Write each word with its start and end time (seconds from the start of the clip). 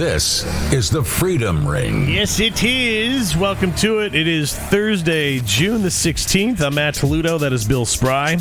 This 0.00 0.46
is 0.72 0.88
the 0.88 1.04
Freedom 1.04 1.68
Ring. 1.68 2.08
Yes, 2.08 2.40
it 2.40 2.64
is. 2.64 3.36
Welcome 3.36 3.74
to 3.74 3.98
it. 3.98 4.14
It 4.14 4.26
is 4.26 4.56
Thursday, 4.56 5.40
June 5.40 5.82
the 5.82 5.90
16th. 5.90 6.62
I'm 6.62 6.76
Matt 6.76 6.94
Toledo. 6.94 7.36
That 7.36 7.52
is 7.52 7.68
Bill 7.68 7.84
Spry. 7.84 8.38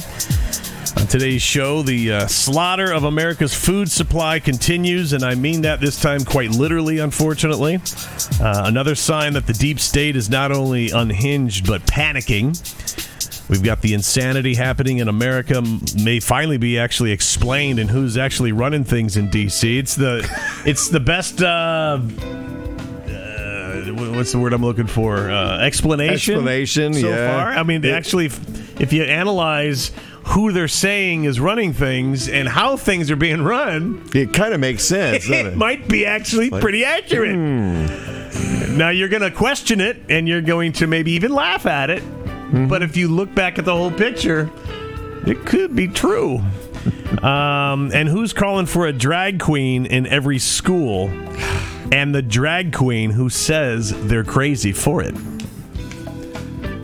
On 0.96 1.06
today's 1.08 1.42
show, 1.42 1.82
the 1.82 2.14
uh, 2.14 2.28
slaughter 2.28 2.94
of 2.94 3.04
America's 3.04 3.54
food 3.54 3.92
supply 3.92 4.40
continues, 4.40 5.12
and 5.12 5.22
I 5.22 5.36
mean 5.36 5.64
that 5.64 5.82
this 5.82 6.00
time 6.00 6.24
quite 6.24 6.52
literally, 6.52 7.00
unfortunately. 7.00 7.82
Uh, 8.42 8.64
another 8.64 8.96
sign 8.96 9.34
that 9.34 9.46
the 9.46 9.52
deep 9.52 9.82
state 9.82 10.16
is 10.16 10.30
not 10.30 10.54
only 10.54 10.92
unhinged, 10.92 11.68
but 11.68 11.82
panicking. 11.82 12.56
We've 13.50 13.64
got 13.64 13.82
the 13.82 13.94
insanity 13.96 14.54
happening 14.56 15.00
in 15.00 15.08
America 15.08 15.64
may 16.04 16.20
finally 16.20 16.58
be 16.58 16.78
actually 16.78 17.12
explained 17.12 17.80
and 17.80 17.90
who's 17.90 18.16
actually 18.18 18.52
running 18.52 18.84
things 18.84 19.18
in 19.18 19.30
DC. 19.30 19.80
It's 19.80 19.96
the 19.96 20.20
it's 20.66 20.90
the 20.90 21.00
best 21.00 21.42
uh, 21.42 22.00
uh, 23.10 23.94
what's 24.16 24.32
the 24.32 24.40
word 24.40 24.54
I'm 24.54 24.62
looking 24.62 24.88
for? 24.88 25.30
Uh, 25.32 25.60
explanation. 25.60 26.36
Explanation, 26.36 26.94
so 26.94 27.10
yeah. 27.10 27.28
far. 27.44 27.52
I 27.54 27.64
mean, 27.64 27.84
It- 27.84 27.92
actually, 27.94 28.28
if, 28.28 28.80
if 28.82 28.94
you 28.94 29.04
analyze 29.04 29.92
who 30.26 30.52
they're 30.52 30.68
saying 30.68 31.24
is 31.24 31.40
running 31.40 31.74
things 31.74 32.30
and 32.30 32.48
how 32.48 32.78
things 32.78 33.10
are 33.10 33.16
being 33.16 33.42
run, 33.42 34.08
It 34.14 34.32
kind 34.34 34.54
of 34.54 34.60
makes 34.60 34.84
sense, 34.84 35.26
it 35.30 35.48
it? 35.48 35.58
might 35.58 35.88
be 35.88 36.06
actually 36.06 36.52
pretty 36.52 36.86
accurate. 36.86 37.36
Now 38.70 38.90
you're 38.90 39.10
going 39.10 39.24
to 39.24 39.32
question 39.32 39.82
it, 39.82 39.98
and 40.10 40.28
you're 40.28 40.42
going 40.42 40.74
to 40.74 40.86
maybe 40.88 41.14
even 41.14 41.32
laugh 41.34 41.66
at 41.66 41.90
it. 41.90 42.04
But 42.52 42.82
if 42.84 42.98
you 42.98 43.08
look 43.08 43.34
back 43.36 43.60
at 43.60 43.66
the 43.66 43.76
whole 43.76 43.92
picture, 43.92 44.50
it 45.28 45.46
could 45.46 45.76
be 45.76 45.88
true. 45.88 46.42
um, 47.22 47.92
and 47.94 48.08
who's 48.08 48.34
calling 48.34 48.66
for 48.66 48.88
a 48.88 48.94
drag 48.94 49.40
queen 49.40 49.86
in 49.86 50.08
every 50.08 50.40
school? 50.40 51.10
And 51.92 52.14
the 52.14 52.22
drag 52.22 52.74
queen 52.74 53.10
who 53.12 53.30
says 53.30 53.92
they're 54.08 54.24
crazy 54.24 54.72
for 54.72 55.02
it. 55.02 55.16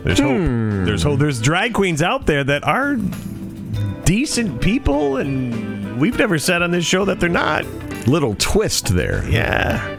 There's 0.04 0.18
hope. 0.18 0.86
There's 0.86 1.02
hope. 1.02 1.18
There's 1.18 1.40
drag 1.40 1.74
queens 1.74 2.02
out 2.02 2.26
there 2.26 2.44
that 2.44 2.64
are 2.64 2.96
decent 4.04 4.60
people, 4.60 5.16
and 5.16 5.98
we've 6.00 6.18
never 6.18 6.38
said 6.38 6.62
on 6.62 6.70
this 6.70 6.84
show 6.84 7.04
that 7.04 7.18
they're 7.18 7.28
not. 7.28 7.64
Little 8.06 8.36
twist 8.38 8.88
there. 8.94 9.28
Yeah. 9.28 9.96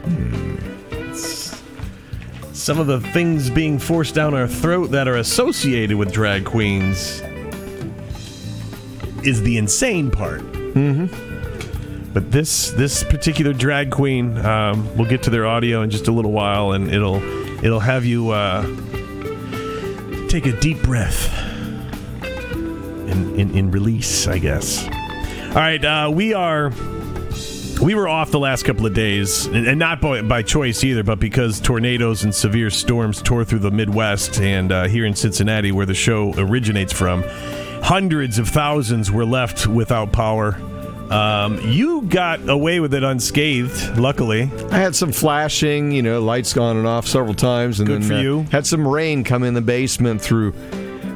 Some 2.68 2.80
of 2.80 2.86
the 2.86 3.00
things 3.00 3.48
being 3.48 3.78
forced 3.78 4.14
down 4.14 4.34
our 4.34 4.46
throat 4.46 4.90
that 4.90 5.08
are 5.08 5.16
associated 5.16 5.96
with 5.96 6.12
drag 6.12 6.44
queens 6.44 7.22
is 9.26 9.40
the 9.40 9.56
insane 9.56 10.10
part. 10.10 10.42
Mm-hmm. 10.42 12.12
But 12.12 12.30
this 12.30 12.72
this 12.72 13.02
particular 13.02 13.54
drag 13.54 13.90
queen, 13.90 14.36
um, 14.44 14.94
we'll 14.98 15.08
get 15.08 15.22
to 15.22 15.30
their 15.30 15.46
audio 15.46 15.80
in 15.80 15.88
just 15.88 16.08
a 16.08 16.12
little 16.12 16.30
while, 16.30 16.72
and 16.72 16.92
it'll 16.92 17.22
it'll 17.64 17.80
have 17.80 18.04
you 18.04 18.32
uh, 18.32 18.64
take 20.28 20.44
a 20.44 20.52
deep 20.60 20.82
breath 20.82 21.26
in, 22.22 23.34
in, 23.40 23.56
in 23.56 23.70
release, 23.70 24.28
I 24.28 24.36
guess. 24.36 24.86
All 24.86 25.54
right, 25.54 25.82
uh, 25.82 26.10
we 26.12 26.34
are 26.34 26.70
we 27.80 27.94
were 27.94 28.08
off 28.08 28.30
the 28.30 28.40
last 28.40 28.64
couple 28.64 28.86
of 28.86 28.94
days, 28.94 29.46
and, 29.46 29.78
not 29.78 30.00
by, 30.00 30.22
by 30.22 30.42
choice 30.42 30.82
either, 30.84 31.02
but 31.02 31.20
because 31.20 31.60
tornadoes 31.60 32.24
and 32.24 32.34
severe 32.34 32.70
storms 32.70 33.22
tore 33.22 33.44
through 33.44 33.60
the 33.60 33.70
Midwest 33.70 34.40
and 34.40 34.72
uh, 34.72 34.84
here 34.88 35.04
in 35.04 35.14
Cincinnati, 35.14 35.72
where 35.72 35.86
the 35.86 35.94
show 35.94 36.34
originates 36.36 36.92
from, 36.92 37.22
hundreds 37.82 38.38
of 38.38 38.48
thousands 38.48 39.10
were 39.10 39.24
left 39.24 39.66
without 39.66 40.12
power. 40.12 40.54
Um, 41.10 41.58
you 41.70 42.02
got 42.02 42.48
away 42.48 42.80
with 42.80 42.92
it 42.92 43.02
unscathed, 43.02 43.96
luckily. 43.96 44.50
I 44.70 44.78
had 44.78 44.94
some 44.94 45.12
flashing, 45.12 45.90
you 45.92 46.02
know, 46.02 46.20
lights 46.20 46.56
on 46.56 46.76
and 46.76 46.86
off 46.86 47.06
several 47.06 47.34
times, 47.34 47.80
and 47.80 47.86
Good 47.86 48.02
then 48.02 48.18
uh, 48.18 48.20
you. 48.20 48.42
had 48.50 48.66
some 48.66 48.86
rain 48.86 49.24
come 49.24 49.42
in 49.42 49.54
the 49.54 49.62
basement 49.62 50.20
through. 50.20 50.52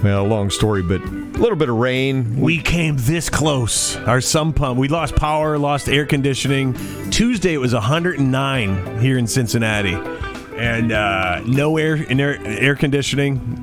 Well, 0.03 0.25
long 0.25 0.51
story, 0.51 0.83
but 0.83 1.01
a 1.35 1.39
little 1.39 1.57
bit 1.57 1.69
of 1.69 1.77
rain. 1.77 2.41
We 2.41 2.59
came 2.61 2.97
this 2.99 3.29
close. 3.31 3.97
Our 3.97 4.21
sump 4.21 4.57
pump. 4.57 4.79
We 4.79 4.89
lost 4.89 5.17
power, 5.17 5.59
lost 5.59 5.89
air 5.89 6.07
conditioning. 6.07 6.75
Tuesday 7.11 7.55
it 7.55 7.59
was 7.59 7.73
109 7.75 9.01
here 9.01 9.19
in 9.19 9.27
Cincinnati, 9.27 9.95
and 10.57 10.93
uh, 10.93 11.41
no 11.47 11.77
air, 11.79 11.97
in 11.97 12.21
air 12.21 12.39
air 12.45 12.75
conditioning. 12.77 13.59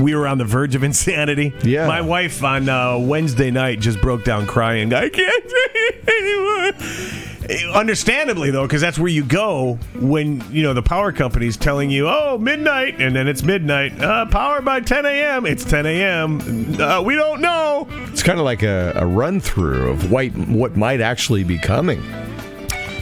We 0.00 0.14
were 0.14 0.28
on 0.28 0.38
the 0.38 0.44
verge 0.44 0.74
of 0.74 0.82
insanity. 0.84 1.54
Yeah. 1.62 1.86
My 1.86 2.00
wife 2.00 2.42
on 2.44 2.68
uh, 2.68 2.98
Wednesday 2.98 3.50
night 3.50 3.80
just 3.80 4.00
broke 4.00 4.24
down 4.24 4.46
crying. 4.46 4.92
I 4.92 5.08
can't 5.08 5.42
take 5.44 5.52
it 5.74 6.08
anymore. 6.08 7.27
Understandably, 7.72 8.50
though, 8.50 8.66
because 8.66 8.82
that's 8.82 8.98
where 8.98 9.10
you 9.10 9.24
go 9.24 9.78
when 10.00 10.42
you 10.50 10.62
know 10.62 10.74
the 10.74 10.82
power 10.82 11.12
company's 11.12 11.56
telling 11.56 11.88
you, 11.88 12.06
"Oh, 12.06 12.36
midnight," 12.38 13.00
and 13.00 13.16
then 13.16 13.26
it's 13.26 13.42
midnight. 13.42 13.98
Uh, 14.00 14.26
power 14.26 14.60
by 14.60 14.80
10 14.80 15.06
a.m. 15.06 15.46
It's 15.46 15.64
10 15.64 15.86
a.m. 15.86 16.80
Uh, 16.80 17.00
we 17.00 17.14
don't 17.14 17.40
know. 17.40 17.88
It's 18.08 18.22
kind 18.22 18.38
of 18.38 18.44
like 18.44 18.62
a, 18.62 18.92
a 18.96 19.06
run 19.06 19.40
through 19.40 19.88
of 19.90 20.10
what 20.10 20.26
what 20.36 20.76
might 20.76 21.00
actually 21.00 21.42
be 21.42 21.56
coming 21.58 22.02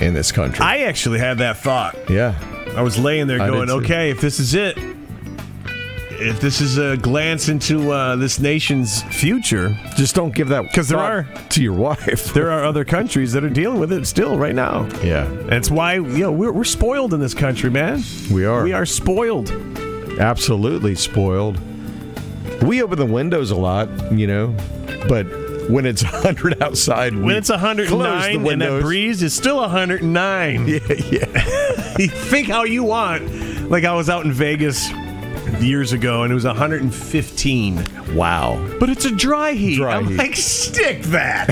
in 0.00 0.14
this 0.14 0.30
country. 0.30 0.64
I 0.64 0.78
actually 0.82 1.18
had 1.18 1.38
that 1.38 1.56
thought. 1.56 1.96
yeah, 2.08 2.38
I 2.76 2.82
was 2.82 2.98
laying 2.98 3.26
there 3.26 3.40
I 3.40 3.48
going, 3.48 3.66
did 3.66 3.72
too. 3.72 3.78
okay, 3.84 4.10
if 4.10 4.20
this 4.20 4.38
is 4.38 4.54
it, 4.54 4.78
if 6.18 6.40
this 6.40 6.60
is 6.60 6.78
a 6.78 6.96
glance 6.96 7.48
into 7.48 7.90
uh, 7.92 8.16
this 8.16 8.38
nation's 8.40 9.02
future, 9.04 9.76
just 9.96 10.14
don't 10.14 10.34
give 10.34 10.48
that 10.48 10.72
'Cause 10.72 10.88
there 10.88 10.98
are- 10.98 11.26
to 11.50 11.62
your 11.62 11.72
wife. 11.88 12.32
there 12.34 12.50
are 12.50 12.64
other 12.64 12.84
countries 12.84 13.32
that 13.32 13.44
are 13.44 13.50
dealing 13.50 13.78
with 13.80 13.92
it 13.92 14.06
still 14.06 14.36
right 14.38 14.54
now. 14.54 14.88
yeah, 15.02 15.26
That's 15.48 15.70
why 15.70 15.94
you 15.94 16.02
know 16.18 16.32
we're, 16.32 16.52
we're 16.52 16.64
spoiled 16.64 17.14
in 17.14 17.20
this 17.20 17.34
country, 17.34 17.70
man. 17.70 18.02
we 18.30 18.44
are. 18.44 18.62
We 18.64 18.72
are 18.72 18.86
spoiled. 18.86 19.50
absolutely 20.18 20.94
spoiled. 20.94 21.60
We 22.62 22.82
open 22.82 22.98
the 22.98 23.06
windows 23.06 23.50
a 23.50 23.56
lot, 23.56 23.88
you 24.12 24.26
know, 24.26 24.54
but 25.08 25.24
when 25.68 25.84
it's 25.84 26.02
100 26.10 26.62
outside, 26.62 27.14
we 27.14 27.22
When 27.22 27.36
it's 27.36 27.48
close 27.48 27.60
109 27.62 28.42
the 28.44 28.50
and 28.50 28.60
that 28.62 28.70
windows. 28.70 28.82
breeze 28.82 29.22
is 29.22 29.34
still 29.34 29.56
109, 29.58 30.66
Yeah, 30.68 30.78
yeah. 31.10 31.96
you 31.98 32.08
think 32.08 32.48
how 32.48 32.64
you 32.64 32.82
want. 32.84 33.70
Like 33.70 33.84
I 33.84 33.94
was 33.94 34.08
out 34.08 34.24
in 34.24 34.32
Vegas 34.32 34.88
years 35.60 35.92
ago 35.92 36.22
and 36.22 36.30
it 36.30 36.34
was 36.34 36.44
115. 36.44 38.14
Wow. 38.14 38.76
But 38.78 38.90
it's 38.90 39.04
a 39.04 39.14
dry 39.14 39.52
heat. 39.52 39.76
Dry 39.76 39.96
I'm 39.96 40.08
heat. 40.08 40.16
like, 40.16 40.36
stick 40.36 41.02
that. 41.04 41.50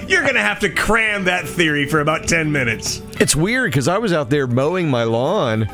You're 0.08 0.22
going 0.22 0.34
to 0.34 0.40
have 0.40 0.60
to 0.60 0.70
cram 0.70 1.24
that 1.24 1.46
theory 1.46 1.86
for 1.86 2.00
about 2.00 2.28
10 2.28 2.50
minutes. 2.50 3.02
It's 3.20 3.36
weird 3.36 3.70
because 3.70 3.88
I 3.88 3.98
was 3.98 4.12
out 4.12 4.30
there 4.30 4.46
mowing 4.46 4.90
my 4.90 5.04
lawn 5.04 5.68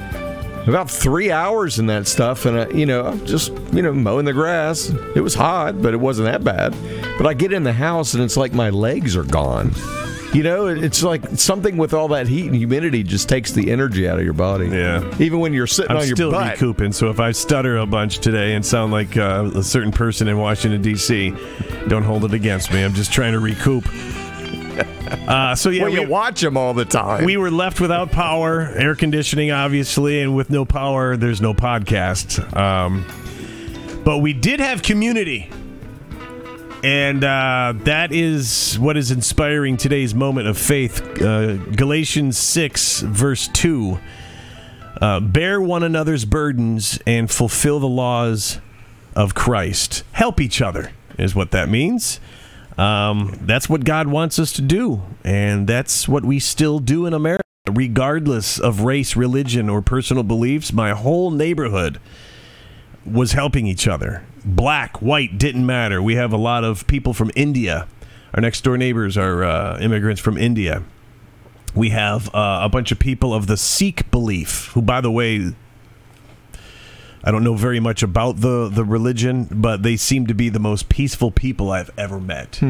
about 0.67 0.91
three 0.91 1.31
hours 1.33 1.79
in 1.79 1.87
that 1.87 2.07
stuff, 2.07 2.47
and 2.47 2.61
I, 2.61 2.69
you 2.69 2.87
know, 2.87 3.05
I'm 3.07 3.27
just 3.27 3.51
you 3.73 3.83
know 3.83 3.93
mowing 3.93 4.25
the 4.27 4.33
grass. 4.33 4.91
It 5.17 5.21
was 5.21 5.35
hot, 5.35 5.83
but 5.83 5.93
it 5.93 5.97
wasn't 5.97 6.27
that 6.27 6.45
bad. 6.45 6.73
But 7.19 7.27
I 7.27 7.35
get 7.35 7.53
in 7.53 7.65
the 7.65 7.73
house 7.73 8.15
and 8.15 8.23
it's 8.23 8.37
like 8.37 8.53
my 8.53 8.71
legs 8.71 9.17
are 9.17 9.25
gone. 9.25 9.73
You 10.33 10.43
know, 10.43 10.67
it's 10.67 11.03
like 11.03 11.23
something 11.35 11.77
with 11.77 11.93
all 11.93 12.09
that 12.09 12.27
heat 12.27 12.47
and 12.47 12.57
humidity 12.57 13.03
just 13.03 13.29
takes 13.29 13.53
the 13.53 13.71
energy 13.71 14.09
out 14.09 14.19
of 14.19 14.25
your 14.25 14.33
body. 14.33 14.69
Yeah. 14.69 15.15
Even 15.19 15.41
when 15.41 15.53
you're 15.53 15.67
sitting 15.67 15.91
I'm 15.91 15.99
on 15.99 16.07
your 16.07 16.17
still 16.17 16.31
butt. 16.31 16.53
recouping, 16.53 16.93
so 16.93 17.11
if 17.11 17.21
I 17.21 17.33
stutter 17.33 17.77
a 17.77 17.87
bunch 17.87 18.19
today 18.19 18.55
and 18.55 18.65
sound 18.65 18.93
like 18.93 19.17
uh, 19.19 19.51
a 19.55 19.63
certain 19.63 19.93
person 19.93 20.29
in 20.29 20.39
Washington, 20.39 20.81
D.C., 20.81 21.35
don't 21.89 22.03
hold 22.03 22.25
it 22.25 22.33
against 22.33 22.73
me. 22.73 22.83
I'm 22.83 22.95
just 22.95 23.13
trying 23.13 23.33
to 23.33 23.41
recoup. 23.41 23.87
Uh, 25.29 25.55
so, 25.55 25.69
yeah, 25.69 25.83
well, 25.83 25.93
you 25.93 26.01
we, 26.01 26.07
watch 26.07 26.41
them 26.41 26.57
all 26.57 26.73
the 26.73 26.87
time. 26.87 27.25
we 27.25 27.37
were 27.37 27.51
left 27.51 27.81
without 27.81 28.11
power, 28.11 28.63
air 28.75 28.95
conditioning, 28.95 29.51
obviously, 29.51 30.23
and 30.23 30.35
with 30.35 30.49
no 30.49 30.65
power, 30.65 31.17
there's 31.17 31.43
no 31.43 31.53
podcast. 31.53 32.57
Um, 32.57 33.05
but 34.05 34.19
we 34.19 34.33
did 34.33 34.61
have 34.61 34.83
community. 34.83 35.51
And 36.83 37.23
uh, 37.23 37.75
that 37.85 38.11
is 38.11 38.77
what 38.79 38.97
is 38.97 39.13
inspiring 39.13 39.77
today's 39.77 40.17
moment 40.17 40.49
of 40.49 40.59
faith. 40.59 41.01
Uh, 41.23 41.57
Galatians 41.57 42.37
6, 42.39 43.03
verse 43.03 43.47
2. 43.49 43.99
Uh, 45.01 45.21
bear 45.21 45.61
one 45.61 45.85
another's 45.85 46.25
burdens 46.25 46.99
and 47.07 47.31
fulfill 47.31 47.79
the 47.79 47.89
laws 47.89 48.59
of 49.15 49.35
Christ. 49.35 50.03
Help 50.13 50.41
each 50.41 50.61
other, 50.61 50.91
is 51.19 51.37
what 51.37 51.53
that 51.53 51.69
means. 51.69 52.19
Um, 52.77 53.39
that's 53.43 53.69
what 53.69 53.85
God 53.85 54.09
wants 54.09 54.41
us 54.41 54.53
to 54.55 54.63
do. 54.63 55.03
And 55.23 55.69
that's 55.69 56.09
what 56.09 56.25
we 56.25 56.41
still 56.41 56.81
do 56.81 57.07
in 57.07 57.15
America, 57.15 57.43
regardless 57.71 58.59
of 58.59 58.81
race, 58.81 59.15
religion, 59.15 59.69
or 59.69 59.83
personal 59.83 60.25
beliefs. 60.25 60.73
My 60.73 60.91
whole 60.91 61.31
neighborhood 61.31 62.01
was 63.05 63.33
helping 63.33 63.69
each 63.69 63.87
other. 63.87 64.25
Black, 64.45 65.01
white, 65.01 65.39
didn't 65.39 65.65
matter. 65.67 66.03
We 66.03 66.17
have 66.17 66.33
a 66.33 66.37
lot 66.37 66.65
of 66.65 66.87
people 66.87 67.15
from 67.15 67.31
India. 67.37 67.87
Our 68.35 68.41
next 68.41 68.63
door 68.63 68.77
neighbors 68.77 69.17
are 69.17 69.45
uh, 69.45 69.79
immigrants 69.81 70.21
from 70.21 70.37
India. 70.37 70.83
We 71.75 71.91
have 71.91 72.29
uh, 72.35 72.61
a 72.63 72.69
bunch 72.69 72.93
of 72.93 72.99
people 72.99 73.33
of 73.33 73.47
the 73.47 73.57
Sikh 73.57 74.11
belief, 74.11 74.67
who, 74.75 74.83
by 74.83 75.01
the 75.01 75.11
way, 75.11 75.55
I 77.25 77.31
don't 77.31 77.45
know 77.45 77.55
very 77.55 77.79
much 77.81 78.03
about 78.03 78.41
the, 78.41 78.69
the 78.69 78.85
religion, 78.85 79.47
but 79.51 79.83
they 79.83 79.97
seem 79.97 80.27
to 80.27 80.35
be 80.35 80.49
the 80.49 80.59
most 80.59 80.89
peaceful 80.89 81.31
people 81.31 81.71
I've 81.71 81.91
ever 81.97 82.19
met. 82.19 82.61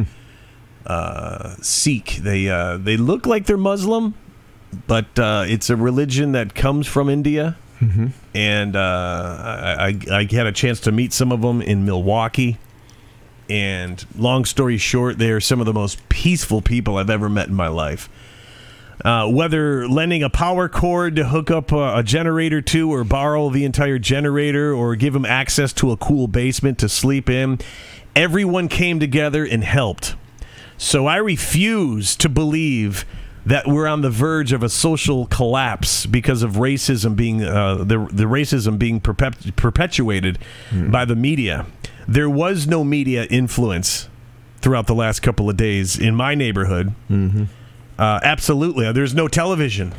Uh, 0.84 1.54
Sikh, 1.62 2.16
they 2.16 2.48
uh, 2.48 2.76
they 2.76 2.96
look 2.96 3.24
like 3.24 3.46
they're 3.46 3.56
Muslim, 3.56 4.14
but 4.86 5.18
uh, 5.18 5.44
it's 5.46 5.70
a 5.70 5.76
religion 5.76 6.32
that 6.32 6.54
comes 6.54 6.86
from 6.86 7.08
India. 7.08 7.56
And 8.34 8.76
uh, 8.76 9.36
I, 9.40 9.98
I, 10.10 10.18
I 10.18 10.28
had 10.30 10.46
a 10.46 10.52
chance 10.52 10.80
to 10.80 10.92
meet 10.92 11.12
some 11.12 11.32
of 11.32 11.42
them 11.42 11.60
in 11.62 11.84
Milwaukee. 11.84 12.58
And 13.50 14.04
long 14.16 14.44
story 14.44 14.78
short, 14.78 15.18
they 15.18 15.30
are 15.30 15.40
some 15.40 15.60
of 15.60 15.66
the 15.66 15.74
most 15.74 16.08
peaceful 16.08 16.62
people 16.62 16.96
I've 16.96 17.10
ever 17.10 17.28
met 17.28 17.48
in 17.48 17.54
my 17.54 17.68
life. 17.68 18.08
Uh, 19.04 19.28
whether 19.28 19.88
lending 19.88 20.22
a 20.22 20.30
power 20.30 20.68
cord 20.68 21.16
to 21.16 21.24
hook 21.24 21.50
up 21.50 21.72
a, 21.72 21.98
a 21.98 22.02
generator 22.04 22.62
to, 22.62 22.92
or 22.92 23.02
borrow 23.02 23.50
the 23.50 23.64
entire 23.64 23.98
generator, 23.98 24.72
or 24.72 24.94
give 24.94 25.12
them 25.12 25.26
access 25.26 25.72
to 25.72 25.90
a 25.90 25.96
cool 25.96 26.28
basement 26.28 26.78
to 26.78 26.88
sleep 26.88 27.28
in, 27.28 27.58
everyone 28.14 28.68
came 28.68 29.00
together 29.00 29.44
and 29.44 29.64
helped. 29.64 30.14
So 30.78 31.06
I 31.06 31.16
refuse 31.16 32.14
to 32.16 32.28
believe 32.28 33.04
that 33.46 33.66
we're 33.66 33.86
on 33.88 34.02
the 34.02 34.10
verge 34.10 34.52
of 34.52 34.62
a 34.62 34.68
social 34.68 35.26
collapse 35.26 36.06
because 36.06 36.42
of 36.42 36.52
racism 36.52 37.16
being 37.16 37.42
uh, 37.42 37.76
the 37.76 37.98
the 38.12 38.24
racism 38.24 38.78
being 38.78 39.00
perpet- 39.00 39.56
perpetuated 39.56 40.38
by 40.90 41.04
the 41.04 41.16
media. 41.16 41.66
There 42.06 42.30
was 42.30 42.66
no 42.66 42.82
media 42.84 43.24
influence 43.24 44.08
throughout 44.60 44.86
the 44.86 44.94
last 44.94 45.20
couple 45.20 45.48
of 45.50 45.56
days 45.56 45.98
in 45.98 46.14
my 46.14 46.34
neighborhood. 46.34 46.94
Mm-hmm. 47.10 47.44
Uh, 47.98 48.20
absolutely, 48.22 48.90
there's 48.92 49.14
no 49.14 49.28
television. 49.28 49.92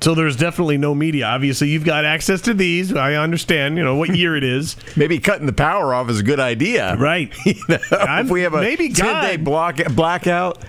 So 0.00 0.14
there's 0.14 0.36
definitely 0.36 0.76
no 0.76 0.94
media. 0.94 1.24
Obviously, 1.24 1.68
you've 1.70 1.84
got 1.84 2.04
access 2.04 2.42
to 2.42 2.52
these. 2.52 2.94
I 2.94 3.14
understand, 3.14 3.78
you 3.78 3.84
know, 3.84 3.96
what 3.96 4.14
year 4.16 4.36
it 4.36 4.44
is. 4.44 4.76
Maybe 4.96 5.18
cutting 5.18 5.46
the 5.46 5.52
power 5.54 5.94
off 5.94 6.10
is 6.10 6.20
a 6.20 6.22
good 6.22 6.40
idea. 6.40 6.94
Right. 6.96 7.32
I'm- 7.90 8.26
if 8.26 8.30
we 8.30 8.42
have 8.42 8.52
a 8.52 8.60
maybe 8.60 8.90
10 8.90 9.06
God- 9.06 9.22
day 9.22 9.36
block, 9.38 9.78
blackout, 9.94 10.62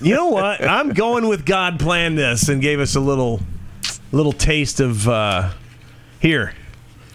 You 0.00 0.14
know 0.14 0.28
what? 0.28 0.62
I'm 0.64 0.90
going 0.90 1.28
with 1.28 1.44
God 1.44 1.80
planned 1.80 2.16
this 2.18 2.48
and 2.48 2.62
gave 2.62 2.78
us 2.80 2.94
a 2.94 3.00
little 3.00 3.40
little 4.12 4.32
taste 4.32 4.80
of 4.80 5.08
uh 5.08 5.50
here. 6.20 6.54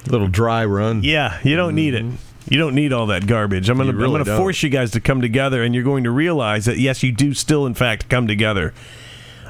little 0.07 0.27
dry 0.27 0.65
run. 0.65 1.03
Yeah, 1.03 1.39
you 1.43 1.55
don't 1.55 1.75
need 1.75 1.93
it. 1.93 2.05
You 2.49 2.57
don't 2.57 2.75
need 2.75 2.91
all 2.91 3.07
that 3.07 3.25
garbage. 3.25 3.69
I'm 3.69 3.77
gonna 3.77 3.93
really 3.93 4.19
I'm 4.19 4.25
gonna 4.25 4.37
force 4.37 4.61
you 4.63 4.69
guys 4.69 4.91
to 4.91 4.99
come 4.99 5.21
together, 5.21 5.63
and 5.63 5.73
you're 5.73 5.83
going 5.83 6.03
to 6.03 6.11
realize 6.11 6.65
that 6.65 6.77
yes, 6.77 7.03
you 7.03 7.11
do 7.11 7.33
still 7.33 7.65
in 7.65 7.73
fact 7.73 8.09
come 8.09 8.27
together. 8.27 8.73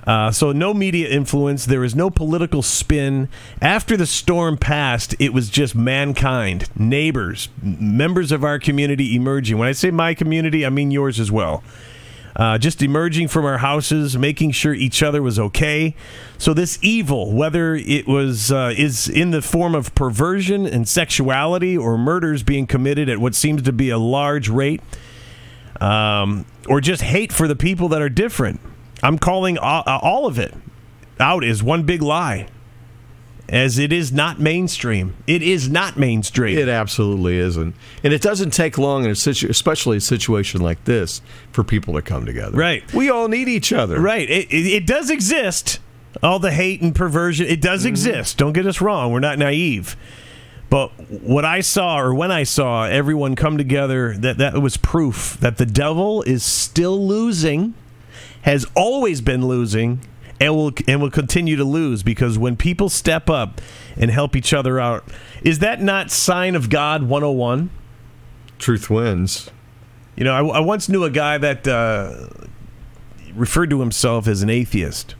Uh, 0.05 0.29
so 0.31 0.51
no 0.51 0.73
media 0.73 1.07
influence. 1.09 1.65
There 1.65 1.83
is 1.83 1.95
no 1.95 2.09
political 2.09 2.61
spin. 2.61 3.29
After 3.61 3.95
the 3.95 4.05
storm 4.05 4.57
passed, 4.57 5.15
it 5.17 5.33
was 5.33 5.49
just 5.49 5.75
mankind, 5.75 6.67
neighbors, 6.77 7.47
members 7.61 8.31
of 8.31 8.43
our 8.43 8.59
community 8.59 9.15
emerging. 9.15 9.57
When 9.57 9.69
I 9.69 9.71
say 9.71 9.91
my 9.91 10.13
community, 10.13 10.65
I 10.65 10.69
mean 10.69 10.91
yours 10.91 11.21
as 11.21 11.31
well. 11.31 11.63
Uh, 12.35 12.57
just 12.57 12.81
emerging 12.81 13.27
from 13.27 13.45
our 13.45 13.59
houses, 13.59 14.17
making 14.17 14.51
sure 14.51 14.73
each 14.73 15.03
other 15.03 15.21
was 15.21 15.37
okay. 15.37 15.95
So 16.37 16.53
this 16.53 16.79
evil, 16.81 17.31
whether 17.31 17.75
it 17.75 18.07
was 18.07 18.51
uh, 18.51 18.73
is 18.75 19.07
in 19.07 19.31
the 19.31 19.41
form 19.41 19.75
of 19.75 19.93
perversion 19.93 20.65
and 20.65 20.87
sexuality, 20.87 21.77
or 21.77 21.97
murders 21.97 22.41
being 22.41 22.65
committed 22.65 23.07
at 23.07 23.19
what 23.19 23.35
seems 23.35 23.61
to 23.63 23.71
be 23.71 23.89
a 23.89 23.99
large 23.99 24.49
rate, 24.49 24.81
um, 25.79 26.45
or 26.67 26.81
just 26.81 27.03
hate 27.03 27.31
for 27.31 27.47
the 27.47 27.55
people 27.55 27.87
that 27.89 28.01
are 28.01 28.09
different, 28.09 28.59
I'm 29.03 29.19
calling 29.19 29.57
all, 29.57 29.83
all 29.85 30.25
of 30.25 30.39
it 30.39 30.53
out 31.19 31.43
is 31.43 31.61
one 31.61 31.83
big 31.83 32.01
lie, 32.01 32.47
as 33.53 33.77
it 33.77 33.93
is 33.93 34.11
not 34.11 34.39
mainstream. 34.39 35.15
It 35.27 35.43
is 35.43 35.69
not 35.69 35.95
mainstream. 35.95 36.57
It 36.57 36.67
absolutely 36.67 37.37
isn't. 37.37 37.75
And 38.03 38.11
it 38.11 38.21
doesn't 38.21 38.49
take 38.49 38.79
long, 38.79 39.05
in 39.05 39.11
a 39.11 39.15
situ- 39.15 39.47
especially 39.47 39.97
a 39.97 40.01
situation 40.01 40.59
like 40.59 40.83
this, 40.85 41.21
for 41.51 41.63
people 41.63 41.93
to 41.93 42.01
come 42.01 42.25
together. 42.25 42.57
Right. 42.57 42.91
We 42.93 43.11
all 43.11 43.27
need 43.27 43.47
each 43.47 43.71
other. 43.71 44.01
Right. 44.01 44.27
It, 44.27 44.51
it, 44.51 44.65
it 44.65 44.87
does 44.87 45.11
exist. 45.11 45.79
All 46.23 46.39
the 46.39 46.51
hate 46.51 46.81
and 46.81 46.95
perversion, 46.95 47.45
it 47.45 47.61
does 47.61 47.81
mm-hmm. 47.81 47.89
exist. 47.89 48.39
Don't 48.39 48.53
get 48.53 48.65
us 48.65 48.81
wrong. 48.81 49.11
We're 49.11 49.19
not 49.19 49.37
naive. 49.37 49.95
But 50.71 50.89
what 51.21 51.45
I 51.45 51.61
saw, 51.61 51.99
or 51.99 52.11
when 52.11 52.31
I 52.31 52.43
saw 52.43 52.85
everyone 52.85 53.35
come 53.35 53.59
together, 53.59 54.17
that, 54.17 54.39
that 54.39 54.59
was 54.59 54.77
proof 54.77 55.37
that 55.41 55.57
the 55.57 55.67
devil 55.67 56.23
is 56.23 56.43
still 56.43 57.07
losing, 57.07 57.75
has 58.41 58.65
always 58.75 59.21
been 59.21 59.47
losing, 59.47 60.01
and 60.39 60.55
will 60.55 60.71
and 60.87 61.01
will 61.01 61.11
continue 61.11 61.55
to 61.55 61.63
lose 61.63 62.03
because 62.03 62.37
when 62.37 62.55
people 62.55 62.89
step 62.89 63.29
up 63.29 63.61
and 63.95 64.11
help 64.11 64.35
each 64.35 64.53
other 64.53 64.79
out, 64.79 65.07
is 65.43 65.59
that 65.59 65.81
not 65.81 66.11
sign 66.11 66.55
of 66.55 66.69
God 66.69 67.03
101? 67.03 67.69
Truth 68.59 68.89
wins. 68.89 69.49
You 70.15 70.23
know, 70.23 70.33
I, 70.33 70.57
I 70.57 70.59
once 70.59 70.89
knew 70.89 71.03
a 71.03 71.09
guy 71.09 71.37
that 71.37 71.67
uh, 71.67 72.27
referred 73.33 73.69
to 73.71 73.79
himself 73.79 74.27
as 74.27 74.43
an 74.43 74.49
atheist 74.49 75.15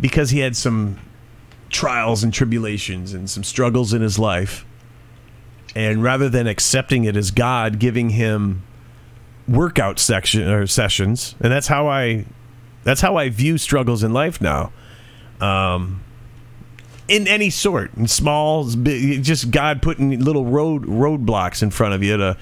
because 0.00 0.30
he 0.30 0.40
had 0.40 0.56
some 0.56 0.98
trials 1.68 2.24
and 2.24 2.32
tribulations 2.32 3.12
and 3.12 3.28
some 3.28 3.44
struggles 3.44 3.92
in 3.92 4.02
his 4.02 4.18
life. 4.18 4.64
And 5.74 6.02
rather 6.02 6.28
than 6.28 6.46
accepting 6.46 7.04
it 7.04 7.16
as 7.16 7.30
God 7.30 7.78
giving 7.78 8.10
him 8.10 8.64
workout 9.46 9.98
section 9.98 10.48
or 10.48 10.66
sessions, 10.66 11.36
and 11.40 11.52
that's 11.52 11.68
how 11.68 11.86
I 11.86 12.24
that's 12.90 13.00
how 13.00 13.14
I 13.14 13.28
view 13.28 13.56
struggles 13.56 14.02
in 14.02 14.12
life 14.12 14.40
now. 14.40 14.72
Um, 15.40 16.02
in 17.06 17.28
any 17.28 17.48
sort, 17.48 17.94
in 17.94 18.08
small, 18.08 18.68
just 18.68 19.52
God 19.52 19.80
putting 19.80 20.18
little 20.18 20.44
road 20.44 20.86
roadblocks 20.86 21.62
in 21.62 21.70
front 21.70 21.94
of 21.94 22.02
you 22.02 22.16
to 22.16 22.36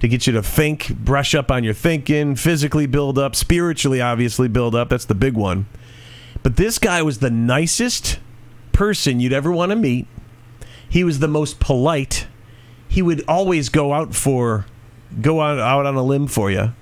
to 0.00 0.08
get 0.08 0.26
you 0.26 0.32
to 0.32 0.42
think, 0.42 0.88
brush 0.96 1.32
up 1.32 1.48
on 1.48 1.62
your 1.62 1.74
thinking, 1.74 2.34
physically 2.34 2.86
build 2.86 3.20
up, 3.20 3.36
spiritually 3.36 4.00
obviously 4.00 4.48
build 4.48 4.74
up. 4.74 4.88
That's 4.88 5.04
the 5.04 5.14
big 5.14 5.34
one. 5.34 5.66
But 6.42 6.56
this 6.56 6.80
guy 6.80 7.00
was 7.02 7.20
the 7.20 7.30
nicest 7.30 8.18
person 8.72 9.20
you'd 9.20 9.32
ever 9.32 9.52
want 9.52 9.70
to 9.70 9.76
meet. 9.76 10.08
He 10.88 11.04
was 11.04 11.20
the 11.20 11.28
most 11.28 11.60
polite. 11.60 12.26
He 12.88 13.00
would 13.00 13.24
always 13.28 13.68
go 13.68 13.92
out 13.92 14.12
for 14.12 14.66
go 15.20 15.40
out, 15.40 15.60
out 15.60 15.86
on 15.86 15.94
a 15.94 16.02
limb 16.02 16.26
for 16.26 16.50
you. 16.50 16.72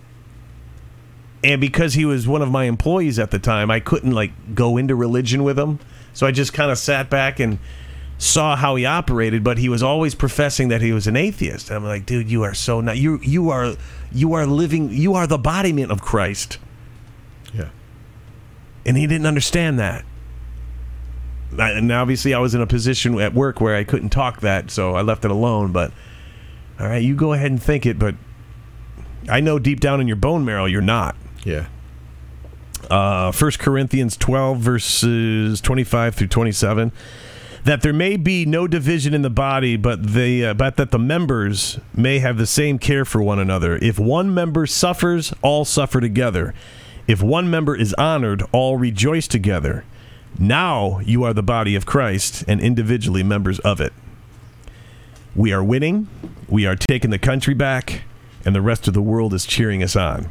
And 1.45 1.61
because 1.61 1.95
he 1.95 2.05
was 2.05 2.29
one 2.29 2.41
of 2.43 2.51
my 2.51 2.65
employees 2.65 3.19
at 3.19 3.31
the 3.33 3.39
time, 3.39 3.71
I 3.71 3.81
couldn't 3.81 4.13
like 4.13 4.55
go 4.55 4.77
into 4.77 4.95
religion 4.95 5.43
with 5.43 5.59
him. 5.59 5.81
So 6.13 6.27
I 6.27 6.31
just 6.31 6.53
kind 6.53 6.71
of 6.71 6.79
sat 6.79 7.11
back 7.11 7.41
and 7.41 7.59
saw 8.19 8.55
how 8.55 8.77
he 8.77 8.87
operated, 8.87 9.43
but 9.43 9.59
he 9.59 9.69
was 9.69 9.83
always 9.83 10.15
professing 10.15 10.69
that 10.69 10.81
he 10.81 10.93
was 10.93 11.09
an 11.09 11.17
atheist. 11.17 11.69
And 11.71 11.79
I'm 11.79 11.85
like, 11.85 12.07
dude, 12.07 12.31
you 12.31 12.45
are 12.45 12.55
so 12.55 12.81
not 12.81 12.97
you 12.97 13.19
you 13.23 13.51
are 13.51 13.75
you 14.13 14.35
are 14.35 14.47
living 14.47 14.91
you 14.91 15.15
are 15.15 15.27
the 15.27 15.37
embodiment 15.37 15.91
of 15.91 16.01
Christ. 16.03 16.59
Yeah. 17.53 17.71
And 18.87 18.97
he 18.97 19.07
didn't 19.09 19.27
understand 19.27 19.79
that. 19.81 20.05
I- 21.59 21.73
And 21.73 21.91
obviously 21.91 22.35
I 22.35 22.39
was 22.39 22.55
in 22.55 22.61
a 22.61 22.67
position 22.67 23.19
at 23.21 23.35
work 23.35 23.61
where 23.61 23.75
I 23.75 23.83
couldn't 23.85 24.11
talk 24.11 24.41
that, 24.43 24.71
so 24.71 24.95
I 24.95 25.03
left 25.03 25.25
it 25.25 25.31
alone, 25.33 25.73
but 25.73 25.91
all 26.79 26.87
right, 26.87 27.03
you 27.03 27.15
go 27.17 27.33
ahead 27.33 27.51
and 27.51 27.61
think 27.63 27.85
it, 27.85 27.99
but 27.99 28.15
I 29.29 29.41
know 29.41 29.59
deep 29.59 29.81
down 29.81 30.01
in 30.01 30.07
your 30.07 30.17
bone 30.17 30.45
marrow 30.45 30.65
you're 30.67 30.81
not. 30.81 31.17
Yeah. 31.45 31.67
uh, 32.91 33.33
1 33.33 33.51
Corinthians 33.53 34.17
12, 34.17 34.59
verses 34.59 35.61
25 35.61 36.15
through 36.15 36.27
27, 36.29 36.93
that 37.65 37.83
there 37.83 37.93
may 37.93 38.17
be 38.17 38.45
no 38.45 38.67
division 38.67 39.15
in 39.15 39.23
the 39.23 39.31
body, 39.31 39.77
but, 39.77 40.03
they, 40.03 40.45
uh, 40.45 40.55
but 40.55 40.77
that 40.77 40.91
the 40.91 40.99
members 40.99 41.79
may 41.95 42.19
have 42.19 42.37
the 42.37 42.47
same 42.47 42.79
care 42.79 43.05
for 43.05 43.23
one 43.23 43.39
another. 43.39 43.77
If 43.77 43.99
one 43.99 44.35
member 44.35 44.67
suffers, 44.67 45.33
all 45.43 45.65
suffer 45.65 46.01
together. 46.01 46.55
If 47.07 47.23
one 47.23 47.51
member 47.51 47.77
is 47.77 47.95
honored, 47.95 48.43
all 48.53 48.77
rejoice 48.77 49.27
together. 49.29 49.85
Now 50.39 51.01
you 51.01 51.25
are 51.25 51.35
the 51.35 51.43
body 51.43 51.75
of 51.75 51.87
Christ 51.87 52.45
and 52.49 52.61
individually 52.61 53.23
members 53.23 53.59
of 53.61 53.81
it. 53.81 53.93
We 55.35 55.53
are 55.53 55.63
winning, 55.63 56.09
we 56.49 56.67
are 56.67 56.77
taking 56.77 57.11
the 57.11 57.19
country 57.19 57.55
back, 57.55 58.03
and 58.45 58.55
the 58.55 58.61
rest 58.61 58.87
of 58.89 58.95
the 58.95 59.03
world 59.03 59.35
is 59.35 59.47
cheering 59.47 59.83
us 59.83 59.97
on 59.97 60.29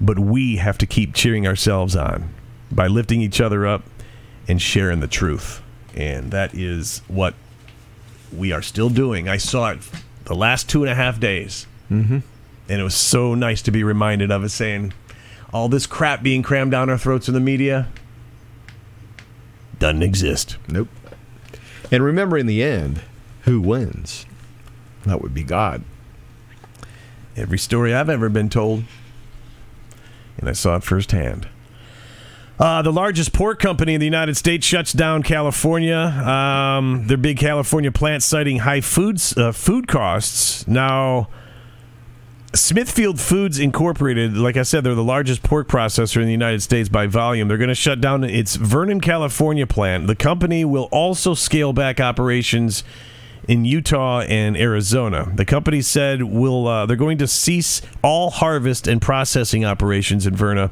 but 0.00 0.18
we 0.18 0.56
have 0.56 0.78
to 0.78 0.86
keep 0.86 1.14
cheering 1.14 1.46
ourselves 1.46 1.94
on 1.96 2.34
by 2.70 2.86
lifting 2.86 3.20
each 3.20 3.40
other 3.40 3.66
up 3.66 3.82
and 4.48 4.60
sharing 4.60 5.00
the 5.00 5.06
truth. 5.06 5.62
And 5.94 6.30
that 6.32 6.54
is 6.54 7.02
what 7.08 7.34
we 8.36 8.52
are 8.52 8.62
still 8.62 8.90
doing. 8.90 9.28
I 9.28 9.36
saw 9.36 9.70
it 9.70 9.78
the 10.24 10.34
last 10.34 10.68
two 10.68 10.82
and 10.82 10.90
a 10.90 10.94
half 10.94 11.20
days. 11.20 11.66
Mm-hmm. 11.90 12.18
And 12.68 12.80
it 12.80 12.82
was 12.82 12.94
so 12.94 13.34
nice 13.34 13.62
to 13.62 13.70
be 13.70 13.84
reminded 13.84 14.30
of 14.30 14.42
it, 14.42 14.48
saying, 14.48 14.92
all 15.52 15.68
this 15.68 15.86
crap 15.86 16.22
being 16.22 16.42
crammed 16.42 16.72
down 16.72 16.90
our 16.90 16.98
throats 16.98 17.28
in 17.28 17.34
the 17.34 17.40
media 17.40 17.88
doesn't 19.78 20.02
exist. 20.02 20.56
Nope. 20.66 20.88
And 21.92 22.02
remember, 22.02 22.38
in 22.38 22.46
the 22.46 22.62
end, 22.62 23.02
who 23.42 23.60
wins? 23.60 24.26
That 25.04 25.20
would 25.20 25.34
be 25.34 25.42
God. 25.42 25.84
Every 27.36 27.58
story 27.58 27.94
I've 27.94 28.08
ever 28.08 28.28
been 28.28 28.48
told, 28.48 28.84
and 30.38 30.48
I 30.48 30.52
saw 30.52 30.76
it 30.76 30.84
firsthand. 30.84 31.48
Uh, 32.58 32.82
the 32.82 32.92
largest 32.92 33.32
pork 33.32 33.58
company 33.58 33.94
in 33.94 34.00
the 34.00 34.06
United 34.06 34.36
States 34.36 34.64
shuts 34.64 34.92
down 34.92 35.22
California. 35.24 35.96
Um, 35.96 37.06
their 37.08 37.16
big 37.16 37.36
California 37.36 37.90
plant 37.90 38.22
citing 38.22 38.58
high 38.58 38.80
foods 38.80 39.36
uh, 39.36 39.50
food 39.50 39.88
costs. 39.88 40.66
Now, 40.68 41.28
Smithfield 42.54 43.18
Foods 43.18 43.58
Incorporated, 43.58 44.36
like 44.36 44.56
I 44.56 44.62
said, 44.62 44.84
they're 44.84 44.94
the 44.94 45.02
largest 45.02 45.42
pork 45.42 45.66
processor 45.66 46.18
in 46.18 46.26
the 46.26 46.32
United 46.32 46.62
States 46.62 46.88
by 46.88 47.08
volume. 47.08 47.48
They're 47.48 47.58
going 47.58 47.68
to 47.68 47.74
shut 47.74 48.00
down 48.00 48.22
its 48.22 48.54
Vernon, 48.54 49.00
California 49.00 49.66
plant. 49.66 50.06
The 50.06 50.14
company 50.14 50.64
will 50.64 50.88
also 50.92 51.34
scale 51.34 51.72
back 51.72 51.98
operations 51.98 52.84
in 53.48 53.64
Utah 53.64 54.20
and 54.20 54.56
Arizona. 54.56 55.30
The 55.34 55.44
company 55.44 55.82
said 55.82 56.22
will 56.22 56.66
uh, 56.66 56.86
they're 56.86 56.96
going 56.96 57.18
to 57.18 57.26
cease 57.26 57.82
all 58.02 58.30
harvest 58.30 58.86
and 58.86 59.00
processing 59.00 59.64
operations 59.64 60.26
in 60.26 60.34
Verna 60.34 60.70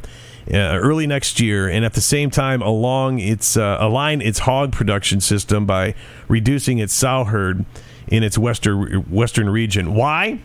uh, 0.51 0.57
early 0.57 1.07
next 1.07 1.41
year, 1.41 1.69
and 1.69 1.85
at 1.85 1.95
the 1.95 2.01
same 2.01 2.31
time, 2.31 2.63
along 2.63 3.19
its 3.19 3.57
uh, 3.57 3.77
align 3.81 4.21
its 4.21 4.41
hog 4.41 4.73
production 4.73 5.21
system 5.21 5.67
by 5.67 5.95
reducing 6.29 6.79
its 6.79 6.95
sow 6.95 7.25
herd 7.25 7.65
in 8.09 8.23
its 8.23 8.37
western 8.37 9.03
western 9.11 9.49
region. 9.49 9.95
Why? 9.95 10.41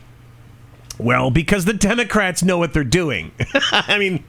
Well, 1.00 1.29
because 1.29 1.65
the 1.65 1.74
Democrats 1.74 2.43
know 2.43 2.57
what 2.57 2.74
they're 2.74 2.84
doing. 2.84 3.31
I 3.72 3.98
mean, 4.00 4.24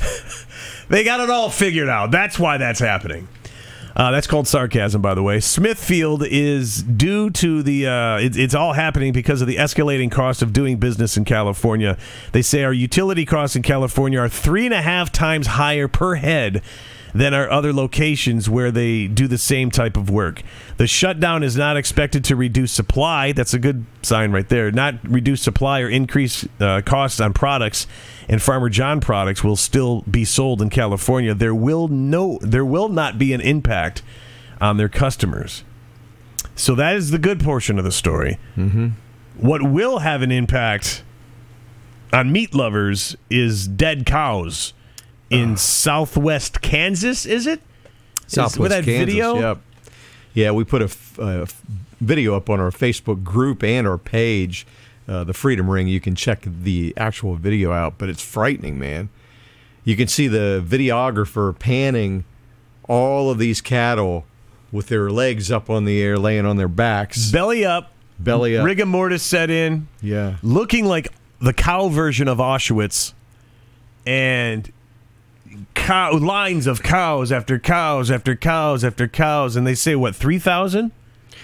they 0.88 1.04
got 1.04 1.20
it 1.20 1.30
all 1.30 1.50
figured 1.50 1.88
out. 1.88 2.10
That's 2.10 2.38
why 2.38 2.56
that's 2.56 2.80
happening. 2.80 3.28
Uh, 4.00 4.10
that's 4.10 4.26
called 4.26 4.48
sarcasm, 4.48 5.02
by 5.02 5.12
the 5.12 5.22
way. 5.22 5.40
Smithfield 5.40 6.24
is 6.26 6.82
due 6.82 7.28
to 7.28 7.62
the. 7.62 7.86
Uh, 7.86 8.16
it, 8.16 8.34
it's 8.34 8.54
all 8.54 8.72
happening 8.72 9.12
because 9.12 9.42
of 9.42 9.46
the 9.46 9.56
escalating 9.56 10.10
cost 10.10 10.40
of 10.40 10.54
doing 10.54 10.78
business 10.78 11.18
in 11.18 11.26
California. 11.26 11.98
They 12.32 12.40
say 12.40 12.64
our 12.64 12.72
utility 12.72 13.26
costs 13.26 13.56
in 13.56 13.62
California 13.62 14.18
are 14.18 14.30
three 14.30 14.64
and 14.64 14.72
a 14.72 14.80
half 14.80 15.12
times 15.12 15.48
higher 15.48 15.86
per 15.86 16.14
head 16.14 16.62
than 17.14 17.34
our 17.34 17.50
other 17.50 17.72
locations 17.72 18.48
where 18.48 18.70
they 18.70 19.06
do 19.06 19.26
the 19.26 19.38
same 19.38 19.70
type 19.70 19.96
of 19.96 20.10
work. 20.10 20.42
The 20.76 20.86
shutdown 20.86 21.42
is 21.42 21.56
not 21.56 21.76
expected 21.76 22.24
to 22.24 22.36
reduce 22.36 22.72
supply. 22.72 23.32
That's 23.32 23.54
a 23.54 23.58
good 23.58 23.84
sign 24.02 24.32
right 24.32 24.48
there. 24.48 24.70
Not 24.70 24.94
reduce 25.02 25.42
supply 25.42 25.80
or 25.80 25.88
increase 25.88 26.46
uh, 26.60 26.82
costs 26.84 27.20
on 27.20 27.32
products. 27.32 27.86
And 28.28 28.40
Farmer 28.40 28.68
John 28.68 29.00
products 29.00 29.42
will 29.42 29.56
still 29.56 30.02
be 30.02 30.24
sold 30.24 30.62
in 30.62 30.70
California. 30.70 31.34
There 31.34 31.54
will 31.54 31.88
no, 31.88 32.38
there 32.42 32.64
will 32.64 32.88
not 32.88 33.18
be 33.18 33.32
an 33.32 33.40
impact 33.40 34.02
on 34.60 34.76
their 34.76 34.88
customers. 34.88 35.64
So 36.54 36.74
that 36.74 36.94
is 36.96 37.10
the 37.10 37.18
good 37.18 37.40
portion 37.40 37.78
of 37.78 37.84
the 37.84 37.92
story. 37.92 38.38
Mm-hmm. 38.56 38.88
What 39.38 39.62
will 39.62 40.00
have 40.00 40.22
an 40.22 40.30
impact 40.30 41.02
on 42.12 42.32
meat 42.32 42.54
lovers 42.54 43.16
is 43.30 43.66
dead 43.66 44.04
cows 44.04 44.74
in 45.30 45.56
southwest 45.56 46.60
Kansas, 46.60 47.24
is 47.24 47.46
it? 47.46 47.60
Southwest 48.26 48.58
with 48.58 48.70
that 48.70 48.84
Kansas. 48.84 49.06
video? 49.06 49.34
Yep. 49.38 49.58
Yeah, 50.34 50.50
we 50.52 50.64
put 50.64 50.82
a, 50.82 50.84
f- 50.86 51.18
a 51.18 51.42
f- 51.42 51.62
video 52.00 52.36
up 52.36 52.48
on 52.50 52.60
our 52.60 52.70
Facebook 52.70 53.24
group 53.24 53.62
and 53.64 53.86
our 53.86 53.98
page, 53.98 54.66
uh, 55.08 55.24
the 55.24 55.32
Freedom 55.34 55.68
Ring. 55.68 55.88
You 55.88 56.00
can 56.00 56.14
check 56.14 56.42
the 56.44 56.94
actual 56.96 57.34
video 57.36 57.72
out, 57.72 57.94
but 57.98 58.08
it's 58.08 58.22
frightening, 58.22 58.78
man. 58.78 59.08
You 59.84 59.96
can 59.96 60.06
see 60.08 60.28
the 60.28 60.62
videographer 60.64 61.58
panning 61.58 62.24
all 62.88 63.30
of 63.30 63.38
these 63.38 63.60
cattle 63.60 64.24
with 64.70 64.86
their 64.86 65.10
legs 65.10 65.50
up 65.50 65.68
on 65.68 65.84
the 65.84 66.00
air, 66.00 66.16
laying 66.16 66.46
on 66.46 66.56
their 66.56 66.68
backs, 66.68 67.30
Belly 67.32 67.64
up, 67.64 67.90
belly 68.18 68.56
up. 68.56 68.64
rigor 68.64 68.86
mortis 68.86 69.22
set 69.22 69.50
in, 69.50 69.88
yeah. 70.00 70.36
looking 70.42 70.84
like 70.84 71.08
the 71.40 71.52
cow 71.52 71.88
version 71.88 72.28
of 72.28 72.38
Auschwitz, 72.38 73.12
and 74.06 74.70
cow 75.90 76.16
lines 76.16 76.68
of 76.68 76.84
cows 76.84 77.32
after 77.32 77.58
cows 77.58 78.12
after 78.12 78.36
cows 78.36 78.84
after 78.84 79.08
cows, 79.08 79.56
and 79.56 79.66
they 79.66 79.74
say 79.74 79.96
what 79.96 80.14
three 80.14 80.38
thousand? 80.38 80.92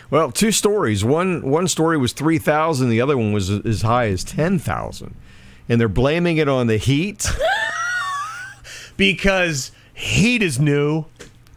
Well, 0.09 0.31
two 0.31 0.53
stories. 0.53 1.05
One 1.05 1.51
one 1.51 1.67
story 1.67 1.99
was 1.99 2.13
three 2.13 2.39
thousand. 2.39 2.91
The 2.91 3.01
other 3.01 3.19
one 3.19 3.33
was 3.33 3.51
as 3.51 3.83
high 3.83 4.07
as 4.07 4.23
ten 4.23 4.61
thousand, 4.61 5.17
and 5.69 5.81
they're 5.81 5.89
blaming 5.89 6.37
it 6.37 6.49
on 6.49 6.69
the 6.69 6.77
heat. 6.77 7.29
Because 8.97 9.73
heat 9.93 10.41
is 10.41 10.59
new. 10.59 11.05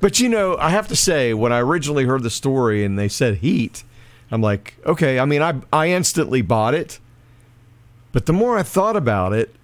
But 0.01 0.19
you 0.19 0.27
know, 0.27 0.57
I 0.57 0.71
have 0.71 0.89
to 0.89 0.95
say, 0.95 1.33
when 1.33 1.53
I 1.53 1.59
originally 1.59 2.03
heard 2.03 2.21
the 2.21 2.29
story 2.29 2.83
and 2.83 2.99
they 2.99 3.07
said 3.07 3.35
heat, 3.35 3.85
I'm 4.29 4.41
like, 4.41 4.73
okay. 4.85 5.19
I 5.19 5.23
mean, 5.23 5.41
I 5.41 5.61
I 5.71 5.87
instantly 5.87 6.41
bought 6.41 6.73
it. 6.73 6.99
But 8.11 8.25
the 8.25 8.33
more 8.33 8.57
I 8.57 8.63
thought 8.63 8.97
about 8.97 9.31
it, 9.31 9.55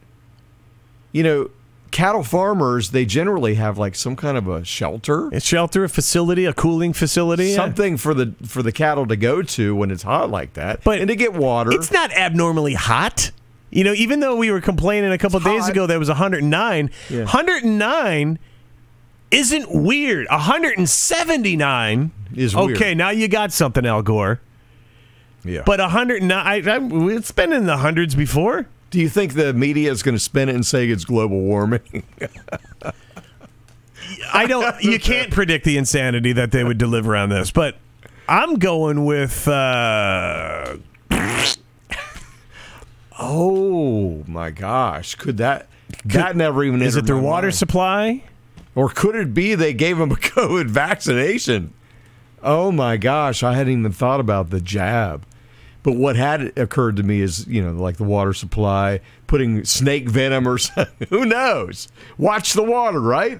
you 1.11 1.21
know, 1.21 1.49
cattle 1.95 2.23
farmers 2.23 2.91
they 2.91 3.05
generally 3.05 3.55
have 3.55 3.77
like 3.77 3.95
some 3.95 4.17
kind 4.17 4.37
of 4.37 4.49
a 4.49 4.65
shelter, 4.65 5.29
A 5.29 5.39
shelter, 5.39 5.85
a 5.85 5.89
facility, 5.89 6.43
a 6.43 6.51
cooling 6.53 6.91
facility. 6.91 7.45
yeah. 7.51 7.55
something 7.55 7.95
for 7.95 8.13
the 8.13 8.33
for 8.45 8.61
the 8.61 8.73
cattle 8.73 9.05
to 9.07 9.15
go 9.15 9.41
to 9.41 9.73
when 9.73 9.89
it's 9.91 10.03
hot 10.03 10.29
like 10.29 10.53
that, 10.55 10.83
But 10.83 10.99
and 10.99 11.07
to 11.07 11.15
get 11.15 11.31
water. 11.33 11.71
It's 11.71 11.91
not 11.91 12.11
abnormally 12.11 12.73
hot. 12.73 13.31
You 13.71 13.83
know, 13.85 13.93
even 13.93 14.19
though 14.19 14.35
we 14.35 14.51
were 14.51 14.59
complaining 14.61 15.11
a 15.13 15.17
couple 15.17 15.39
days 15.39 15.67
ago 15.69 15.87
that 15.87 15.95
it 15.95 15.97
was 15.97 16.09
109, 16.09 16.91
Yeah. 17.09 17.19
109 17.19 18.39
isn't 19.31 19.71
weird. 19.73 20.27
179 20.29 22.11
Is 22.35 22.55
weird. 22.55 22.71
Okay, 22.77 22.93
now 22.93 23.09
you 23.09 23.27
got 23.27 23.51
something, 23.51 23.85
Al 23.85 24.01
Gore. 24.01 24.39
yeah. 25.43 25.63
But 25.65 25.79
109, 25.79 26.31
I, 26.31 26.55
I, 26.55 26.79
it's 27.15 27.31
been 27.31 27.51
in 27.53 27.65
the 27.65 27.77
hundreds 27.77 28.15
before. 28.15 28.67
Do 28.89 28.99
you 28.99 29.09
think 29.09 29.33
the 29.33 29.53
media 29.53 29.91
is 29.91 30.03
going 30.03 30.15
to 30.15 30.19
spin 30.19 30.49
it 30.49 30.55
and 30.55 30.65
say 30.65 30.87
it's 30.89 31.05
global 31.05 31.39
warming? 31.41 32.03
I 34.33 34.45
don't. 34.45 34.81
You 34.83 34.99
can't 34.99 35.31
predict 35.31 35.65
the 35.65 35.77
insanity 35.77 36.33
that 36.33 36.51
they 36.51 36.63
would 36.63 36.77
deliver 36.77 37.15
on 37.15 37.29
this, 37.29 37.51
but 37.51 37.77
I'm 38.27 38.55
going 38.55 39.05
with. 39.05 39.47
Uh, 39.47 40.77
oh 43.19 44.23
my 44.27 44.51
gosh, 44.51 45.15
could 45.15 45.37
that? 45.37 45.67
that 46.05 46.35
never 46.35 46.63
even 46.63 46.81
is 46.81 46.95
it 46.95 47.05
their 47.05 47.17
water 47.17 47.47
mind. 47.47 47.55
supply? 47.55 48.23
Or 48.75 48.89
could 48.89 49.15
it 49.15 49.33
be 49.33 49.55
they 49.55 49.73
gave 49.73 49.97
them 49.97 50.11
a 50.11 50.15
COVID 50.15 50.67
vaccination? 50.67 51.73
Oh 52.43 52.71
my 52.71 52.97
gosh, 52.97 53.41
I 53.41 53.53
hadn't 53.55 53.79
even 53.79 53.91
thought 53.91 54.19
about 54.19 54.49
the 54.49 54.61
jab. 54.61 55.25
But 55.85 55.97
what 55.97 56.15
had 56.15 56.57
occurred 56.57 56.95
to 56.95 57.03
me 57.03 57.21
is, 57.21 57.45
you 57.45 57.61
know, 57.63 57.71
like 57.71 57.97
the 57.97 58.03
water 58.05 58.33
supply, 58.33 59.01
putting 59.27 59.63
snake 59.65 60.09
venom 60.09 60.47
or 60.47 60.57
something. 60.57 61.07
Who 61.11 61.25
knows? 61.25 61.89
Watch 62.17 62.53
the 62.53 62.63
water, 62.63 62.99
right? 62.99 63.39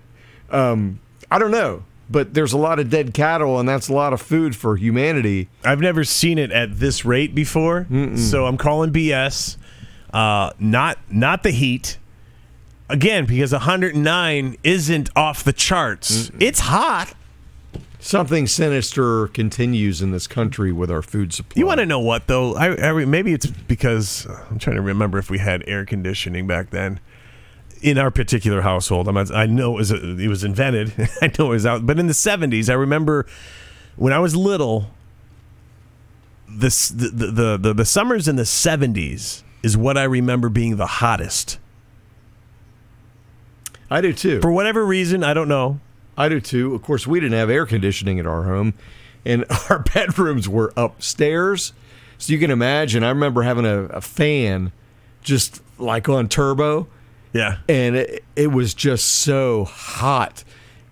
Um, 0.51 0.99
I 1.31 1.39
don't 1.39 1.49
know. 1.49 1.85
But 2.07 2.35
there's 2.35 2.53
a 2.53 2.57
lot 2.59 2.77
of 2.77 2.91
dead 2.91 3.15
cattle, 3.15 3.59
and 3.59 3.67
that's 3.67 3.89
a 3.89 3.93
lot 3.93 4.13
of 4.13 4.21
food 4.21 4.55
for 4.55 4.77
humanity. 4.77 5.49
I've 5.63 5.79
never 5.79 6.03
seen 6.03 6.37
it 6.37 6.51
at 6.51 6.77
this 6.77 7.03
rate 7.03 7.33
before, 7.33 7.87
so 8.15 8.45
I'm 8.45 8.57
calling 8.57 8.93
BS. 8.93 9.57
Uh, 10.13 10.51
not 10.59 10.99
not 11.09 11.41
the 11.41 11.49
heat. 11.49 11.97
Again, 12.89 13.25
because 13.25 13.53
109 13.53 14.55
isn't 14.63 15.09
off 15.15 15.43
the 15.43 15.51
charts. 15.51 16.29
It's 16.39 16.59
hot. 16.59 17.15
Something 18.05 18.45
sinister 18.45 19.29
continues 19.29 19.99
in 19.99 20.11
this 20.11 20.27
country 20.27 20.71
with 20.71 20.91
our 20.91 21.01
food 21.01 21.33
supply. 21.33 21.59
You 21.59 21.65
want 21.65 21.79
to 21.79 21.87
know 21.87 21.99
what 21.99 22.27
though? 22.27 22.55
I, 22.55 22.89
I 22.89 23.05
maybe 23.05 23.33
it's 23.33 23.47
because 23.47 24.27
uh, 24.27 24.45
I'm 24.51 24.59
trying 24.59 24.75
to 24.75 24.83
remember 24.83 25.17
if 25.17 25.31
we 25.31 25.39
had 25.39 25.63
air 25.65 25.85
conditioning 25.85 26.45
back 26.45 26.69
then 26.69 26.99
in 27.81 27.97
our 27.97 28.11
particular 28.11 28.61
household. 28.61 29.07
I'm 29.07 29.17
I 29.17 29.47
know 29.47 29.71
it 29.73 29.77
was 29.77 29.89
it 29.89 30.27
was 30.27 30.43
invented. 30.43 30.93
I 31.23 31.31
know 31.39 31.47
it 31.47 31.55
was 31.55 31.65
out, 31.65 31.87
but 31.87 31.97
in 31.97 32.05
the 32.05 32.13
70s, 32.13 32.69
I 32.69 32.73
remember 32.73 33.25
when 33.95 34.13
I 34.13 34.19
was 34.19 34.35
little. 34.35 34.91
This 36.47 36.89
the 36.89 37.07
the 37.07 37.57
the, 37.57 37.73
the 37.73 37.85
summers 37.85 38.27
in 38.27 38.35
the 38.35 38.43
70s 38.43 39.41
is 39.63 39.75
what 39.75 39.97
I 39.97 40.03
remember 40.03 40.49
being 40.49 40.75
the 40.75 40.85
hottest. 40.85 41.57
I 43.89 44.01
do 44.01 44.13
too. 44.13 44.41
For 44.41 44.51
whatever 44.51 44.85
reason, 44.85 45.23
I 45.23 45.33
don't 45.33 45.47
know. 45.47 45.79
I 46.17 46.29
do 46.29 46.39
too. 46.39 46.73
Of 46.75 46.81
course, 46.81 47.05
we 47.05 47.19
didn't 47.19 47.37
have 47.37 47.49
air 47.49 47.65
conditioning 47.65 48.19
at 48.19 48.25
our 48.25 48.43
home, 48.43 48.73
and 49.25 49.45
our 49.69 49.79
bedrooms 49.79 50.47
were 50.47 50.73
upstairs. 50.77 51.73
So 52.17 52.31
you 52.33 52.39
can 52.39 52.51
imagine. 52.51 53.03
I 53.03 53.09
remember 53.09 53.41
having 53.41 53.65
a, 53.65 53.83
a 53.85 54.01
fan 54.01 54.71
just 55.21 55.61
like 55.77 56.07
on 56.07 56.29
turbo, 56.29 56.87
Yeah. 57.33 57.57
and 57.67 57.95
it, 57.97 58.23
it 58.35 58.47
was 58.47 58.73
just 58.73 59.07
so 59.07 59.65
hot 59.65 60.43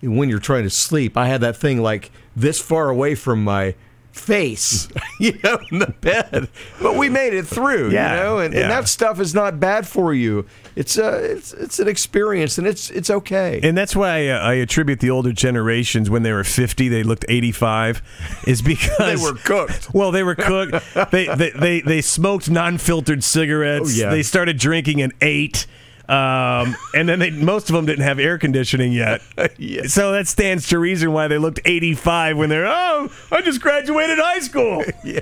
when 0.01 0.27
you're 0.29 0.39
trying 0.39 0.63
to 0.63 0.69
sleep. 0.69 1.15
I 1.15 1.27
had 1.27 1.39
that 1.41 1.55
thing 1.55 1.81
like 1.81 2.11
this 2.35 2.59
far 2.59 2.89
away 2.89 3.15
from 3.15 3.43
my 3.43 3.75
face, 4.13 4.87
you 5.19 5.37
know, 5.43 5.57
in 5.71 5.79
the 5.79 5.93
bed. 5.99 6.47
But 6.81 6.95
we 6.95 7.09
made 7.09 7.33
it 7.33 7.45
through, 7.45 7.91
Yeah, 7.91 8.13
you 8.15 8.23
know, 8.23 8.39
and, 8.39 8.53
yeah. 8.53 8.61
and 8.61 8.71
that 8.71 8.87
stuff 8.87 9.19
is 9.19 9.33
not 9.33 9.59
bad 9.59 9.87
for 9.87 10.13
you. 10.13 10.45
It's 10.75 10.97
a, 10.97 11.31
it's, 11.33 11.53
it's 11.53 11.79
an 11.79 11.87
experience, 11.87 12.57
and 12.57 12.65
it's, 12.65 12.89
it's 12.89 13.09
okay. 13.09 13.59
And 13.61 13.77
that's 13.77 13.95
why 13.95 14.29
I, 14.29 14.35
I 14.35 14.53
attribute 14.55 14.99
the 15.01 15.09
older 15.09 15.31
generations 15.33 16.09
when 16.09 16.23
they 16.23 16.31
were 16.31 16.43
50, 16.43 16.87
they 16.89 17.03
looked 17.03 17.25
85, 17.27 18.01
is 18.47 18.61
because 18.61 18.97
they 18.99 19.15
were 19.15 19.37
cooked. 19.37 19.89
Well, 19.93 20.11
they 20.11 20.23
were 20.23 20.35
cooked. 20.35 20.75
they, 21.11 21.27
they 21.35 21.51
they 21.51 21.81
they 21.81 22.01
smoked 22.01 22.49
non-filtered 22.49 23.23
cigarettes. 23.23 23.93
Oh, 23.95 24.01
yeah. 24.03 24.09
They 24.09 24.23
started 24.23 24.57
drinking 24.57 25.01
and 25.01 25.13
ate. 25.21 25.67
Um, 26.09 26.75
and 26.93 27.07
then 27.07 27.19
they, 27.19 27.29
most 27.31 27.69
of 27.69 27.75
them 27.75 27.85
didn't 27.85 28.03
have 28.03 28.19
air 28.19 28.37
conditioning 28.37 28.91
yet. 28.91 29.21
Yeah. 29.57 29.83
So 29.87 30.11
that 30.13 30.27
stands 30.27 30.67
to 30.69 30.79
reason 30.79 31.11
why 31.11 31.27
they 31.27 31.37
looked 31.37 31.59
85 31.63 32.37
when 32.37 32.49
they're, 32.49 32.65
oh, 32.65 33.09
I 33.31 33.41
just 33.41 33.61
graduated 33.61 34.17
high 34.19 34.39
school. 34.39 34.83
yeah. 35.03 35.19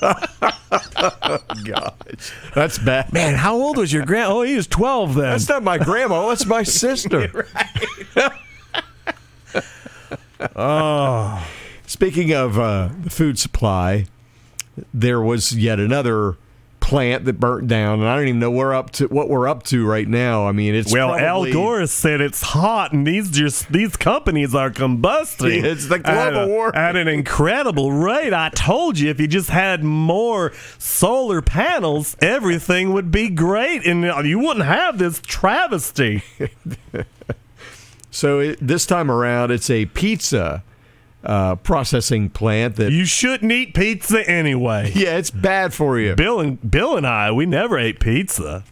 Gosh, 1.64 2.32
that's 2.54 2.78
bad. 2.78 3.12
Man, 3.12 3.34
how 3.34 3.54
old 3.54 3.78
was 3.78 3.92
your 3.92 4.04
grand? 4.04 4.30
Oh, 4.30 4.42
he 4.42 4.56
was 4.56 4.66
12 4.66 5.14
then. 5.14 5.24
That's 5.24 5.48
not 5.48 5.62
my 5.62 5.78
grandma. 5.78 6.28
That's 6.28 6.46
my 6.46 6.62
sister. 6.62 7.46
oh. 10.54 11.46
Speaking 11.86 12.32
of 12.32 12.58
uh, 12.58 12.90
the 13.02 13.10
food 13.10 13.38
supply, 13.38 14.06
there 14.92 15.20
was 15.20 15.52
yet 15.56 15.78
another 15.80 16.36
plant 16.84 17.24
that 17.24 17.40
burnt 17.40 17.66
down, 17.66 18.00
and 18.00 18.08
I 18.08 18.14
don't 18.14 18.28
even 18.28 18.40
know 18.40 18.50
where 18.50 18.74
up 18.74 18.90
to 18.92 19.06
what 19.06 19.30
we're 19.30 19.48
up 19.48 19.62
to 19.64 19.86
right 19.86 20.06
now. 20.06 20.46
I 20.46 20.52
mean, 20.52 20.74
it's 20.74 20.92
Well, 20.92 21.16
probably, 21.16 21.50
Al 21.50 21.54
Gore 21.54 21.86
said 21.86 22.20
it's 22.20 22.42
hot, 22.42 22.92
and 22.92 23.06
these 23.06 23.30
just 23.30 23.72
these 23.72 23.96
companies 23.96 24.54
are 24.54 24.70
combusting. 24.70 25.64
It's 25.74 25.88
the 25.88 25.98
global 25.98 26.48
war. 26.48 26.76
at 26.76 26.94
an 26.94 27.08
incredible 27.08 27.90
rate. 27.90 28.34
I 28.34 28.50
told 28.50 28.98
you, 28.98 29.08
if 29.08 29.18
you 29.18 29.26
just 29.26 29.48
had 29.48 29.82
more 29.82 30.52
solar 30.78 31.40
panels, 31.40 32.16
everything 32.20 32.92
would 32.92 33.10
be 33.10 33.30
great, 33.30 33.86
and 33.86 34.04
you 34.26 34.38
wouldn't 34.38 34.66
have 34.66 34.98
this 34.98 35.20
travesty. 35.24 36.22
So 38.10 38.38
it, 38.38 38.58
this 38.60 38.86
time 38.86 39.10
around, 39.10 39.50
it's 39.50 39.68
a 39.68 39.86
pizza 39.86 40.62
uh, 41.24 41.56
processing 41.56 42.30
plant 42.30 42.76
that. 42.76 42.92
You 42.92 43.04
shouldn't 43.04 43.50
eat 43.50 43.74
pizza 43.74 44.28
anyway. 44.28 44.92
yeah, 44.94 45.16
it's 45.16 45.30
bad 45.30 45.72
for 45.72 45.98
you. 45.98 46.14
Bill 46.14 46.40
and 46.40 46.70
Bill 46.70 46.96
and 46.96 47.06
I, 47.06 47.32
we 47.32 47.46
never 47.46 47.78
ate 47.78 48.00
pizza. 48.00 48.64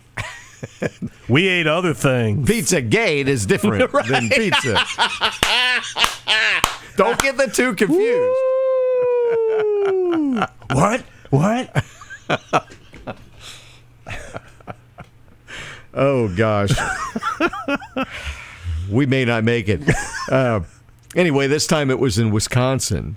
we 1.29 1.49
ate 1.49 1.67
other 1.67 1.95
things. 1.95 2.47
Pizza 2.47 2.81
Gate 2.81 3.29
is 3.29 3.47
different 3.47 3.91
than 4.09 4.29
pizza. 4.29 4.79
Don't 6.97 7.19
get 7.19 7.37
the 7.37 7.49
two 7.53 7.75
confused. 7.75 8.39
what? 10.73 11.03
What? 11.31 11.85
Oh 15.95 16.35
gosh, 16.35 16.71
we 18.91 19.05
may 19.05 19.27
not 19.27 19.45
make 19.45 19.69
it. 19.69 19.83
Uh, 20.31 20.61
anyway, 21.17 21.47
this 21.47 21.67
time 21.67 21.91
it 21.91 21.99
was 21.99 22.19
in 22.19 22.31
Wisconsin 22.31 23.17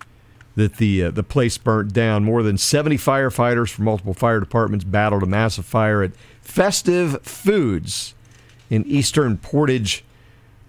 that 0.56 0.78
the 0.78 1.04
uh, 1.04 1.12
the 1.12 1.24
place 1.24 1.58
burnt 1.58 1.94
down. 1.94 2.24
More 2.24 2.44
than 2.44 2.58
seventy 2.58 2.98
firefighters 2.98 3.70
from 3.70 3.86
multiple 3.86 4.14
fire 4.14 4.40
departments 4.40 4.86
battled 4.86 5.24
a 5.24 5.28
massive 5.28 5.66
fire 5.66 6.04
at 6.04 6.12
Festive 6.42 7.22
Foods 7.24 8.16
in 8.70 8.86
eastern 8.86 9.38
Portage 9.38 10.04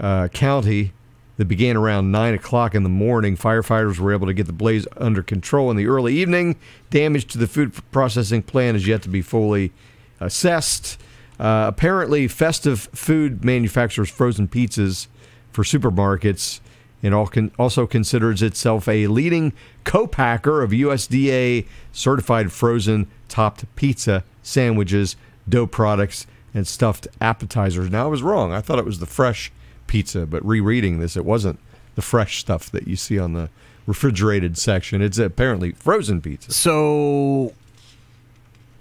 uh, 0.00 0.28
County 0.28 0.92
that 1.36 1.46
began 1.46 1.76
around 1.76 2.10
9 2.10 2.34
o'clock 2.34 2.74
in 2.74 2.82
the 2.82 2.88
morning. 2.88 3.36
Firefighters 3.36 3.98
were 3.98 4.12
able 4.12 4.26
to 4.26 4.32
get 4.32 4.46
the 4.46 4.52
blaze 4.52 4.86
under 4.96 5.22
control 5.22 5.70
in 5.70 5.76
the 5.76 5.86
early 5.86 6.14
evening. 6.14 6.56
Damage 6.90 7.26
to 7.26 7.38
the 7.38 7.46
food 7.46 7.74
processing 7.92 8.42
plant 8.42 8.76
is 8.76 8.86
yet 8.86 9.02
to 9.02 9.08
be 9.08 9.20
fully 9.20 9.72
assessed. 10.18 10.98
Uh, 11.38 11.66
apparently, 11.68 12.26
Festive 12.26 12.88
Food 12.94 13.44
manufactures 13.44 14.08
frozen 14.08 14.48
pizzas 14.48 15.08
for 15.52 15.62
supermarkets 15.62 16.60
con- 17.02 17.52
also 17.58 17.86
considers 17.86 18.42
itself 18.42 18.88
a 18.88 19.06
leading 19.06 19.52
co-packer 19.84 20.62
of 20.62 20.70
USDA 20.70 21.66
certified 21.92 22.52
frozen 22.52 23.06
topped 23.28 23.64
pizza 23.76 24.24
sandwiches, 24.42 25.16
dough 25.48 25.66
products, 25.66 26.26
and 26.54 26.66
stuffed 26.66 27.08
appetizers. 27.20 27.90
Now 27.90 28.04
I 28.04 28.08
was 28.08 28.22
wrong. 28.22 28.52
I 28.52 28.60
thought 28.60 28.78
it 28.78 28.84
was 28.84 29.00
the 29.00 29.06
fresh 29.06 29.52
pizza, 29.86 30.26
but 30.26 30.44
rereading 30.44 31.00
this, 31.00 31.16
it 31.16 31.24
wasn't 31.24 31.58
the 31.96 32.02
fresh 32.02 32.38
stuff 32.38 32.70
that 32.70 32.86
you 32.86 32.96
see 32.96 33.18
on 33.18 33.32
the 33.32 33.50
refrigerated 33.86 34.56
section. 34.56 35.02
It's 35.02 35.18
apparently 35.18 35.72
frozen 35.72 36.20
pizza. 36.20 36.52
So, 36.52 37.54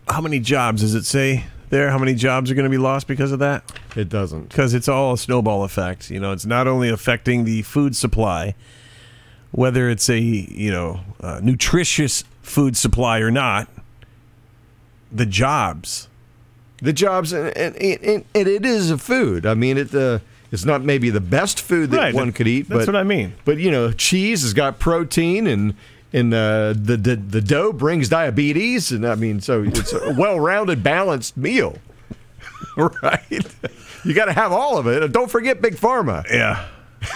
how 0.07 0.21
many 0.21 0.39
jobs 0.39 0.81
does 0.81 0.95
it 0.95 1.05
say 1.05 1.45
there? 1.75 1.89
How 1.91 1.97
many 1.97 2.15
jobs 2.15 2.49
are 2.49 2.55
going 2.55 2.63
to 2.63 2.69
be 2.69 2.77
lost 2.77 3.07
because 3.07 3.31
of 3.31 3.39
that? 3.39 3.63
It 3.95 4.07
doesn't. 4.07 4.49
Because 4.49 4.73
it's 4.73 4.87
all 4.87 5.13
a 5.13 5.17
snowball 5.17 5.63
effect. 5.63 6.09
You 6.09 6.19
know, 6.19 6.31
it's 6.31 6.45
not 6.45 6.67
only 6.67 6.89
affecting 6.89 7.43
the 7.43 7.63
food 7.63 7.95
supply, 7.95 8.55
whether 9.51 9.89
it's 9.89 10.09
a 10.09 10.19
you 10.19 10.71
know 10.71 11.01
uh, 11.21 11.39
nutritious 11.43 12.23
food 12.41 12.77
supply 12.77 13.19
or 13.19 13.31
not, 13.31 13.67
the 15.11 15.25
jobs. 15.25 16.07
The 16.81 16.93
jobs, 16.93 17.31
and, 17.31 17.55
and, 17.55 17.75
and, 17.77 18.25
and 18.35 18.47
it 18.47 18.65
is 18.65 18.91
a 18.91 18.97
food. 18.97 19.45
I 19.45 19.53
mean, 19.53 19.77
it 19.77 19.93
uh, 19.93 20.19
it's 20.51 20.65
not 20.65 20.83
maybe 20.83 21.09
the 21.09 21.21
best 21.21 21.59
food 21.59 21.91
that 21.91 21.97
Right, 21.97 22.13
one 22.13 22.31
could 22.31 22.47
eat. 22.47 22.69
that's 22.69 22.85
but, 22.85 22.93
what 22.93 22.99
I 22.99 23.03
mean. 23.03 23.33
But 23.43 23.57
you 23.57 23.71
know, 23.71 23.91
cheese 23.91 24.41
has 24.43 24.53
got 24.53 24.79
protein, 24.79 25.47
and 25.47 25.75
and 26.15 26.33
uh, 26.33 26.73
the, 26.75 26.97
the 26.97 27.15
the 27.15 27.41
dough 27.41 27.71
brings 27.73 28.09
diabetes, 28.09 28.91
and 28.91 29.05
I 29.05 29.15
mean, 29.15 29.41
so 29.41 29.63
it's 29.63 29.93
a 29.93 30.13
well-rounded, 30.17 30.81
balanced 30.83 31.35
meal, 31.37 31.77
right? 32.77 33.45
You 34.03 34.13
got 34.13 34.25
to 34.25 34.33
have 34.33 34.51
all 34.51 34.77
of 34.77 34.87
it, 34.87 35.03
and 35.03 35.13
don't 35.13 35.29
forget 35.31 35.61
Big 35.61 35.75
Pharma. 35.75 36.23
Yeah. 36.29 36.65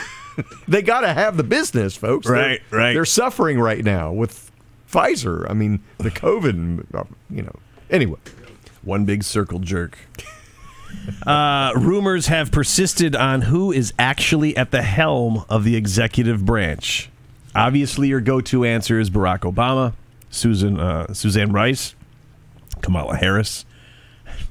They 0.70 0.82
got 0.82 1.02
to 1.02 1.12
have 1.14 1.36
the 1.36 1.44
business, 1.44 1.98
folks. 1.98 2.26
They're- 2.26 2.36
Right, 2.36 2.62
right. 2.72 2.94
They're 2.94 3.04
suffering 3.04 3.60
right 3.60 3.84
now 3.84 4.14
with 4.14 4.50
Pfizer. 4.90 5.46
I 5.50 5.54
mean, 5.54 5.84
the 5.98 6.12
COVID, 6.12 6.86
uh, 6.96 7.04
you 7.30 7.42
know. 7.42 7.56
Anyway. 7.90 8.20
One 8.82 9.04
big 9.04 9.24
circle 9.24 9.60
jerk. 9.60 9.98
Uh, 11.28 11.74
rumors 11.76 12.28
have 12.28 12.52
persisted 12.54 13.18
on 13.18 13.42
who 13.44 13.74
is 13.74 13.94
actually 14.00 14.56
at 14.56 14.72
the 14.72 14.82
helm 14.82 15.44
of 15.50 15.66
the 15.66 15.76
executive 15.76 16.46
branch. 16.46 17.10
Obviously, 17.56 18.08
your 18.08 18.22
go-to 18.22 18.64
answer 18.64 19.00
is 19.00 19.10
Barack 19.10 19.40
Obama, 19.40 19.94
Susan 20.30 20.80
uh, 20.80 21.14
Suzanne 21.14 21.52
Rice, 21.52 21.96
Kamala 22.82 23.16
Harris. 23.16 23.66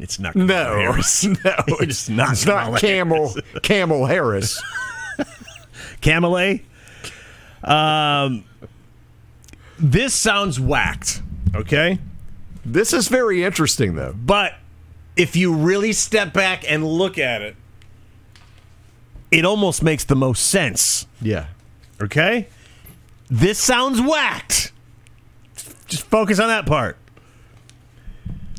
It's 0.01 0.21
not 0.21 0.33
Kamala 0.35 0.47
No, 0.47 0.77
Harris. 0.77 1.25
no, 1.25 1.35
it's 1.81 2.09
not. 2.09 2.33
It's 2.33 2.47
not 2.47 2.79
Camel 2.81 3.29
Harris. 3.29 3.61
Camel 3.63 4.07
Harris. 4.07 4.63
Camel 6.01 6.59
Um, 7.65 8.45
this 9.79 10.15
sounds 10.15 10.61
whacked. 10.61 11.23
Okay. 11.55 11.99
This 12.65 12.93
is 12.93 13.09
very 13.09 13.43
interesting, 13.43 13.95
though. 13.95 14.15
But 14.15 14.55
if 15.17 15.35
you 15.35 15.55
really 15.55 15.93
step 15.93 16.33
back 16.33 16.71
and 16.71 16.87
look 16.87 17.19
at 17.19 17.43
it, 17.43 17.57
it 19.31 19.45
almost 19.45 19.83
makes 19.83 20.05
the 20.05 20.17
most 20.17 20.47
sense. 20.47 21.07
Yeah. 21.21 21.47
Okay? 22.01 22.49
This 23.31 23.59
sounds 23.59 24.01
whacked. 24.01 24.73
Just 25.87 26.05
focus 26.05 26.39
on 26.39 26.49
that 26.49 26.67
part. 26.67 26.97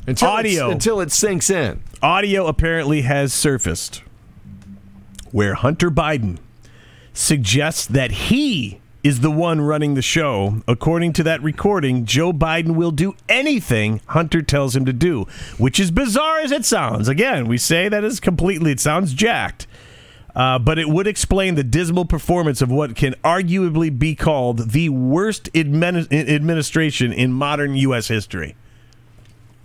Until 0.07 0.29
Audio. 0.29 0.71
until 0.71 1.01
it 1.01 1.11
sinks 1.11 1.49
in. 1.49 1.81
Audio 2.01 2.47
apparently 2.47 3.01
has 3.01 3.33
surfaced 3.33 4.01
where 5.31 5.53
Hunter 5.53 5.91
Biden 5.91 6.39
suggests 7.13 7.85
that 7.85 8.11
he 8.11 8.79
is 9.03 9.21
the 9.21 9.31
one 9.31 9.61
running 9.61 9.93
the 9.93 10.01
show. 10.01 10.61
According 10.67 11.13
to 11.13 11.23
that 11.23 11.41
recording, 11.41 12.05
Joe 12.05 12.33
Biden 12.33 12.75
will 12.75 12.91
do 12.91 13.15
anything 13.27 14.01
Hunter 14.07 14.41
tells 14.41 14.75
him 14.75 14.85
to 14.85 14.93
do, 14.93 15.25
which 15.57 15.79
is 15.79 15.91
bizarre 15.91 16.39
as 16.39 16.51
it 16.51 16.65
sounds. 16.65 17.07
Again, 17.07 17.47
we 17.47 17.57
say 17.57 17.87
that 17.87 18.03
is 18.03 18.19
completely, 18.19 18.71
it 18.71 18.79
sounds 18.79 19.13
jacked. 19.13 19.67
Uh, 20.39 20.57
but 20.57 20.79
it 20.79 20.87
would 20.87 21.05
explain 21.05 21.55
the 21.55 21.65
dismal 21.65 22.05
performance 22.05 22.61
of 22.61 22.71
what 22.71 22.95
can 22.95 23.13
arguably 23.25 23.89
be 23.99 24.15
called 24.15 24.71
the 24.71 24.87
worst 24.87 25.51
admini- 25.51 26.09
administration 26.29 27.11
in 27.11 27.33
modern 27.33 27.75
U.S. 27.75 28.07
history. 28.07 28.55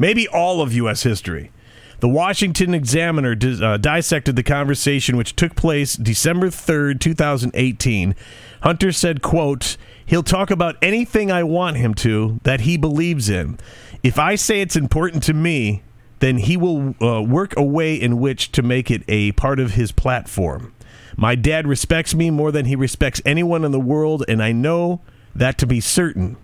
Maybe 0.00 0.26
all 0.26 0.60
of 0.60 0.72
U.S. 0.72 1.04
history. 1.04 1.52
The 2.00 2.08
Washington 2.08 2.74
Examiner 2.74 3.36
dis- 3.36 3.62
uh, 3.62 3.76
dissected 3.76 4.34
the 4.34 4.42
conversation 4.42 5.16
which 5.16 5.36
took 5.36 5.54
place 5.54 5.94
December 5.94 6.48
3rd, 6.48 6.98
2018. 6.98 8.16
Hunter 8.62 8.90
said, 8.90 9.22
quote, 9.22 9.76
He'll 10.04 10.24
talk 10.24 10.50
about 10.50 10.74
anything 10.82 11.30
I 11.30 11.44
want 11.44 11.76
him 11.76 11.94
to 11.94 12.40
that 12.42 12.62
he 12.62 12.76
believes 12.76 13.28
in. 13.28 13.60
If 14.02 14.18
I 14.18 14.34
say 14.34 14.60
it's 14.60 14.74
important 14.74 15.22
to 15.22 15.34
me, 15.34 15.84
then 16.24 16.38
he 16.38 16.56
will 16.56 16.94
uh, 17.02 17.20
work 17.20 17.52
a 17.54 17.62
way 17.62 17.94
in 17.94 18.18
which 18.18 18.50
to 18.50 18.62
make 18.62 18.90
it 18.90 19.02
a 19.08 19.32
part 19.32 19.60
of 19.60 19.72
his 19.72 19.92
platform. 19.92 20.72
My 21.18 21.34
dad 21.34 21.66
respects 21.66 22.14
me 22.14 22.30
more 22.30 22.50
than 22.50 22.64
he 22.64 22.74
respects 22.74 23.20
anyone 23.26 23.62
in 23.62 23.72
the 23.72 23.78
world, 23.78 24.24
and 24.26 24.42
I 24.42 24.50
know 24.50 25.02
that 25.34 25.58
to 25.58 25.66
be 25.66 25.80
certain. 25.80 26.38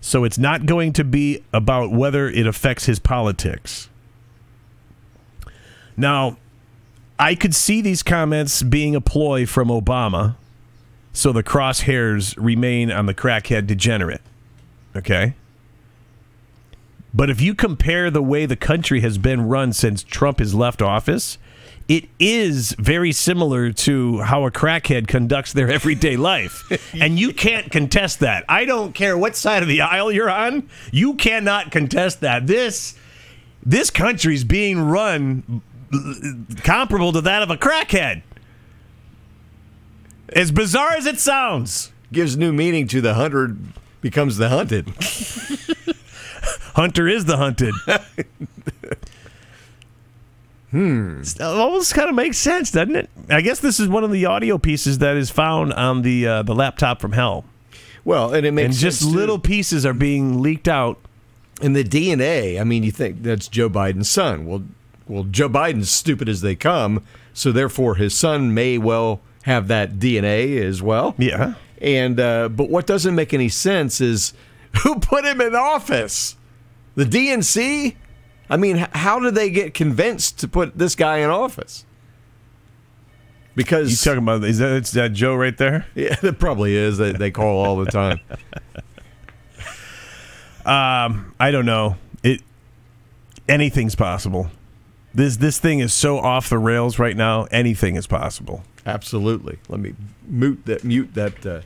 So 0.00 0.22
it's 0.22 0.38
not 0.38 0.66
going 0.66 0.92
to 0.92 1.02
be 1.02 1.42
about 1.52 1.90
whether 1.90 2.28
it 2.28 2.46
affects 2.46 2.84
his 2.86 3.00
politics. 3.00 3.88
Now, 5.96 6.36
I 7.18 7.34
could 7.34 7.56
see 7.56 7.80
these 7.80 8.04
comments 8.04 8.62
being 8.62 8.94
a 8.94 9.00
ploy 9.00 9.46
from 9.46 9.66
Obama 9.66 10.36
so 11.12 11.32
the 11.32 11.42
crosshairs 11.42 12.36
remain 12.38 12.92
on 12.92 13.06
the 13.06 13.14
crackhead 13.14 13.66
degenerate. 13.66 14.22
Okay? 14.94 15.34
But 17.18 17.30
if 17.30 17.40
you 17.40 17.56
compare 17.56 18.12
the 18.12 18.22
way 18.22 18.46
the 18.46 18.54
country 18.54 19.00
has 19.00 19.18
been 19.18 19.48
run 19.48 19.72
since 19.72 20.04
Trump 20.04 20.38
has 20.38 20.54
left 20.54 20.80
office, 20.80 21.36
it 21.88 22.04
is 22.20 22.76
very 22.78 23.10
similar 23.10 23.72
to 23.72 24.20
how 24.20 24.46
a 24.46 24.52
crackhead 24.52 25.08
conducts 25.08 25.52
their 25.52 25.68
everyday 25.72 26.16
life. 26.16 26.62
and 26.94 27.18
you 27.18 27.32
can't 27.32 27.72
contest 27.72 28.20
that. 28.20 28.44
I 28.48 28.64
don't 28.64 28.94
care 28.94 29.18
what 29.18 29.34
side 29.34 29.64
of 29.64 29.68
the 29.68 29.80
aisle 29.80 30.12
you're 30.12 30.30
on, 30.30 30.70
you 30.92 31.14
cannot 31.14 31.72
contest 31.72 32.20
that. 32.20 32.46
This 32.46 32.96
this 33.66 33.90
country's 33.90 34.44
being 34.44 34.78
run 34.78 35.60
comparable 36.58 37.10
to 37.14 37.20
that 37.22 37.42
of 37.42 37.50
a 37.50 37.56
crackhead. 37.56 38.22
As 40.28 40.52
bizarre 40.52 40.92
as 40.92 41.06
it 41.06 41.18
sounds. 41.18 41.90
Gives 42.12 42.36
new 42.36 42.52
meaning 42.52 42.86
to 42.86 43.00
the 43.00 43.14
hundred 43.14 43.58
becomes 44.00 44.36
the 44.36 44.50
hunted. 44.50 44.94
Hunter 46.74 47.08
is 47.08 47.24
the 47.24 47.36
hunted. 47.36 47.74
hmm. 50.70 51.20
It 51.20 51.40
almost 51.40 51.94
kind 51.94 52.08
of 52.08 52.14
makes 52.14 52.38
sense, 52.38 52.70
doesn't 52.70 52.96
it? 52.96 53.10
I 53.28 53.40
guess 53.40 53.60
this 53.60 53.80
is 53.80 53.88
one 53.88 54.04
of 54.04 54.10
the 54.10 54.26
audio 54.26 54.58
pieces 54.58 54.98
that 54.98 55.16
is 55.16 55.30
found 55.30 55.72
on 55.72 56.02
the 56.02 56.26
uh, 56.26 56.42
the 56.42 56.54
laptop 56.54 57.00
from 57.00 57.12
hell. 57.12 57.44
Well, 58.04 58.32
and 58.32 58.46
it 58.46 58.52
makes 58.52 58.66
and 58.66 58.74
just 58.74 59.02
too. 59.02 59.08
little 59.08 59.38
pieces 59.38 59.84
are 59.84 59.94
being 59.94 60.40
leaked 60.40 60.68
out. 60.68 60.98
And 61.60 61.74
the 61.74 61.82
DNA, 61.82 62.60
I 62.60 62.64
mean, 62.64 62.84
you 62.84 62.92
think 62.92 63.22
that's 63.22 63.48
Joe 63.48 63.68
Biden's 63.68 64.08
son. 64.08 64.46
Well, 64.46 64.62
well, 65.08 65.24
Joe 65.24 65.48
Biden's 65.48 65.90
stupid 65.90 66.28
as 66.28 66.40
they 66.40 66.54
come, 66.54 67.02
so 67.34 67.50
therefore 67.50 67.96
his 67.96 68.14
son 68.14 68.54
may 68.54 68.78
well 68.78 69.20
have 69.42 69.68
that 69.68 69.94
DNA 69.98 70.60
as 70.62 70.82
well. 70.82 71.14
Yeah. 71.18 71.54
And 71.80 72.20
uh, 72.20 72.48
but 72.48 72.70
what 72.70 72.86
doesn't 72.86 73.14
make 73.14 73.34
any 73.34 73.48
sense 73.48 74.00
is 74.00 74.34
who 74.82 75.00
put 75.00 75.24
him 75.24 75.40
in 75.40 75.54
office? 75.54 76.36
The 76.98 77.04
DNC? 77.04 77.94
I 78.50 78.56
mean, 78.56 78.78
how 78.90 79.20
did 79.20 79.36
they 79.36 79.50
get 79.50 79.72
convinced 79.72 80.40
to 80.40 80.48
put 80.48 80.76
this 80.78 80.96
guy 80.96 81.18
in 81.18 81.30
office? 81.30 81.84
Because 83.54 83.92
You 83.92 83.96
talking 83.96 84.24
about 84.24 84.42
is 84.42 84.58
that 84.58 84.84
that 84.84 85.12
Joe 85.12 85.36
right 85.36 85.56
there? 85.56 85.86
yeah, 85.94 86.16
it 86.20 86.40
probably 86.40 86.74
is. 86.74 86.98
They, 86.98 87.12
they 87.12 87.30
call 87.30 87.64
all 87.64 87.76
the 87.76 87.90
time. 87.90 88.20
Um, 90.66 91.34
I 91.40 91.50
don't 91.50 91.64
know. 91.64 91.96
It 92.22 92.42
anything's 93.48 93.94
possible. 93.94 94.50
This 95.14 95.38
this 95.38 95.58
thing 95.58 95.78
is 95.78 95.94
so 95.94 96.18
off 96.18 96.50
the 96.50 96.58
rails 96.58 96.98
right 96.98 97.16
now. 97.16 97.44
Anything 97.44 97.96
is 97.96 98.06
possible. 98.06 98.64
Absolutely. 98.84 99.60
Let 99.70 99.80
me 99.80 99.94
mute 100.26 100.66
that. 100.66 100.84
Mute 100.84 101.14
that. 101.14 101.46
Uh, 101.46 101.60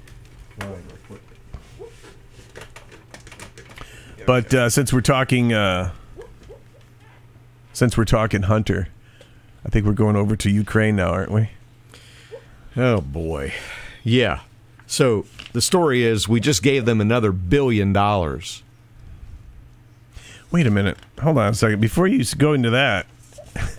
But 4.27 4.55
uh, 4.55 4.71
since 4.71 4.93
we're 4.93 5.01
talking, 5.01 5.53
uh, 5.53 5.93
since 7.73 7.97
we're 7.97 8.05
talking 8.05 8.43
Hunter, 8.43 8.89
I 9.65 9.69
think 9.69 9.87
we're 9.87 9.93
going 9.93 10.17
over 10.17 10.37
to 10.37 10.51
Ukraine 10.51 10.97
now, 10.97 11.11
aren't 11.11 11.31
we? 11.31 11.51
oh 12.77 13.01
boy, 13.01 13.53
yeah. 14.03 14.41
So 14.87 15.27
the 15.53 15.61
story 15.61 16.05
is, 16.05 16.29
we 16.29 16.41
just 16.41 16.63
gave 16.63 16.85
them 16.85 17.01
another 17.01 17.33
billion 17.33 17.93
dollars. 17.93 18.63
Wait 20.51 20.67
a 20.67 20.71
minute. 20.71 20.99
Hold 21.21 21.39
on 21.39 21.49
a 21.49 21.55
second. 21.55 21.81
Before 21.81 22.07
you 22.07 22.23
go 22.37 22.53
into 22.53 22.71
that, 22.71 23.07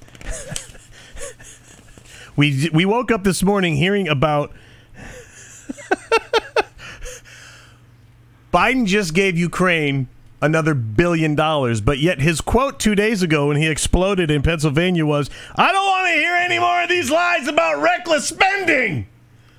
we 2.36 2.70
we 2.74 2.86
woke 2.86 3.12
up 3.12 3.24
this 3.24 3.44
morning 3.44 3.76
hearing 3.76 4.08
about 4.08 4.52
Biden 8.54 8.88
just 8.88 9.14
gave 9.14 9.38
Ukraine 9.38 10.08
another 10.44 10.74
billion 10.74 11.36
dollars, 11.36 11.80
but 11.82 12.00
yet 12.00 12.20
his 12.20 12.42
quote 12.42 12.80
two 12.80 12.96
days 12.96 13.24
ago 13.24 13.48
when 13.48 13.58
he 13.58 13.68
exploded 13.68 14.30
in 14.30 14.42
Pennsylvania 14.42 15.06
was, 15.06 15.30
"I 15.56 15.72
don't 15.72 15.86
want 15.86 16.08
to 16.08 16.14
hear 16.14 16.36
any 16.36 16.60
more 16.60 16.84
of 16.84 16.90
these 16.90 17.10
lies 17.10 17.48
about 17.48 17.82
reckless 17.82 18.28
spending." 18.28 19.08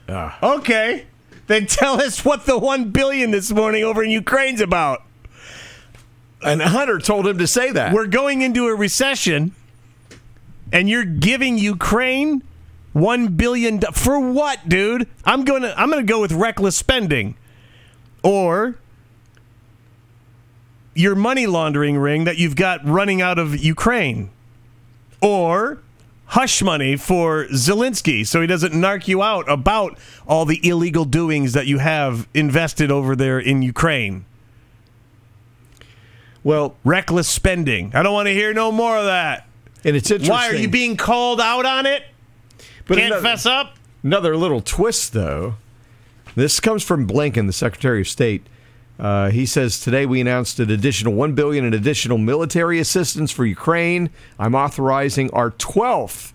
Ah. 0.08 0.38
Okay, 0.42 1.06
then 1.46 1.66
tell 1.66 2.00
us 2.00 2.24
what 2.24 2.44
the 2.44 2.58
one 2.58 2.90
billion 2.90 3.30
this 3.30 3.50
morning 3.50 3.82
over 3.82 4.04
in 4.04 4.10
Ukraine's 4.10 4.60
about. 4.60 5.02
And 6.42 6.60
Hunter 6.60 6.98
told 6.98 7.26
him 7.26 7.38
to 7.38 7.46
say 7.46 7.70
that. 7.72 7.94
We're 7.94 8.06
going 8.06 8.42
into 8.42 8.66
a 8.66 8.74
recession, 8.74 9.52
and 10.70 10.90
you're 10.90 11.06
giving 11.06 11.56
Ukraine 11.56 12.42
one 12.92 13.28
billion 13.28 13.78
do- 13.78 13.86
for 13.92 14.20
what, 14.20 14.68
dude? 14.68 15.08
I'm 15.24 15.44
gonna 15.44 15.72
I'm 15.78 15.88
gonna 15.88 16.02
go 16.02 16.20
with 16.20 16.32
reckless 16.32 16.76
spending, 16.76 17.36
or 18.22 18.76
your 20.94 21.14
money 21.14 21.46
laundering 21.46 21.96
ring 21.98 22.24
that 22.24 22.38
you've 22.38 22.56
got 22.56 22.84
running 22.86 23.20
out 23.20 23.38
of 23.38 23.56
Ukraine, 23.62 24.30
or 25.20 25.80
hush 26.26 26.62
money 26.62 26.96
for 26.96 27.44
Zelensky 27.48 28.26
so 28.26 28.40
he 28.40 28.46
doesn't 28.46 28.72
narc 28.72 29.06
you 29.08 29.22
out 29.22 29.48
about 29.50 29.98
all 30.26 30.44
the 30.44 30.66
illegal 30.66 31.04
doings 31.04 31.52
that 31.52 31.66
you 31.66 31.78
have 31.78 32.26
invested 32.34 32.90
over 32.90 33.14
there 33.14 33.38
in 33.38 33.60
Ukraine. 33.62 34.24
well, 36.42 36.76
Reckless 36.84 37.28
spending. 37.28 37.92
I 37.94 38.02
don't 38.02 38.12
want 38.12 38.26
to 38.26 38.34
hear 38.34 38.52
no 38.52 38.70
more 38.72 38.96
of 38.98 39.04
that. 39.06 39.46
and 39.84 39.96
it's 39.96 40.10
interesting. 40.10 40.32
Why 40.34 40.48
are 40.48 40.54
you 40.54 40.68
being 40.68 40.96
called 40.96 41.40
out 41.40 41.64
on 41.66 41.86
it? 41.86 42.02
But 42.86 42.98
Can't 42.98 43.12
another- 43.12 43.22
fess 43.22 43.46
up. 43.46 43.76
Another 44.02 44.36
little 44.36 44.60
twist, 44.60 45.14
though. 45.14 45.54
This 46.34 46.60
comes 46.60 46.82
from 46.82 47.06
Blinken, 47.06 47.46
the 47.46 47.52
Secretary 47.54 48.02
of 48.02 48.08
State. 48.08 48.46
Uh, 48.98 49.30
he 49.30 49.44
says 49.44 49.80
today 49.80 50.06
we 50.06 50.20
announced 50.20 50.60
an 50.60 50.70
additional 50.70 51.14
one 51.14 51.34
billion 51.34 51.64
in 51.64 51.74
additional 51.74 52.18
military 52.18 52.78
assistance 52.78 53.30
for 53.30 53.44
Ukraine. 53.44 54.10
I'm 54.38 54.54
authorizing 54.54 55.30
our 55.32 55.50
12th 55.52 56.32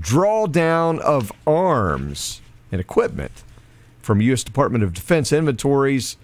drawdown 0.00 0.98
of 1.00 1.30
arms 1.46 2.40
and 2.72 2.80
equipment 2.80 3.44
from 4.00 4.20
U.S. 4.22 4.42
Department 4.42 4.82
of 4.82 4.92
Defense 4.92 5.32
inventories 5.32 6.16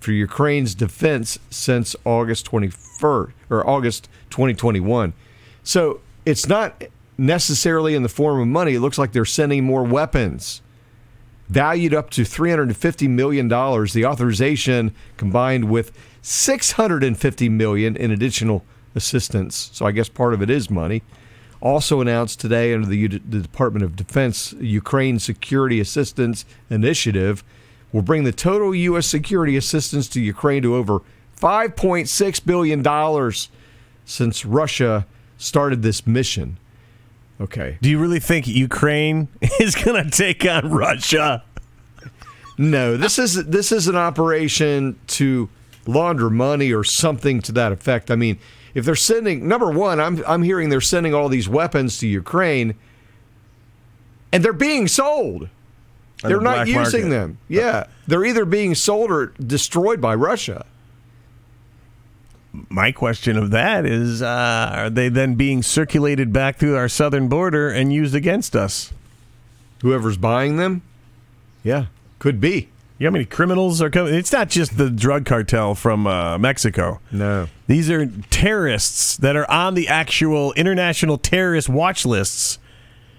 for 0.00 0.12
Ukraine's 0.12 0.74
defense 0.74 1.38
since 1.50 1.94
August 2.04 2.50
21st 2.50 3.32
or 3.48 3.68
August 3.68 4.08
2021. 4.30 5.12
So 5.62 6.00
it's 6.26 6.46
not 6.48 6.84
necessarily 7.16 7.94
in 7.94 8.02
the 8.02 8.08
form 8.08 8.40
of 8.40 8.48
money. 8.48 8.74
It 8.74 8.80
looks 8.80 8.98
like 8.98 9.12
they're 9.12 9.24
sending 9.24 9.64
more 9.64 9.84
weapons 9.84 10.62
valued 11.50 11.92
up 11.92 12.10
to 12.10 12.22
$350 12.22 13.08
million. 13.10 13.48
The 13.48 14.04
authorization 14.06 14.94
combined 15.16 15.68
with 15.68 15.90
650 16.22 17.48
million 17.48 17.96
in 17.96 18.12
additional 18.12 18.64
assistance. 18.94 19.70
So 19.72 19.84
I 19.84 19.90
guess 19.90 20.08
part 20.08 20.32
of 20.32 20.42
it 20.42 20.48
is 20.48 20.70
money. 20.70 21.02
Also 21.60 22.00
announced 22.00 22.40
today 22.40 22.72
under 22.72 22.86
the, 22.86 22.96
U- 22.96 23.08
the 23.08 23.40
Department 23.40 23.84
of 23.84 23.96
Defense 23.96 24.54
Ukraine 24.60 25.18
Security 25.18 25.80
Assistance 25.80 26.44
Initiative 26.70 27.42
will 27.92 28.02
bring 28.02 28.22
the 28.22 28.32
total 28.32 28.74
U.S. 28.74 29.06
security 29.06 29.56
assistance 29.56 30.08
to 30.10 30.20
Ukraine 30.20 30.62
to 30.62 30.76
over 30.76 31.00
$5.6 31.36 32.46
billion 32.46 33.32
since 34.04 34.46
Russia 34.46 35.06
started 35.36 35.82
this 35.82 36.06
mission. 36.06 36.58
Okay. 37.40 37.78
Do 37.80 37.88
you 37.88 37.98
really 37.98 38.20
think 38.20 38.46
Ukraine 38.46 39.28
is 39.60 39.74
going 39.74 40.04
to 40.04 40.10
take 40.10 40.44
on 40.44 40.70
Russia? 40.70 41.42
No, 42.58 42.98
this 42.98 43.18
is 43.18 43.46
this 43.46 43.72
is 43.72 43.88
an 43.88 43.96
operation 43.96 44.98
to 45.08 45.48
launder 45.86 46.28
money 46.28 46.72
or 46.72 46.84
something 46.84 47.40
to 47.42 47.52
that 47.52 47.72
effect. 47.72 48.10
I 48.10 48.16
mean, 48.16 48.38
if 48.74 48.84
they're 48.84 48.94
sending 48.94 49.48
number 49.48 49.70
one, 49.70 49.98
I'm 49.98 50.22
I'm 50.26 50.42
hearing 50.42 50.68
they're 50.68 50.82
sending 50.82 51.14
all 51.14 51.30
these 51.30 51.48
weapons 51.48 51.96
to 51.98 52.06
Ukraine, 52.06 52.74
and 54.30 54.44
they're 54.44 54.52
being 54.52 54.88
sold. 54.88 55.48
They're 56.22 56.36
the 56.36 56.44
not 56.44 56.66
using 56.68 57.08
market. 57.08 57.08
them. 57.08 57.38
Yeah, 57.48 57.68
uh, 57.68 57.84
they're 58.06 58.26
either 58.26 58.44
being 58.44 58.74
sold 58.74 59.10
or 59.10 59.28
destroyed 59.40 60.02
by 60.02 60.14
Russia. 60.14 60.66
My 62.68 62.90
question 62.90 63.36
of 63.36 63.50
that 63.52 63.86
is 63.86 64.22
uh, 64.22 64.72
are 64.74 64.90
they 64.90 65.08
then 65.08 65.34
being 65.34 65.62
circulated 65.62 66.32
back 66.32 66.56
through 66.56 66.76
our 66.76 66.88
southern 66.88 67.28
border 67.28 67.70
and 67.70 67.92
used 67.92 68.14
against 68.14 68.56
us? 68.56 68.92
Whoever's 69.82 70.16
buying 70.16 70.56
them, 70.56 70.82
yeah, 71.62 71.86
could 72.18 72.40
be. 72.40 72.68
You 72.98 73.04
know 73.06 73.10
how 73.10 73.12
many 73.12 73.24
criminals 73.24 73.80
are 73.80 73.88
coming? 73.88 74.12
It's 74.14 74.32
not 74.32 74.50
just 74.50 74.76
the 74.76 74.90
drug 74.90 75.24
cartel 75.24 75.74
from 75.74 76.06
uh, 76.06 76.36
Mexico. 76.36 77.00
No, 77.10 77.48
These 77.66 77.88
are 77.88 78.06
terrorists 78.28 79.16
that 79.16 79.36
are 79.36 79.50
on 79.50 79.72
the 79.74 79.88
actual 79.88 80.52
international 80.52 81.16
terrorist 81.16 81.68
watch 81.70 82.04
lists 82.04 82.58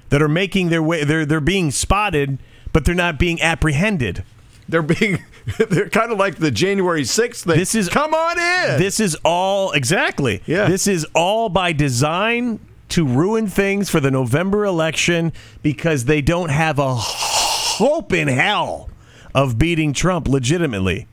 that 0.09 0.21
are 0.21 0.27
making 0.27 0.69
their 0.69 0.83
way. 0.83 1.03
They're 1.03 1.25
they're 1.25 1.39
being 1.39 1.71
spotted, 1.71 2.37
but 2.73 2.85
they're 2.85 2.93
not 2.93 3.17
being 3.17 3.41
apprehended. 3.41 4.23
they're 4.69 4.83
being. 4.83 5.23
They're 5.69 5.89
kind 5.89 6.11
of 6.11 6.17
like 6.19 6.35
the 6.37 6.51
January 6.51 7.03
sixth 7.03 7.45
thing. 7.45 7.57
This 7.57 7.75
is- 7.75 7.89
come 7.89 8.13
on 8.13 8.37
in. 8.37 8.79
This 8.79 8.99
is 8.99 9.15
all 9.23 9.71
exactly. 9.71 10.41
Yeah. 10.45 10.67
This 10.67 10.87
is 10.87 11.05
all 11.15 11.49
by 11.49 11.73
design 11.73 12.59
to 12.89 13.05
ruin 13.05 13.47
things 13.47 13.89
for 13.89 13.99
the 13.99 14.11
November 14.11 14.65
election 14.65 15.31
because 15.63 16.05
they 16.05 16.21
don't 16.21 16.49
have 16.49 16.77
a 16.77 16.93
hope 16.95 18.11
in 18.13 18.27
hell 18.27 18.89
of 19.33 19.57
beating 19.57 19.93
Trump 19.93 20.27
legitimately. 20.27 21.07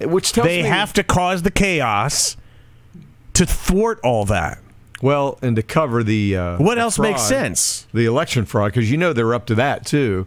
which 0.00 0.32
tells 0.32 0.46
They 0.46 0.62
me 0.62 0.68
have 0.68 0.92
to 0.92 1.02
cause 1.02 1.42
the 1.42 1.50
chaos 1.50 2.36
to 3.34 3.46
thwart 3.46 3.98
all 4.04 4.24
that. 4.26 4.58
Well, 5.00 5.38
and 5.42 5.54
to 5.56 5.62
cover 5.62 6.02
the 6.02 6.36
uh, 6.36 6.58
What 6.58 6.76
else 6.78 6.98
makes 6.98 7.22
sense? 7.22 7.86
The 7.94 8.04
election 8.04 8.44
fraud, 8.44 8.72
because 8.72 8.90
you 8.90 8.96
know 8.96 9.12
they're 9.12 9.32
up 9.34 9.46
to 9.46 9.54
that 9.54 9.86
too. 9.86 10.26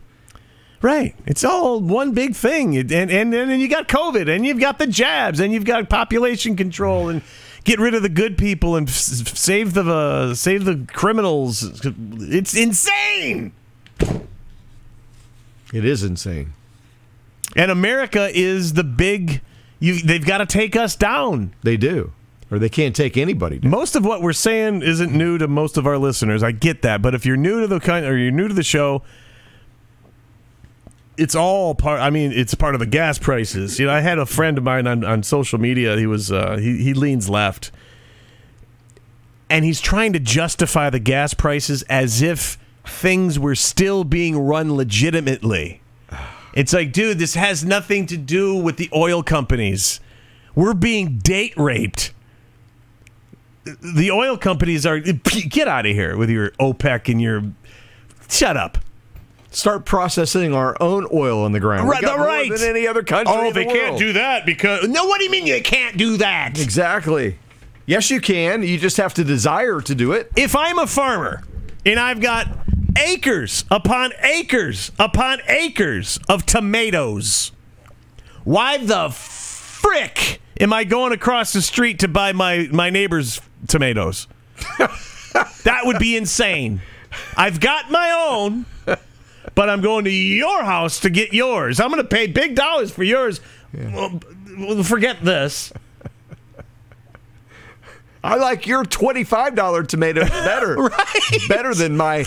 Right. 0.81 1.15
It's 1.27 1.43
all 1.43 1.79
one 1.79 2.13
big 2.13 2.35
thing. 2.35 2.75
And, 2.75 2.91
and, 2.91 3.11
and 3.11 3.33
then 3.33 3.59
you 3.59 3.67
got 3.67 3.87
COVID, 3.87 4.27
and 4.33 4.45
you've 4.45 4.59
got 4.59 4.79
the 4.79 4.87
jabs, 4.87 5.39
and 5.39 5.53
you've 5.53 5.65
got 5.65 5.89
population 5.89 6.55
control, 6.55 7.09
and 7.09 7.21
get 7.63 7.79
rid 7.79 7.93
of 7.93 8.01
the 8.01 8.09
good 8.09 8.37
people 8.37 8.75
and 8.75 8.89
f- 8.89 8.95
save 8.95 9.73
the 9.75 9.83
uh, 9.83 10.33
save 10.33 10.65
the 10.65 10.87
criminals. 10.91 11.81
It's 11.85 12.55
insane. 12.55 13.53
It 15.71 15.85
is 15.85 16.03
insane. 16.03 16.53
And 17.55 17.69
America 17.69 18.29
is 18.33 18.73
the 18.73 18.83
big. 18.83 19.41
You, 19.79 20.01
they've 20.01 20.25
got 20.25 20.39
to 20.39 20.45
take 20.45 20.75
us 20.75 20.95
down. 20.95 21.53
They 21.63 21.77
do, 21.77 22.11
or 22.49 22.59
they 22.59 22.69
can't 22.69 22.95
take 22.95 23.17
anybody 23.17 23.59
down. 23.59 23.71
Most 23.71 23.95
of 23.95 24.03
what 24.05 24.21
we're 24.21 24.33
saying 24.33 24.81
isn't 24.81 25.11
new 25.11 25.37
to 25.37 25.47
most 25.47 25.77
of 25.77 25.85
our 25.85 25.97
listeners. 25.97 26.43
I 26.43 26.51
get 26.51 26.81
that, 26.81 27.01
but 27.01 27.13
if 27.13 27.25
you're 27.25 27.37
new 27.37 27.61
to 27.61 27.67
the 27.67 27.79
kind 27.79 28.05
or 28.05 28.17
you're 28.17 28.31
new 28.31 28.47
to 28.47 28.53
the 28.53 28.63
show, 28.63 29.03
it's 31.17 31.35
all 31.35 31.75
part. 31.75 31.99
I 31.99 32.09
mean, 32.09 32.31
it's 32.31 32.55
part 32.55 32.75
of 32.75 32.79
the 32.79 32.85
gas 32.85 33.19
prices. 33.19 33.79
You 33.79 33.87
know, 33.87 33.93
I 33.93 34.01
had 34.01 34.17
a 34.17 34.25
friend 34.25 34.57
of 34.57 34.63
mine 34.63 34.87
on, 34.87 35.03
on 35.03 35.23
social 35.23 35.59
media. 35.59 35.97
He 35.97 36.07
was 36.07 36.31
uh, 36.31 36.57
he 36.57 36.81
he 36.83 36.93
leans 36.93 37.29
left, 37.29 37.71
and 39.49 39.65
he's 39.65 39.81
trying 39.81 40.13
to 40.13 40.19
justify 40.19 40.89
the 40.89 40.99
gas 40.99 41.33
prices 41.33 41.83
as 41.83 42.21
if 42.21 42.57
things 42.85 43.37
were 43.37 43.55
still 43.55 44.03
being 44.03 44.37
run 44.37 44.75
legitimately. 44.75 45.81
It's 46.53 46.73
like, 46.73 46.91
dude, 46.91 47.19
this 47.19 47.35
has 47.35 47.63
nothing 47.63 48.07
to 48.07 48.17
do 48.17 48.55
with 48.55 48.77
the 48.77 48.89
oil 48.93 49.23
companies. 49.23 50.01
We're 50.53 50.73
being 50.73 51.19
date 51.19 51.53
raped 51.55 52.11
the 53.63 54.11
oil 54.11 54.37
companies 54.37 54.85
are 54.85 54.99
get 54.99 55.67
out 55.67 55.85
of 55.85 55.91
here 55.91 56.17
with 56.17 56.29
your 56.29 56.51
OPEC 56.51 57.09
and 57.09 57.21
your 57.21 57.43
shut 58.29 58.57
up. 58.57 58.77
Start 59.53 59.85
processing 59.85 60.53
our 60.55 60.77
own 60.81 61.05
oil 61.11 61.43
on 61.43 61.51
the 61.51 61.59
ground. 61.59 61.89
Right, 61.89 62.01
got 62.01 62.17
more 62.17 62.25
right. 62.27 62.49
than 62.49 62.69
any 62.69 62.87
other 62.87 63.03
country. 63.03 63.33
Oh, 63.35 63.47
in 63.47 63.53
the 63.53 63.59
they 63.59 63.65
can't 63.65 63.99
do 63.99 64.13
that 64.13 64.45
because 64.45 64.87
no. 64.87 65.05
What 65.05 65.19
do 65.19 65.25
you 65.25 65.29
mean 65.29 65.45
you 65.45 65.61
can't 65.61 65.97
do 65.97 66.17
that? 66.17 66.59
exactly. 66.59 67.37
Yes, 67.85 68.09
you 68.09 68.21
can. 68.21 68.63
You 68.63 68.77
just 68.77 68.95
have 68.97 69.13
to 69.15 69.25
desire 69.25 69.81
to 69.81 69.93
do 69.93 70.13
it. 70.13 70.31
If 70.37 70.55
I'm 70.55 70.79
a 70.79 70.87
farmer 70.87 71.43
and 71.85 71.99
I've 71.99 72.21
got 72.21 72.47
acres 72.97 73.65
upon 73.69 74.13
acres 74.21 74.91
upon 74.97 75.39
acres 75.47 76.17
of 76.29 76.45
tomatoes, 76.45 77.51
why 78.45 78.77
the 78.77 79.09
frick 79.09 80.39
am 80.61 80.71
I 80.71 80.85
going 80.85 81.11
across 81.11 81.51
the 81.51 81.61
street 81.61 81.99
to 81.99 82.07
buy 82.07 82.31
my 82.31 82.69
my 82.71 82.89
neighbor's 82.89 83.41
tomatoes? 83.67 84.27
that 84.77 85.81
would 85.83 85.99
be 85.99 86.15
insane. 86.15 86.81
I've 87.35 87.59
got 87.59 87.91
my 87.91 88.11
own, 88.11 88.65
but 89.55 89.69
I'm 89.69 89.81
going 89.81 90.05
to 90.05 90.11
your 90.11 90.63
house 90.63 90.99
to 91.01 91.09
get 91.09 91.33
yours. 91.33 91.79
I'm 91.79 91.89
going 91.89 92.01
to 92.01 92.07
pay 92.07 92.27
big 92.27 92.55
dollars 92.55 92.91
for 92.91 93.03
yours. 93.03 93.41
Well, 93.73 94.19
well, 94.57 94.83
forget 94.83 95.23
this. 95.23 95.71
I 98.23 98.35
like 98.35 98.67
your 98.67 98.83
twenty-five 98.83 99.55
dollar 99.55 99.83
tomato 99.83 100.25
better. 100.27 100.75
Right. 100.75 101.39
Better 101.49 101.73
than 101.73 101.97
my 101.97 102.25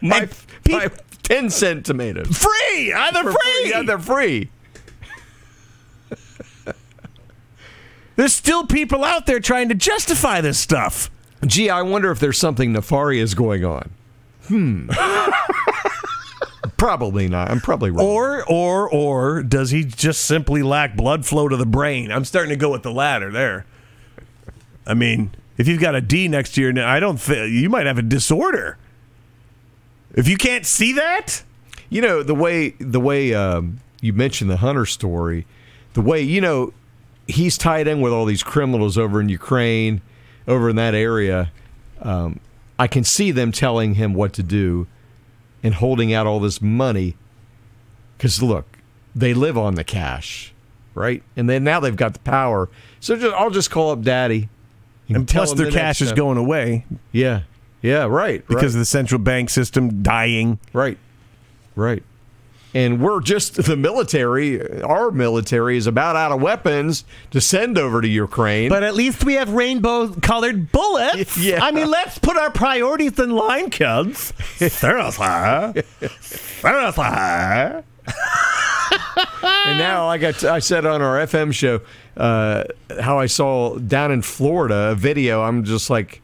my, 0.00 0.28
pe- 0.64 0.72
my 0.72 0.90
ten 1.22 1.50
cent 1.50 1.86
tomato. 1.86 2.24
Free. 2.24 2.92
Uh, 2.92 3.10
they're 3.12 3.24
For 3.24 3.32
free. 3.32 3.70
Yeah, 3.70 3.82
they're 3.82 3.98
free. 3.98 4.50
There's 8.16 8.32
still 8.34 8.66
people 8.66 9.04
out 9.04 9.26
there 9.26 9.38
trying 9.40 9.68
to 9.68 9.74
justify 9.74 10.40
this 10.40 10.58
stuff. 10.58 11.10
Gee, 11.44 11.68
I 11.70 11.82
wonder 11.82 12.10
if 12.10 12.18
there's 12.18 12.38
something 12.38 12.72
nefarious 12.72 13.34
going 13.34 13.62
on. 13.64 13.90
Hmm. 14.48 14.88
probably 16.76 17.28
not. 17.28 17.50
I'm 17.50 17.60
probably 17.60 17.90
wrong. 17.90 18.06
Or 18.06 18.44
or 18.48 18.88
or 18.88 19.42
does 19.42 19.70
he 19.70 19.84
just 19.84 20.24
simply 20.24 20.62
lack 20.62 20.96
blood 20.96 21.24
flow 21.26 21.48
to 21.48 21.56
the 21.56 21.66
brain? 21.66 22.10
I'm 22.12 22.24
starting 22.24 22.50
to 22.50 22.56
go 22.56 22.70
with 22.70 22.82
the 22.82 22.92
latter 22.92 23.30
there. 23.30 23.66
I 24.86 24.94
mean, 24.94 25.32
if 25.56 25.66
you've 25.66 25.80
got 25.80 25.94
a 25.94 26.00
D 26.00 26.28
next 26.28 26.54
to 26.54 26.60
your 26.60 26.72
name, 26.72 26.86
I 26.86 27.00
don't 27.00 27.18
think 27.18 27.52
you 27.52 27.68
might 27.68 27.86
have 27.86 27.98
a 27.98 28.02
disorder. 28.02 28.78
If 30.14 30.28
you 30.28 30.36
can't 30.36 30.64
see 30.64 30.92
that, 30.94 31.42
You 31.88 32.00
know 32.00 32.22
the 32.22 32.34
way 32.34 32.70
the 32.80 33.00
way 33.00 33.34
um, 33.34 33.80
you 34.00 34.12
mentioned 34.12 34.50
the 34.50 34.58
Hunter 34.58 34.86
story, 34.86 35.46
the 35.94 36.00
way 36.00 36.20
you 36.20 36.40
know 36.40 36.72
he's 37.26 37.56
tied 37.58 37.86
in 37.88 38.00
with 38.00 38.12
all 38.12 38.24
these 38.24 38.42
criminals 38.42 38.98
over 38.98 39.20
in 39.20 39.28
Ukraine, 39.28 40.00
over 40.48 40.70
in 40.70 40.76
that 40.76 40.94
area. 40.94 41.50
Um, 42.02 42.40
I 42.78 42.86
can 42.86 43.04
see 43.04 43.30
them 43.30 43.52
telling 43.52 43.94
him 43.94 44.12
what 44.14 44.32
to 44.34 44.42
do 44.42 44.86
and 45.62 45.74
holding 45.74 46.12
out 46.12 46.26
all 46.26 46.40
this 46.40 46.60
money. 46.60 47.16
Because 48.16 48.42
look, 48.42 48.66
they 49.14 49.34
live 49.34 49.56
on 49.56 49.74
the 49.74 49.84
cash, 49.84 50.52
right? 50.94 51.22
And 51.36 51.48
then 51.48 51.64
now 51.64 51.80
they've 51.80 51.96
got 51.96 52.12
the 52.12 52.20
power. 52.20 52.68
So 53.00 53.16
just, 53.16 53.34
I'll 53.34 53.50
just 53.50 53.70
call 53.70 53.90
up 53.90 54.02
Daddy. 54.02 54.48
and 55.08 55.28
tell 55.28 55.44
plus 55.44 55.56
their 55.56 55.66
the 55.66 55.72
cash 55.72 56.00
is 56.02 56.12
going 56.12 56.36
away 56.38 56.84
Yeah, 57.12 57.42
yeah, 57.82 58.04
right. 58.04 58.46
because 58.46 58.62
right. 58.62 58.66
of 58.66 58.72
the 58.80 58.84
central 58.84 59.20
bank 59.20 59.50
system 59.50 60.02
dying. 60.02 60.58
Right. 60.72 60.98
Right. 61.74 62.02
And 62.74 63.00
we're 63.00 63.20
just 63.20 63.54
the 63.64 63.76
military, 63.76 64.82
our 64.82 65.10
military 65.10 65.76
is 65.78 65.86
about 65.86 66.14
out 66.16 66.30
of 66.32 66.42
weapons 66.42 67.04
to 67.30 67.40
send 67.40 67.78
over 67.78 68.02
to 68.02 68.08
Ukraine. 68.08 68.68
But 68.68 68.82
at 68.82 68.94
least 68.94 69.24
we 69.24 69.34
have 69.34 69.50
rainbow 69.50 70.08
colored 70.08 70.70
bullets. 70.72 71.36
Yeah. 71.46 71.62
I 71.64 71.70
mean, 71.70 71.88
let's 71.90 72.18
put 72.18 72.36
our 72.36 72.50
priorities 72.50 73.18
in 73.18 73.30
line, 73.30 73.70
kids. 73.70 74.32
Seriously. 74.56 75.26
Seriously. 75.26 77.04
and 79.42 79.78
now, 79.78 80.06
like 80.06 80.22
I, 80.22 80.32
t- 80.32 80.46
I 80.48 80.58
said 80.58 80.86
on 80.86 81.02
our 81.02 81.16
FM 81.26 81.52
show, 81.52 81.80
uh, 82.16 82.64
how 83.00 83.18
I 83.18 83.26
saw 83.26 83.76
down 83.78 84.12
in 84.12 84.22
Florida 84.22 84.90
a 84.90 84.94
video, 84.94 85.42
I'm 85.42 85.64
just 85.64 85.90
like, 85.90 86.22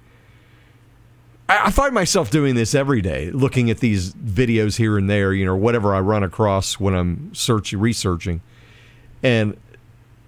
I, 1.49 1.67
I 1.67 1.71
find 1.71 1.95
myself 1.95 2.31
doing 2.31 2.55
this 2.55 2.75
every 2.75 3.01
day, 3.01 3.31
looking 3.31 3.71
at 3.71 3.79
these 3.79 4.13
videos 4.15 4.77
here 4.77 4.99
and 4.99 5.09
there, 5.09 5.33
you 5.33 5.45
know, 5.45 5.57
whatever 5.57 5.95
I 5.95 6.01
run 6.01 6.23
across 6.23 6.81
when 6.81 6.95
I'm 6.95 7.35
searching, 7.35 7.79
researching. 7.81 8.41
And 9.23 9.57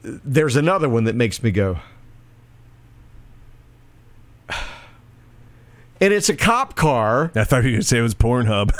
there's 0.02 0.56
another 0.56 0.88
one 0.88 1.04
that 1.04 1.14
makes 1.14 1.42
me 1.42 1.50
go, 1.50 1.78
and 6.00 6.12
it's 6.12 6.28
a 6.28 6.36
cop 6.36 6.76
car. 6.76 7.32
I 7.34 7.44
thought 7.44 7.64
you 7.64 7.70
were 7.70 7.70
going 7.70 7.80
to 7.80 7.86
say 7.86 7.98
it 7.98 8.02
was 8.02 8.14
Pornhub. 8.14 8.72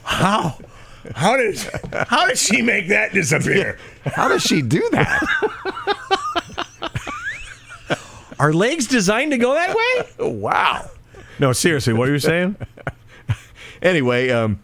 how? 0.04 0.58
How 1.14 1.36
did 1.36 1.58
how 2.08 2.26
did 2.26 2.38
she 2.38 2.62
make 2.62 2.88
that 2.88 3.12
disappear? 3.12 3.78
How 4.04 4.28
does 4.28 4.42
she 4.42 4.60
do 4.62 4.86
that? 4.92 5.22
Are 8.40 8.52
legs 8.52 8.86
designed 8.86 9.32
to 9.32 9.38
go 9.38 9.52
that 9.54 9.76
way? 9.76 10.06
wow. 10.30 10.90
No, 11.38 11.52
seriously, 11.52 11.92
what 11.92 12.08
are 12.08 12.12
you 12.12 12.18
saying? 12.18 12.56
Anyway, 13.82 14.28
um, 14.28 14.60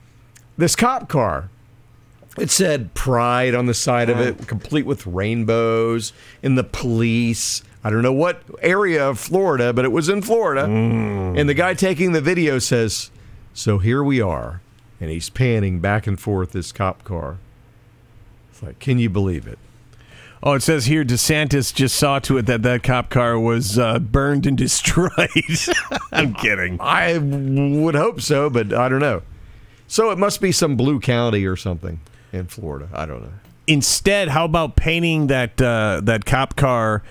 this 0.58 0.76
cop 0.76 1.08
car, 1.08 1.48
it 2.38 2.50
said 2.50 2.92
pride 2.92 3.54
on 3.54 3.64
the 3.64 3.72
side 3.72 4.10
of 4.10 4.20
it, 4.20 4.46
complete 4.46 4.84
with 4.84 5.06
rainbows, 5.06 6.12
and 6.42 6.58
the 6.58 6.64
police. 6.64 7.62
I 7.82 7.88
don't 7.88 8.02
know 8.02 8.12
what 8.12 8.42
area 8.60 9.08
of 9.08 9.18
Florida, 9.18 9.72
but 9.72 9.86
it 9.86 9.92
was 9.92 10.10
in 10.10 10.20
Florida. 10.20 10.64
And 10.64 11.48
the 11.48 11.54
guy 11.54 11.72
taking 11.72 12.12
the 12.12 12.20
video 12.20 12.58
says, 12.58 13.10
So 13.54 13.78
here 13.78 14.04
we 14.04 14.20
are. 14.20 14.60
And 15.00 15.10
he's 15.10 15.30
panning 15.30 15.80
back 15.80 16.06
and 16.06 16.20
forth 16.20 16.52
this 16.52 16.72
cop 16.72 17.04
car. 17.04 17.38
It's 18.50 18.62
like, 18.62 18.78
can 18.80 18.98
you 18.98 19.08
believe 19.08 19.46
it? 19.46 19.58
Oh, 20.46 20.52
it 20.52 20.62
says 20.62 20.86
here 20.86 21.04
DeSantis 21.04 21.74
just 21.74 21.96
saw 21.96 22.20
to 22.20 22.38
it 22.38 22.46
that 22.46 22.62
that 22.62 22.84
cop 22.84 23.10
car 23.10 23.36
was 23.36 23.80
uh, 23.80 23.98
burned 23.98 24.46
and 24.46 24.56
destroyed. 24.66 25.10
I'm 26.12 26.34
kidding. 26.34 26.78
I 26.80 27.18
would 27.18 27.96
hope 27.96 28.20
so, 28.20 28.48
but 28.48 28.72
I 28.72 28.88
don't 28.88 29.00
know. 29.00 29.22
So 29.88 30.12
it 30.12 30.18
must 30.18 30.40
be 30.40 30.52
some 30.52 30.76
blue 30.76 31.00
county 31.00 31.44
or 31.46 31.56
something 31.56 31.98
in 32.32 32.46
Florida. 32.46 32.88
I 32.94 33.06
don't 33.06 33.22
know. 33.22 33.32
Instead, 33.66 34.28
how 34.28 34.44
about 34.44 34.76
painting 34.76 35.26
that 35.26 35.60
uh, 35.60 36.00
that 36.04 36.24
cop 36.24 36.54
car 36.54 37.02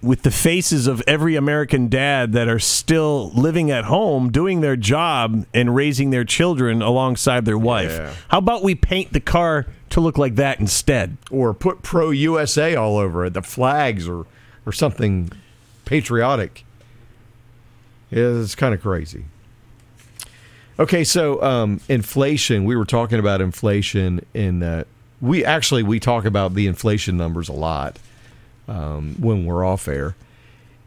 with 0.00 0.22
the 0.22 0.30
faces 0.30 0.86
of 0.86 1.02
every 1.04 1.34
American 1.34 1.88
dad 1.88 2.32
that 2.34 2.46
are 2.46 2.60
still 2.60 3.30
living 3.30 3.72
at 3.72 3.86
home, 3.86 4.30
doing 4.30 4.60
their 4.60 4.76
job 4.76 5.44
and 5.52 5.74
raising 5.74 6.10
their 6.10 6.24
children 6.24 6.80
alongside 6.80 7.44
their 7.44 7.58
wife? 7.58 7.90
Yeah. 7.90 8.14
How 8.28 8.38
about 8.38 8.62
we 8.62 8.76
paint 8.76 9.12
the 9.12 9.18
car 9.18 9.66
to 9.90 10.00
look 10.00 10.18
like 10.18 10.34
that 10.36 10.60
instead? 10.60 11.16
or 11.30 11.54
put 11.54 11.82
pro 11.82 12.10
USA 12.10 12.74
all 12.74 12.98
over 12.98 13.24
it, 13.24 13.34
the 13.34 13.42
flags 13.42 14.08
or 14.08 14.26
or 14.66 14.72
something 14.72 15.30
patriotic. 15.84 16.64
Yeah, 18.10 18.40
it's 18.40 18.54
kind 18.54 18.74
of 18.74 18.80
crazy. 18.80 19.24
Okay, 20.78 21.04
so 21.04 21.42
um, 21.42 21.80
inflation. 21.88 22.64
We 22.64 22.76
were 22.76 22.84
talking 22.84 23.18
about 23.18 23.40
inflation, 23.40 24.24
in. 24.34 24.62
uh, 24.62 24.84
we 25.20 25.44
actually 25.44 25.82
we 25.82 25.98
talk 25.98 26.24
about 26.24 26.54
the 26.54 26.66
inflation 26.66 27.16
numbers 27.16 27.48
a 27.48 27.52
lot 27.52 27.98
um, 28.68 29.16
when 29.18 29.44
we're 29.44 29.64
off 29.64 29.88
air. 29.88 30.14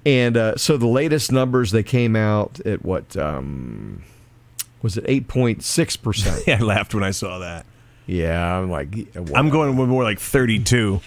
And 0.05 0.37
uh, 0.37 0.55
so 0.57 0.77
the 0.77 0.87
latest 0.87 1.31
numbers 1.31 1.71
they 1.71 1.83
came 1.83 2.15
out 2.15 2.59
at 2.61 2.83
what 2.83 3.15
um, 3.17 4.01
was 4.81 4.97
it 4.97 5.05
eight 5.07 5.27
point 5.27 5.63
six 5.63 5.95
percent? 5.95 6.43
Yeah, 6.47 6.57
I 6.59 6.63
laughed 6.63 6.93
when 6.93 7.03
I 7.03 7.11
saw 7.11 7.39
that. 7.39 7.65
Yeah, 8.07 8.57
I'm 8.59 8.69
like, 8.69 8.93
I'm 9.35 9.49
going 9.49 9.77
with 9.77 9.89
more 9.89 10.03
like 10.03 10.19
32. 10.19 11.01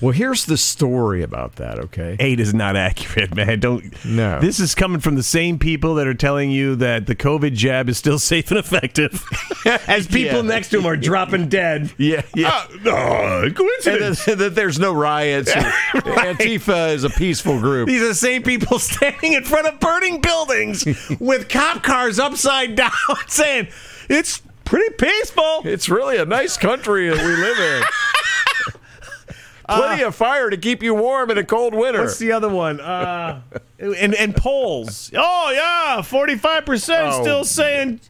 Well, 0.00 0.12
here's 0.12 0.44
the 0.44 0.56
story 0.58 1.22
about 1.22 1.56
that. 1.56 1.78
Okay, 1.78 2.16
Eight 2.20 2.38
is 2.38 2.52
not 2.52 2.76
accurate, 2.76 3.34
man. 3.36 3.60
Don't. 3.60 4.04
No. 4.04 4.38
This 4.40 4.60
is 4.60 4.74
coming 4.74 5.00
from 5.00 5.14
the 5.14 5.22
same 5.22 5.58
people 5.58 5.94
that 5.94 6.06
are 6.06 6.12
telling 6.14 6.50
you 6.50 6.76
that 6.76 7.06
the 7.06 7.14
COVID 7.14 7.54
jab 7.54 7.88
is 7.88 7.96
still 7.96 8.18
safe 8.18 8.50
and 8.50 8.58
effective, 8.58 9.24
as 9.86 10.06
people 10.06 10.36
Yeah. 10.36 10.42
next 10.42 10.70
to 10.70 10.78
him 10.80 10.86
are 10.86 10.96
dropping 10.96 11.48
dead. 11.48 11.92
yeah, 11.96 12.22
yeah. 12.34 12.48
Uh, 12.50 12.66
no, 12.84 13.42
and 13.44 13.56
coincidence. 13.56 14.24
that, 14.26 14.38
that 14.38 14.54
there's 14.54 14.78
no 14.78 14.92
riots. 14.92 15.50
or- 15.56 15.60
Antifa 15.62 16.92
is 16.92 17.04
a 17.04 17.10
peaceful 17.10 17.58
group. 17.58 17.88
These 17.88 18.02
are 18.02 18.08
the 18.08 18.14
same 18.14 18.42
people 18.42 18.78
standing 18.80 19.32
in 19.32 19.44
front 19.44 19.68
of 19.68 19.80
burning 19.80 20.20
buildings 20.20 20.84
with 21.18 21.48
cop 21.48 21.82
cars 21.82 22.18
upside 22.18 22.74
down 22.74 22.90
saying, 23.28 23.68
it's 24.10 24.42
pretty 24.64 24.94
peaceful. 24.96 25.62
It's 25.64 25.88
really 25.88 26.16
a 26.18 26.24
nice 26.24 26.56
country 26.56 27.08
that 27.08 27.18
we 27.18 27.36
live 27.36 27.58
in. 27.58 27.82
Plenty 29.68 30.02
of 30.02 30.14
fire 30.14 30.50
to 30.50 30.56
keep 30.58 30.82
you 30.82 30.94
warm 30.94 31.30
in 31.30 31.38
a 31.38 31.44
cold 31.44 31.74
winter. 31.74 32.02
What's 32.02 32.18
the 32.18 32.32
other 32.32 32.50
one? 32.50 32.80
Uh, 32.80 33.40
and, 33.78 34.14
and 34.14 34.36
polls. 34.36 35.10
Oh, 35.16 35.50
yeah, 35.54 36.02
45% 36.02 37.12
Oh. 37.12 37.22
still 37.22 37.44
saying 37.44 38.00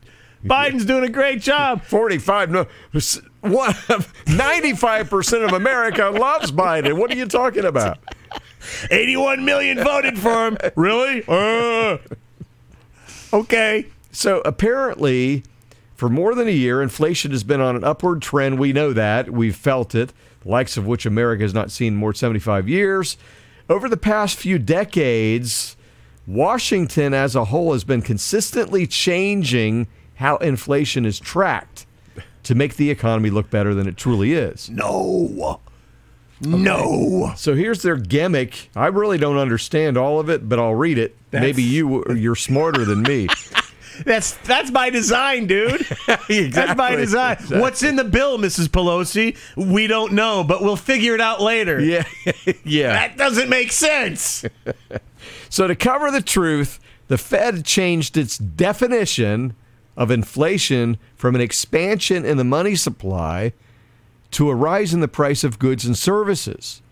Biden's 0.45 0.85
doing 0.85 1.05
a 1.05 1.09
great 1.09 1.41
job. 1.41 1.83
45 1.85 2.51
no 2.51 2.67
s- 2.93 3.21
what 3.41 3.75
95% 4.27 5.45
of 5.47 5.53
America 5.53 6.11
loves 6.11 6.51
Biden. 6.51 6.99
What 6.99 7.13
are 7.13 7.17
you 7.17 7.27
talking 7.27 7.65
about? 7.65 7.99
81 8.91 9.45
million 9.45 9.79
voted 9.79 10.19
for 10.19 10.49
him. 10.49 10.59
Really? 10.75 11.23
Uh, 11.29 11.99
okay. 13.33 13.87
So 14.11 14.41
apparently 14.45 15.45
for 16.05 16.11
more 16.11 16.35
than 16.35 16.47
a 16.47 16.51
year 16.51 16.83
inflation 16.83 17.31
has 17.31 17.45
been 17.45 17.63
on 17.63 17.77
an 17.77 17.83
upward 17.83 18.21
trend. 18.21 18.59
We 18.59 18.75
know 18.75 18.93
that. 18.93 19.31
We've 19.31 19.57
felt 19.57 19.95
it. 19.95 20.13
The 20.43 20.51
likes 20.51 20.77
of 20.77 20.87
which 20.87 21.07
America 21.07 21.43
has 21.43 21.55
not 21.55 21.71
seen 21.71 21.95
in 21.95 21.99
more 21.99 22.11
than 22.13 22.19
75 22.19 22.69
years. 22.69 23.17
Over 23.71 23.89
the 23.89 23.97
past 23.97 24.37
few 24.37 24.59
decades, 24.59 25.79
Washington 26.27 27.15
as 27.15 27.35
a 27.35 27.47
whole 27.47 27.73
has 27.73 27.85
been 27.85 28.03
consistently 28.03 28.87
changing 28.87 29.87
how 30.17 30.37
inflation 30.37 31.07
is 31.07 31.19
tracked 31.19 31.87
to 32.43 32.55
make 32.55 32.77
the 32.77 32.91
economy 32.91 33.31
look 33.31 33.49
better 33.49 33.73
than 33.73 33.89
it 33.89 33.97
truly 33.97 34.35
is. 34.35 34.69
No. 34.69 35.59
No. 36.43 37.33
So 37.35 37.55
here's 37.55 37.81
their 37.81 37.97
gimmick. 37.97 38.69
I 38.77 38.89
really 38.89 39.17
don't 39.17 39.39
understand 39.39 39.97
all 39.97 40.21
of 40.21 40.29
it, 40.29 40.51
but 40.51 40.59
I'll 40.59 40.75
read 40.75 40.99
it. 40.99 41.17
Maybe 41.33 41.63
you 41.63 42.05
you're 42.15 42.37
smarter 42.37 42.85
than 42.85 43.01
me. 43.01 43.29
That's 44.05 44.33
that's 44.39 44.71
by 44.71 44.91
design, 44.91 45.47
dude. 45.47 45.87
That's 46.29 46.75
by 46.75 46.97
design. 46.97 47.37
What's 47.49 47.83
in 47.83 47.97
the 47.97 48.05
bill, 48.05 48.39
Mrs. 48.39 48.69
Pelosi? 48.69 49.37
We 49.57 49.87
don't 49.87 50.13
know, 50.13 50.43
but 50.43 50.63
we'll 50.63 50.77
figure 50.77 51.15
it 51.15 51.21
out 51.21 51.41
later. 51.41 51.81
Yeah, 51.81 52.05
yeah. 52.65 52.93
That 52.93 53.17
doesn't 53.17 53.49
make 53.49 53.73
sense. 53.73 54.45
So 55.49 55.69
to 55.69 55.77
cover 55.77 56.11
the 56.11 56.21
truth, 56.21 56.81
the 57.07 57.17
Fed 57.17 57.65
changed 57.65 58.17
its 58.17 58.37
definition 58.37 59.55
of 59.97 60.11
inflation 60.11 60.99
from 61.15 61.37
an 61.37 61.41
expansion 61.41 62.25
in 62.25 62.37
the 62.37 62.45
money 62.45 62.75
supply 62.75 63.53
to 64.33 64.51
a 64.51 64.55
rise 64.55 64.93
in 64.93 64.99
the 64.99 65.07
price 65.07 65.45
of 65.45 65.61
goods 65.61 65.85
and 65.85 65.97
services. 65.97 66.83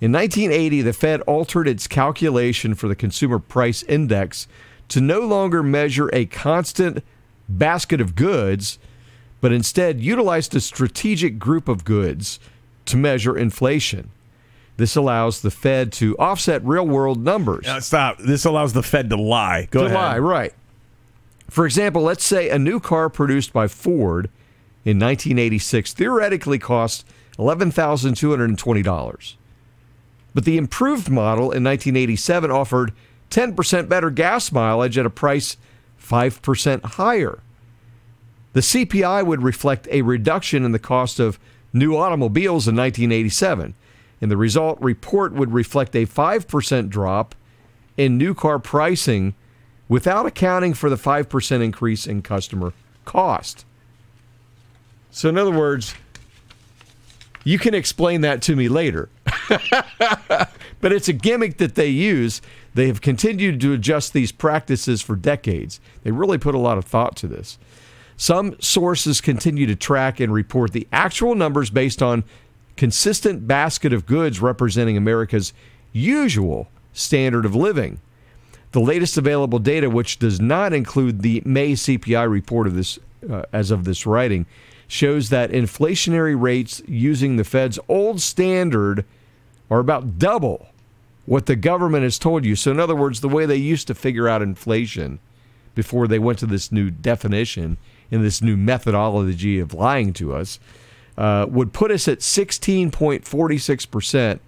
In 0.00 0.12
1980, 0.12 0.82
the 0.82 0.92
Fed 0.92 1.20
altered 1.22 1.68
its 1.68 1.86
calculation 1.86 2.74
for 2.74 2.88
the 2.88 2.96
Consumer 2.96 3.38
Price 3.38 3.82
Index 3.84 4.48
to 4.88 5.00
no 5.00 5.20
longer 5.20 5.62
measure 5.62 6.08
a 6.12 6.26
constant 6.26 7.02
basket 7.48 8.00
of 8.00 8.14
goods, 8.14 8.78
but 9.40 9.52
instead 9.52 10.00
utilized 10.00 10.54
a 10.54 10.60
strategic 10.60 11.38
group 11.38 11.68
of 11.68 11.84
goods 11.84 12.38
to 12.86 12.96
measure 12.96 13.36
inflation. 13.36 14.10
This 14.76 14.94
allows 14.94 15.40
the 15.40 15.50
Fed 15.50 15.92
to 15.94 16.16
offset 16.18 16.62
real 16.64 16.86
world 16.86 17.24
numbers. 17.24 17.64
Now, 17.64 17.78
stop. 17.78 18.18
This 18.18 18.44
allows 18.44 18.74
the 18.74 18.82
Fed 18.82 19.08
to 19.10 19.16
lie. 19.16 19.68
Go 19.70 19.80
to 19.80 19.86
ahead. 19.86 19.98
lie, 19.98 20.18
right. 20.18 20.52
For 21.48 21.64
example, 21.64 22.02
let's 22.02 22.24
say 22.24 22.50
a 22.50 22.58
new 22.58 22.80
car 22.80 23.08
produced 23.08 23.52
by 23.52 23.68
Ford 23.68 24.28
in 24.84 24.98
1986 24.98 25.94
theoretically 25.94 26.58
cost 26.58 27.06
$11,220. 27.38 29.34
But 30.34 30.44
the 30.44 30.58
improved 30.58 31.08
model 31.08 31.44
in 31.44 31.64
1987 31.64 32.50
offered 32.50 32.92
10% 33.30 33.88
better 33.88 34.10
gas 34.10 34.52
mileage 34.52 34.98
at 34.98 35.06
a 35.06 35.10
price 35.10 35.56
5% 36.00 36.84
higher. 36.84 37.40
The 38.52 38.60
CPI 38.60 39.26
would 39.26 39.42
reflect 39.42 39.88
a 39.90 40.02
reduction 40.02 40.64
in 40.64 40.72
the 40.72 40.78
cost 40.78 41.20
of 41.20 41.38
new 41.72 41.96
automobiles 41.96 42.66
in 42.66 42.76
1987, 42.76 43.74
and 44.20 44.30
the 44.30 44.36
result 44.36 44.80
report 44.80 45.32
would 45.34 45.52
reflect 45.52 45.94
a 45.94 46.06
5% 46.06 46.88
drop 46.88 47.34
in 47.96 48.16
new 48.16 48.34
car 48.34 48.58
pricing 48.58 49.34
without 49.88 50.26
accounting 50.26 50.74
for 50.74 50.88
the 50.88 50.96
5% 50.96 51.62
increase 51.62 52.06
in 52.06 52.22
customer 52.22 52.72
cost. 53.04 53.64
So, 55.10 55.28
in 55.28 55.38
other 55.38 55.50
words, 55.50 55.94
you 57.44 57.58
can 57.58 57.74
explain 57.74 58.22
that 58.22 58.42
to 58.42 58.56
me 58.56 58.68
later. 58.68 59.08
but 59.48 60.92
it's 60.92 61.08
a 61.08 61.12
gimmick 61.12 61.58
that 61.58 61.74
they 61.74 61.88
use. 61.88 62.42
They 62.76 62.88
have 62.88 63.00
continued 63.00 63.58
to 63.62 63.72
adjust 63.72 64.12
these 64.12 64.32
practices 64.32 65.00
for 65.00 65.16
decades. 65.16 65.80
They 66.02 66.10
really 66.10 66.36
put 66.36 66.54
a 66.54 66.58
lot 66.58 66.76
of 66.76 66.84
thought 66.84 67.16
to 67.16 67.26
this. 67.26 67.56
Some 68.18 68.54
sources 68.60 69.22
continue 69.22 69.64
to 69.64 69.74
track 69.74 70.20
and 70.20 70.30
report 70.30 70.72
the 70.72 70.86
actual 70.92 71.34
numbers 71.34 71.70
based 71.70 72.02
on 72.02 72.22
consistent 72.76 73.48
basket 73.48 73.94
of 73.94 74.04
goods 74.04 74.42
representing 74.42 74.98
America's 74.98 75.54
usual 75.94 76.68
standard 76.92 77.46
of 77.46 77.54
living. 77.54 77.98
The 78.72 78.80
latest 78.80 79.16
available 79.16 79.58
data, 79.58 79.88
which 79.88 80.18
does 80.18 80.38
not 80.38 80.74
include 80.74 81.22
the 81.22 81.42
May 81.46 81.72
CPI 81.72 82.30
report 82.30 82.66
of 82.66 82.74
this 82.74 82.98
uh, 83.28 83.44
as 83.54 83.70
of 83.70 83.84
this 83.84 84.04
writing, 84.04 84.44
shows 84.86 85.30
that 85.30 85.50
inflationary 85.50 86.38
rates 86.38 86.82
using 86.86 87.36
the 87.36 87.44
Fed's 87.44 87.78
old 87.88 88.20
standard 88.20 89.06
are 89.70 89.78
about 89.78 90.18
double 90.18 90.68
what 91.26 91.46
the 91.46 91.56
government 91.56 92.04
has 92.04 92.18
told 92.18 92.44
you. 92.44 92.56
So, 92.56 92.70
in 92.70 92.80
other 92.80 92.96
words, 92.96 93.20
the 93.20 93.28
way 93.28 93.46
they 93.46 93.56
used 93.56 93.86
to 93.88 93.94
figure 93.94 94.28
out 94.28 94.42
inflation 94.42 95.18
before 95.74 96.08
they 96.08 96.18
went 96.18 96.38
to 96.38 96.46
this 96.46 96.72
new 96.72 96.90
definition 96.90 97.76
and 98.10 98.24
this 98.24 98.40
new 98.40 98.56
methodology 98.56 99.58
of 99.58 99.74
lying 99.74 100.12
to 100.14 100.34
us 100.34 100.58
uh, 101.18 101.46
would 101.48 101.72
put 101.72 101.90
us 101.90 102.08
at 102.08 102.20
16.46%. 102.20 104.38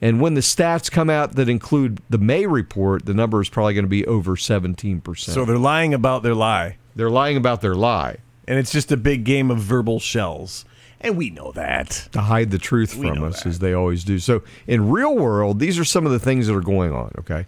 And 0.00 0.20
when 0.20 0.34
the 0.34 0.40
stats 0.40 0.90
come 0.90 1.08
out 1.08 1.36
that 1.36 1.48
include 1.48 2.00
the 2.10 2.18
May 2.18 2.46
report, 2.46 3.06
the 3.06 3.14
number 3.14 3.40
is 3.40 3.48
probably 3.48 3.74
going 3.74 3.84
to 3.84 3.88
be 3.88 4.04
over 4.06 4.34
17%. 4.34 5.18
So 5.18 5.44
they're 5.44 5.58
lying 5.58 5.94
about 5.94 6.24
their 6.24 6.34
lie. 6.34 6.78
they're 6.96 7.10
lying 7.10 7.36
about 7.36 7.60
their 7.60 7.76
lie 7.76 8.16
And 8.48 8.58
it's 8.58 8.72
just 8.72 8.90
a 8.90 8.96
big 8.96 9.22
game 9.24 9.48
of 9.50 9.58
verbal 9.58 10.00
shells. 10.00 10.64
And 11.02 11.16
we 11.16 11.30
know 11.30 11.52
that. 11.52 12.08
to 12.12 12.20
hide 12.20 12.50
the 12.50 12.58
truth 12.58 12.96
We 12.96 13.08
from 13.08 13.24
us 13.24 13.42
that. 13.42 13.48
as 13.48 13.58
they 13.58 13.72
always 13.72 14.04
do. 14.04 14.18
So 14.18 14.42
in 14.66 14.88
real 14.88 15.14
world, 15.16 15.58
these 15.58 15.78
are 15.78 15.84
some 15.84 16.06
of 16.06 16.12
the 16.12 16.18
things 16.18 16.46
that 16.46 16.54
are 16.54 16.60
going 16.60 16.92
on, 16.92 17.12
okay? 17.18 17.46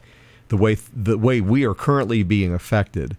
The 0.48 0.56
way 0.56 0.76
the 0.94 1.16
way 1.16 1.40
we 1.40 1.64
are 1.64 1.74
currently 1.74 2.22
being 2.22 2.52
affected. 2.52 3.16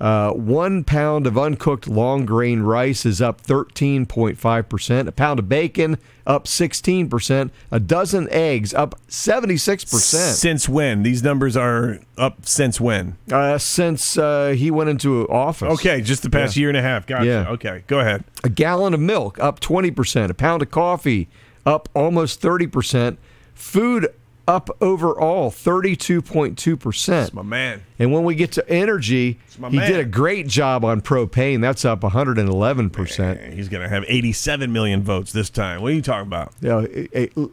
Uh, 0.00 0.30
one 0.32 0.84
pound 0.84 1.26
of 1.26 1.36
uncooked 1.36 1.88
long 1.88 2.24
grain 2.24 2.60
rice 2.60 3.04
is 3.04 3.20
up 3.20 3.42
13.5%. 3.42 5.06
A 5.08 5.12
pound 5.12 5.38
of 5.38 5.48
bacon 5.48 5.98
up 6.26 6.44
16%. 6.44 7.50
A 7.72 7.80
dozen 7.80 8.28
eggs 8.30 8.72
up 8.74 8.94
76%. 9.08 9.86
Since 10.34 10.68
when? 10.68 11.02
These 11.02 11.22
numbers 11.22 11.56
are 11.56 11.98
up 12.16 12.46
since 12.46 12.80
when? 12.80 13.16
Uh, 13.30 13.58
since 13.58 14.16
uh, 14.16 14.50
he 14.56 14.70
went 14.70 14.90
into 14.90 15.28
office. 15.28 15.72
Okay, 15.74 16.00
just 16.00 16.22
the 16.22 16.30
past 16.30 16.56
year 16.56 16.68
and 16.68 16.78
a 16.78 16.82
half. 16.82 17.06
Gotcha. 17.06 17.26
Yeah. 17.26 17.48
Okay, 17.50 17.82
go 17.88 17.98
ahead. 17.98 18.22
A 18.44 18.48
gallon 18.48 18.94
of 18.94 19.00
milk 19.00 19.38
up 19.40 19.58
20%. 19.58 20.30
A 20.30 20.34
pound 20.34 20.62
of 20.62 20.70
coffee 20.70 21.28
up 21.66 21.88
almost 21.94 22.40
30%. 22.40 23.16
Food 23.54 24.06
up 24.48 24.70
overall 24.80 25.50
32.2%. 25.50 27.34
My 27.34 27.42
man. 27.42 27.82
And 27.98 28.12
when 28.12 28.24
we 28.24 28.34
get 28.34 28.50
to 28.52 28.68
energy, 28.68 29.38
he 29.54 29.60
man. 29.60 29.90
did 29.90 30.00
a 30.00 30.04
great 30.04 30.48
job 30.48 30.86
on 30.86 31.02
propane. 31.02 31.60
That's 31.60 31.84
up 31.84 32.00
111%. 32.00 33.52
He's 33.52 33.68
going 33.68 33.82
to 33.82 33.88
have 33.88 34.04
87 34.08 34.72
million 34.72 35.02
votes 35.02 35.32
this 35.32 35.50
time. 35.50 35.82
What 35.82 35.92
are 35.92 35.94
you 35.94 36.02
talking 36.02 36.26
about? 36.26 36.54
Yeah, 36.60 36.86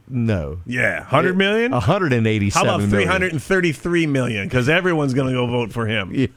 no. 0.07 0.59
Yeah, 0.65 0.99
100 0.99 1.37
million? 1.37 1.71
How 1.71 1.79
187 1.79 2.67
about 2.67 2.79
million. 2.79 3.07
333 3.09 4.07
million? 4.07 4.47
Because 4.47 4.69
everyone's 4.69 5.13
going 5.13 5.27
to 5.27 5.33
go 5.33 5.45
vote 5.45 5.73
for 5.73 5.87
him. 5.87 6.11
Yeah. 6.13 6.27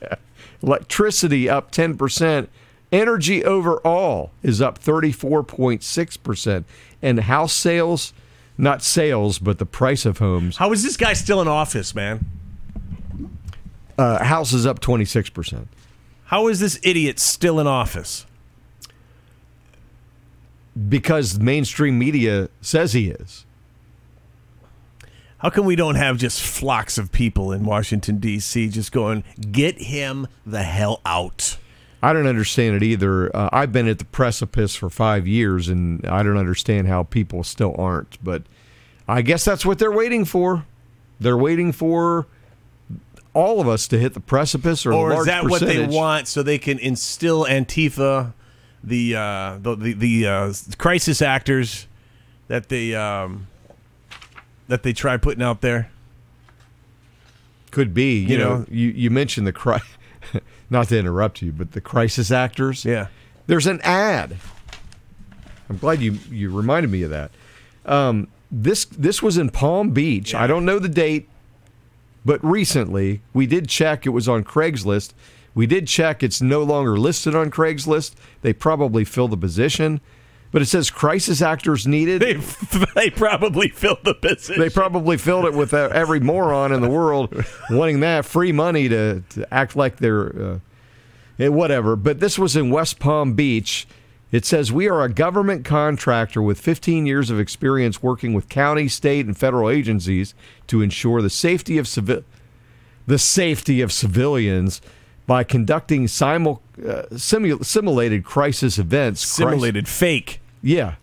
Electricity 0.61 1.49
up 1.49 1.71
10%. 1.71 2.49
Energy 2.91 3.45
overall 3.45 4.33
is 4.43 4.61
up 4.61 4.81
34.6%. 4.81 6.65
And 7.01 7.21
house 7.21 7.53
sales 7.53 8.13
not 8.59 8.83
sales, 8.83 9.39
but 9.39 9.59
the 9.59 9.67
price 9.67 10.05
of 10.05 10.19
homes. 10.19 10.57
How 10.57 10.73
is 10.73 10.83
this 10.83 10.97
guy 10.97 11.13
still 11.13 11.41
in 11.41 11.49
office, 11.49 11.95
man? 11.95 12.27
Uh, 13.97 14.23
houses 14.23 14.67
up 14.67 14.81
26%. 14.81 15.67
How 16.25 16.49
is 16.49 16.61
this 16.61 16.79
idiot 16.83 17.19
still 17.19 17.59
in 17.59 17.67
office? 17.67 18.27
Because 20.89 21.39
mainstream 21.39 21.99
media 21.99 22.51
says 22.61 22.93
he 22.93 23.09
is. 23.09 23.47
How 25.39 25.51
come 25.51 25.67
we 25.67 25.77
don't 25.77 25.95
have 25.95 26.19
just 26.19 26.43
flocks 26.43 26.99
of 26.99 27.13
people 27.13 27.53
in 27.53 27.65
Washington 27.65 28.19
D.C. 28.19 28.69
just 28.69 28.91
going, 28.91 29.23
"Get 29.53 29.81
him 29.81 30.27
the 30.45 30.65
hell 30.65 31.01
out"? 31.07 31.59
I 32.03 32.13
don't 32.13 32.27
understand 32.27 32.77
it 32.77 32.83
either. 32.83 33.35
Uh, 33.35 33.49
I've 33.53 33.73
been 33.73 33.89
at 33.89 33.99
the 33.99 34.05
precipice 34.05 34.77
for 34.77 34.89
five 34.89 35.27
years, 35.27 35.69
and 35.69 36.07
I 36.07 36.23
don't 36.23 36.37
understand 36.37 36.87
how 36.87 37.03
people 37.03 37.43
still 37.43 37.75
aren't. 37.77 38.23
But 38.23 38.43
I 39.09 39.23
guess 39.23 39.45
that's 39.45 39.67
what 39.67 39.79
they're 39.79 39.91
waiting 39.91 40.25
for. 40.25 40.65
They're 41.19 41.37
waiting 41.37 41.73
for 41.73 42.27
all 43.35 43.61
of 43.61 43.69
us 43.69 43.89
to 43.89 43.99
hit 43.99 44.15
the 44.15 44.21
precipice, 44.21 44.87
or, 44.87 44.93
Or 44.93 45.21
is 45.21 45.27
that 45.27 45.45
what 45.45 45.61
they 45.61 45.87
want 45.87 46.29
so 46.29 46.43
they 46.43 46.59
can 46.59 46.79
instill 46.79 47.45
Antifa, 47.45 48.33
the 48.85 49.17
uh, 49.17 49.59
the 49.61 49.75
the, 49.75 49.93
the 49.95 50.27
uh, 50.27 50.53
crisis 50.79 51.21
actors 51.21 51.89
that 52.47 52.69
they 52.69 52.95
um, 52.95 53.49
that 54.69 54.85
they 54.85 54.93
try 54.93 55.17
putting 55.17 55.43
out 55.43 55.61
there? 55.63 55.91
Could 57.73 57.93
be. 57.93 58.21
You, 58.21 58.29
You 58.29 58.39
know, 58.39 58.59
know? 58.59 58.67
you 58.71 58.89
you 58.89 59.11
mentioned 59.11 59.47
the 59.47 59.53
cri- 59.53 59.81
not 60.71 60.89
to 60.89 60.99
interrupt 60.99 61.43
you, 61.43 61.53
but 61.53 61.73
the 61.73 61.81
crisis 61.81 62.31
actors. 62.31 62.85
Yeah. 62.85 63.09
There's 63.47 63.67
an 63.67 63.81
ad. 63.83 64.37
I'm 65.69 65.79
glad 65.79 66.01
you 66.01 66.13
you 66.31 66.51
reminded 66.51 66.91
me 66.91 67.03
of 67.03 67.11
that. 67.11 67.31
Um, 67.85 68.29
this 68.51 68.85
this 68.87 69.23
was 69.23 69.37
in 69.37 69.51
Palm 69.51 69.91
Beach. 69.91 70.35
I 70.35 70.47
don't 70.47 70.65
know 70.65 70.79
the 70.79 70.89
date, 70.89 71.29
but 72.25 72.43
recently 72.45 73.21
we 73.33 73.47
did 73.47 73.69
check. 73.69 74.07
It 74.07 74.11
was 74.11 74.29
on 74.29 74.45
Craigslist. 74.45 75.13
We 75.55 75.67
did 75.67 75.89
check. 75.89 76.23
It's 76.23 76.41
no 76.41 76.63
longer 76.63 76.97
listed 76.99 77.35
on 77.35 77.51
Craigslist. 77.51 78.15
They 78.43 78.53
probably 78.53 79.05
fill 79.05 79.29
the 79.29 79.37
position, 79.37 80.01
but 80.51 80.63
it 80.63 80.67
says 80.67 80.91
crisis 80.91 81.43
actors 81.43 81.87
needed. 81.87 82.23
They 82.23 82.35
they 82.95 83.11
probably 83.11 83.69
filled 83.69 84.05
the 84.05 84.15
position. 84.15 84.61
They 84.61 84.71
probably 84.71 85.17
filled 85.17 85.45
it 85.45 85.55
with 85.55 85.75
uh, 85.75 85.91
every 85.93 86.21
moron 86.21 86.73
in 86.73 86.81
the 86.81 86.89
world 86.89 87.45
wanting 87.71 88.01
that 88.01 88.25
free 88.25 88.53
money 88.53 88.89
to, 88.89 89.23
to 89.31 89.55
act 89.55 89.77
like 89.77 89.99
they're 89.99 90.55
uh, 90.55 90.59
eh, 91.39 91.49
whatever. 91.49 91.97
But 91.97 92.21
this 92.21 92.39
was 92.39 92.57
in 92.57 92.71
West 92.71 92.99
Palm 92.99 93.35
Beach. 93.35 93.87
It 94.31 94.45
says 94.45 94.71
we 94.71 94.89
are 94.89 95.03
a 95.03 95.09
government 95.09 95.65
contractor 95.65 96.43
with 96.43 96.61
15 96.61 97.07
years 97.07 97.31
of 97.31 97.41
experience 97.41 98.03
working 98.03 98.35
with 98.35 98.51
county, 98.51 98.87
state, 98.87 99.25
and 99.25 99.37
federal 99.37 99.71
agencies 99.71 100.35
to 100.67 100.83
ensure 100.83 101.23
the 101.23 101.31
safety 101.31 101.79
of 101.79 101.89
civil 101.89 102.25
the 103.07 103.19
safety 103.19 103.81
of 103.81 103.91
civilians 103.91 104.83
by 105.29 105.45
conducting 105.45 106.09
simul- 106.09 106.63
uh, 106.79 107.03
simu- 107.13 107.63
simulated 107.65 108.25
crisis 108.25 108.79
events. 108.79 109.25
Simulated 109.25 109.87
fake. 109.87 110.41
yeah. 110.63 110.95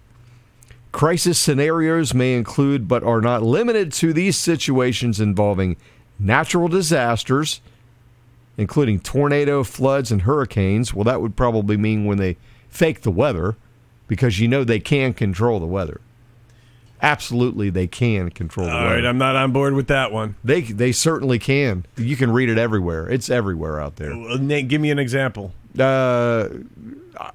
Crisis 0.91 1.38
scenarios 1.38 2.13
may 2.13 2.36
include, 2.36 2.88
but 2.88 3.03
are 3.03 3.19
not 3.19 3.43
limited 3.43 3.91
to, 3.91 4.13
these 4.13 4.38
situations 4.38 5.19
involving 5.19 5.76
natural 6.17 6.69
disasters, 6.69 7.59
including 8.57 9.01
tornado, 9.01 9.63
floods, 9.63 10.09
and 10.09 10.21
hurricanes. 10.21 10.93
Well, 10.93 11.03
that 11.03 11.21
would 11.21 11.36
probably 11.36 11.76
mean 11.76 12.05
when 12.05 12.17
they 12.17 12.38
fake 12.69 13.01
the 13.01 13.11
weather, 13.11 13.57
because 14.07 14.39
you 14.39 14.47
know 14.47 14.63
they 14.63 14.80
can 14.80 15.13
control 15.13 15.59
the 15.59 15.65
weather. 15.65 15.99
Absolutely, 17.06 17.70
they 17.70 17.86
can 17.86 18.32
control 18.32 18.66
the 18.66 18.74
All 18.74 18.82
weather. 18.82 18.95
right, 18.95 19.06
I'm 19.06 19.20
not 19.20 19.36
on 19.36 19.51
board 19.51 19.74
with 19.76 19.86
that 19.89 20.12
one. 20.12 20.36
they 20.43 20.62
they 20.62 20.91
certainly 20.91 21.38
can. 21.38 21.86
You 21.97 22.18
can 22.18 22.32
read 22.32 22.49
it 22.49 22.58
everywhere. 22.58 23.08
It's 23.08 23.30
everywhere 23.30 23.80
out 23.80 23.97
there. 23.97 24.10
Well, 24.18 24.39
Nate, 24.39 24.68
give 24.68 24.82
me 24.82 24.89
an 24.89 24.97
example. 24.97 25.53
Uh, 25.78 26.49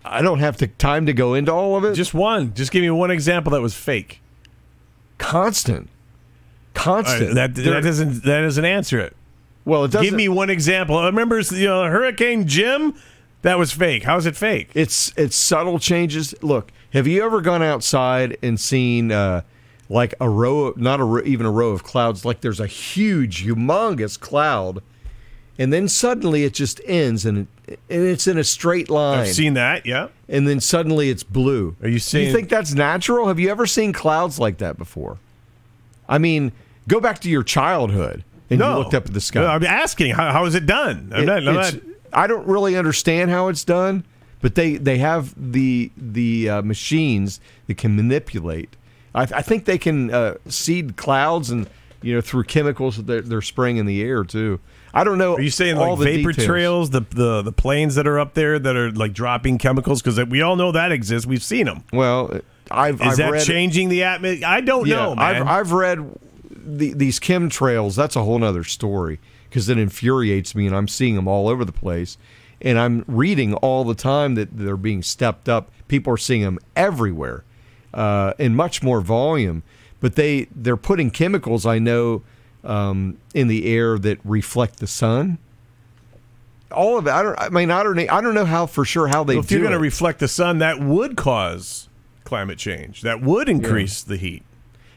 I 0.05 0.23
don't 0.23 0.41
have 0.41 0.57
the 0.57 0.67
time 0.67 1.07
to 1.07 1.13
go 1.13 1.35
into 1.35 1.53
all 1.53 1.77
of 1.77 1.85
it. 1.85 1.95
Just 1.95 2.15
one. 2.15 2.53
Just 2.55 2.73
give 2.73 2.83
me 2.83 2.91
one 2.91 3.13
example 3.13 3.53
that 3.53 3.61
was 3.63 3.75
fake. 3.75 4.21
constant, 5.19 5.89
constant. 6.75 7.29
right, 7.29 7.35
that 7.35 7.55
that 7.55 7.83
doesn't 7.83 8.25
that 8.25 8.41
doesn't 8.41 8.65
answer 8.65 8.99
it. 8.99 9.17
well, 9.65 9.85
it 9.85 9.93
doesn't. 9.93 10.05
Give 10.05 10.15
me 10.15 10.29
one 10.29 10.51
example. 10.51 10.97
I 10.99 11.07
remember 11.07 11.39
you 11.39 11.67
know 11.67 11.85
Hurricane 11.85 12.47
Jim. 12.49 12.95
That 13.43 13.57
was 13.59 13.73
fake. 13.73 14.03
How 14.03 14.17
is 14.17 14.27
it 14.27 14.37
fake? 14.37 14.71
It's 14.75 15.15
it's 15.17 15.37
subtle 15.37 15.79
changes. 15.79 16.35
Look, 16.43 16.73
have 16.93 17.07
you 17.07 17.25
ever 17.25 17.41
gone 17.41 17.63
outside 17.63 18.37
and 18.43 18.59
seen 18.59 19.13
uh, 19.13 19.43
like 19.91 20.15
a 20.21 20.29
row, 20.31 20.67
of, 20.69 20.79
not 20.79 21.01
a 21.01 21.05
ro- 21.05 21.23
even 21.27 21.45
a 21.45 21.51
row 21.51 21.71
of 21.71 21.83
clouds? 21.85 22.25
Like 22.25 22.41
there's 22.41 22.61
a 22.61 22.67
huge, 22.67 23.45
humongous 23.45 24.19
cloud, 24.19 24.83
and 25.59 25.71
then 25.73 25.89
suddenly 25.89 26.45
it 26.45 26.55
just 26.55 26.81
ends, 26.87 27.27
and 27.27 27.47
it, 27.67 27.79
and 27.91 28.03
it's 28.07 28.27
in 28.27 28.39
a 28.39 28.45
straight 28.45 28.89
line, 28.89 29.19
I've 29.21 29.29
seen 29.35 29.55
that. 29.55 29.85
Yeah. 29.85 30.09
and 30.29 30.49
then 30.49 30.61
suddenly 30.61 31.11
it's 31.11 31.23
blue. 31.25 31.77
Are 31.83 31.89
you 31.89 31.99
Do 32.01 32.21
you 32.21 32.33
think 32.33 32.49
that's 32.49 32.73
natural? 32.73 33.29
Have 33.29 33.39
you 33.39 33.51
ever 33.51 33.67
seen 33.67 33.93
clouds 33.93 34.39
like 34.39 34.57
that 34.59 34.79
before? 34.79 35.19
I 36.09 36.19
mean, 36.19 36.53
go 36.89 36.99
back 37.01 37.19
to 37.21 37.29
your 37.31 37.43
childhood 37.43 38.25
and 38.49 38.59
No. 38.61 38.73
you 38.73 38.79
looked 38.79 38.95
up 38.95 39.07
at 39.07 39.13
the 39.13 39.21
sky. 39.21 39.41
No, 39.41 39.47
I'm 39.49 39.65
asking. 39.65 40.13
How, 40.15 40.33
how 40.33 40.45
is 40.47 40.55
it 40.55 40.67
done? 40.67 41.13
It- 41.15 41.25
not. 41.27 41.43
Not 41.45 41.75
I 42.13 42.27
don't 42.27 42.47
really 42.49 42.77
understand 42.77 43.31
how 43.31 43.47
it's 43.49 43.63
done, 43.65 44.05
but 44.41 44.55
they 44.57 44.77
they 44.77 44.99
have 44.99 45.33
the 45.37 45.93
the 45.97 46.49
uh, 46.51 46.63
machines 46.63 47.39
that 47.69 47.77
can 47.77 47.95
manipulate. 47.95 48.75
I, 49.15 49.23
I 49.23 49.43
think 49.43 49.65
they 49.65 49.79
can 49.79 50.13
uh, 50.13 50.35
seed 50.49 50.97
clouds 50.97 51.51
and 51.51 51.69
you 52.03 52.15
know 52.15 52.21
through 52.21 52.45
chemicals 52.45 52.97
that 52.97 53.07
they're, 53.07 53.21
they're 53.23 53.43
spraying 53.43 53.77
in 53.77 53.87
the 53.87 54.03
air 54.03 54.25
too. 54.25 54.61
I 54.93 55.05
don't 55.05 55.19
know. 55.19 55.37
Are 55.37 55.41
you 55.41 55.51
saying 55.51 55.79
all 55.79 55.97
like 55.97 55.99
the 56.01 56.17
vapor 56.17 56.33
details. 56.33 56.47
trails, 56.47 56.91
the, 56.91 57.01
the 57.11 57.43
the 57.43 57.53
planes 57.53 57.95
that 57.95 58.07
are 58.07 58.19
up 58.19 58.35
there 58.35 58.59
that 58.59 58.77
are 58.77 58.91
like 58.91 59.13
dropping 59.13 59.59
chemicals? 59.59 60.03
Because 60.03 60.25
we 60.27 60.43
all 60.43 60.57
know 60.57 60.73
that 60.73 60.91
exists. 60.93 61.27
We've 61.27 61.43
seen 61.43 61.67
them. 61.67 61.85
Well, 61.93 62.41
I've 62.71 63.01
Is 63.01 63.07
I've 63.07 63.17
that 63.19 63.33
read, 63.33 63.45
changing 63.45 63.89
the 63.89 64.03
atmosphere? 64.05 64.47
I 64.49 64.61
don't 64.61 64.87
Yeah, 64.87 64.97
know, 64.97 65.15
man. 65.15 65.37
I've 65.43 65.47
I've 65.47 65.73
read 65.73 66.19
the, 66.51 66.93
these 66.93 67.21
chemtrails. 67.21 67.95
That's 67.97 68.17
a 68.17 68.23
whole 68.23 68.43
other 68.43 68.65
story 68.65 69.21
because 69.49 69.69
it 69.69 69.79
infuriates 69.79 70.55
me, 70.55 70.67
and 70.67 70.77
I'm 70.77 70.89
seeing 70.89 71.15
them 71.17 71.29
all 71.29 71.49
over 71.49 71.65
the 71.65 71.73
place. 71.73 72.17
And 72.63 72.79
I'm 72.79 73.05
reading 73.07 73.55
all 73.55 73.85
the 73.85 73.95
time 73.95 74.35
that 74.35 74.57
they're 74.57 74.77
being 74.77 75.03
stepped 75.03 75.49
up. 75.49 75.71
People 75.89 76.13
are 76.13 76.19
seeing 76.19 76.43
them 76.43 76.59
everywhere, 76.77 77.45
uh, 77.95 78.35
in 78.39 78.55
much 78.55 78.83
more 78.83 79.01
volume. 79.01 79.63
But 80.01 80.17
they 80.17 80.49
they're 80.55 80.77
putting 80.77 81.11
chemicals 81.11 81.67
I 81.67 81.79
know 81.79 82.23
um, 82.65 83.19
in 83.35 83.49
the 83.49 83.67
air 83.67 83.99
that 83.99 84.19
reflect 84.25 84.79
the 84.79 84.87
sun. 84.87 85.39
All 86.73 86.99
of 86.99 87.07
it. 87.07 87.11
I 87.11 87.23
don't. 87.23 87.39
I 87.39 87.49
mean, 87.49 87.71
I 87.71 87.83
don't. 87.83 87.99
I 87.99 88.21
don't 88.21 88.35
know 88.35 88.45
how 88.45 88.67
for 88.67 88.85
sure 88.85 89.09
how 89.09 89.25
they 89.25 89.35
Well, 89.35 89.45
if 89.45 89.51
you're 89.51 89.61
going 89.61 89.73
to 89.73 89.79
reflect 89.79 90.21
the 90.21 90.29
sun, 90.29 90.59
that 90.59 90.81
would 90.81 91.17
cause 91.17 91.89
climate 92.25 92.59
change. 92.59 93.03
That 93.03 93.21
would 93.21 93.49
increase 93.49 94.03
the 94.03 94.17
heat. 94.17 94.45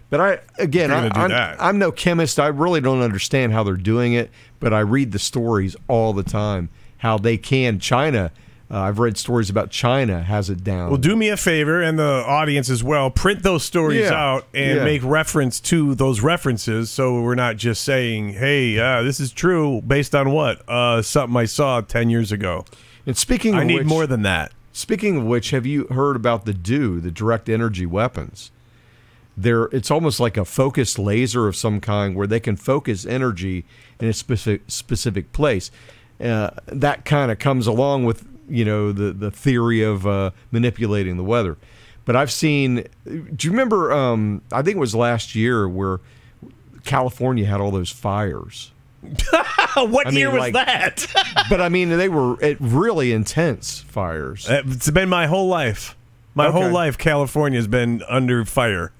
But 0.09 0.21
I 0.21 0.39
again, 0.59 0.91
I, 0.91 1.09
I'm. 1.13 1.55
I'm 1.59 1.79
no 1.79 1.91
chemist. 1.91 2.39
I 2.39 2.47
really 2.47 2.79
don't 2.79 3.01
understand 3.01 3.53
how 3.53 3.63
they're 3.63 3.75
doing 3.75 4.13
it. 4.13 4.29
But 4.59 4.71
I 4.71 4.81
read 4.81 5.11
the 5.11 5.19
stories 5.19 5.75
all 5.87 6.13
the 6.13 6.23
time 6.23 6.69
how 7.03 7.17
they 7.17 7.37
can. 7.37 7.79
China, 7.79 8.31
uh, 8.73 8.79
I've 8.79 8.97
read 8.97 9.17
stories 9.17 9.49
about 9.51 9.69
China 9.69 10.23
has 10.23 10.49
it 10.49 10.63
down. 10.63 10.89
Well, 10.89 10.97
do 10.99 11.15
me 11.15 11.29
a 11.29 11.37
favor 11.37 11.79
and 11.81 11.99
the 11.99 12.23
audience 12.25 12.69
as 12.71 12.83
well. 12.83 13.11
Print 13.11 13.43
those 13.43 13.63
stories 13.63 14.01
Yeah. 14.09 14.13
out 14.15 14.47
and 14.53 14.77
Yeah. 14.79 14.83
make 14.83 15.03
reference 15.03 15.59
to 15.61 15.93
those 15.93 16.21
references, 16.21 16.89
so 16.89 17.21
we're 17.21 17.35
not 17.35 17.57
just 17.57 17.83
saying, 17.83 18.33
"Hey, 18.33 18.79
uh, 18.79 19.03
this 19.03 19.19
is 19.19 19.31
true 19.31 19.81
based 19.85 20.15
on 20.15 20.31
what 20.31 20.67
uh, 20.67 21.01
something 21.03 21.37
I 21.37 21.45
saw 21.45 21.81
ten 21.81 22.09
years 22.09 22.31
ago." 22.31 22.65
and 23.05 23.15
speaking, 23.17 23.53
of 23.53 23.59
I 23.59 23.63
need 23.65 23.79
which, 23.79 23.87
more 23.87 24.07
than 24.07 24.21
that. 24.23 24.51
Speaking 24.71 25.17
of 25.17 25.23
which, 25.25 25.51
have 25.51 25.65
you 25.67 25.85
heard 25.91 26.15
about 26.15 26.45
the 26.45 26.53
DEW, 26.53 26.99
the 26.99 27.11
direct 27.11 27.47
energy 27.49 27.85
weapons? 27.85 28.49
There, 29.37 29.65
it's 29.65 29.91
almost 29.91 30.19
like 30.19 30.37
a 30.37 30.45
focused 30.45 30.97
laser 30.97 31.47
of 31.47 31.55
some 31.55 31.79
kind, 31.79 32.15
where 32.15 32.25
they 32.27 32.39
can 32.39 32.55
focus 32.55 33.05
energy 33.05 33.65
in 33.99 34.07
a 34.07 34.13
specific 34.13 34.61
specific 34.67 35.31
place. 35.31 35.69
Uh, 36.23 36.51
that 36.67 37.03
kind 37.05 37.31
of 37.31 37.39
comes 37.39 37.67
along 37.67 38.05
with 38.05 38.23
you 38.49 38.65
know 38.65 38.91
the 38.91 39.11
the 39.13 39.31
theory 39.31 39.81
of 39.83 40.05
uh, 40.07 40.31
manipulating 40.51 41.17
the 41.17 41.23
weather. 41.23 41.57
But 42.05 42.15
I've 42.17 42.31
seen. 42.31 42.85
Do 43.05 43.47
you 43.47 43.51
remember? 43.51 43.91
Um, 43.93 44.41
I 44.51 44.61
think 44.61 44.75
it 44.75 44.79
was 44.79 44.93
last 44.93 45.35
year 45.35 45.67
where 45.69 45.99
California 46.83 47.45
had 47.45 47.61
all 47.61 47.71
those 47.71 47.89
fires. 47.91 48.71
what 49.75 50.07
I 50.07 50.09
mean, 50.11 50.19
year 50.19 50.31
was 50.31 50.39
like- 50.39 50.53
that? 50.53 51.05
But 51.49 51.59
I 51.61 51.67
mean, 51.69 51.89
they 51.89 52.07
were 52.09 52.35
really 52.59 53.11
intense 53.11 53.79
fires. 53.81 54.47
it's 54.49 54.89
been 54.89 55.09
my 55.09 55.27
whole 55.27 55.47
life. 55.47 55.95
My 56.35 56.47
Okay. 56.47 56.61
whole 56.61 56.71
life, 56.71 56.97
California 56.97 57.59
has 57.59 57.67
been 57.67 58.01
under 58.07 58.43
fire, 58.45 58.91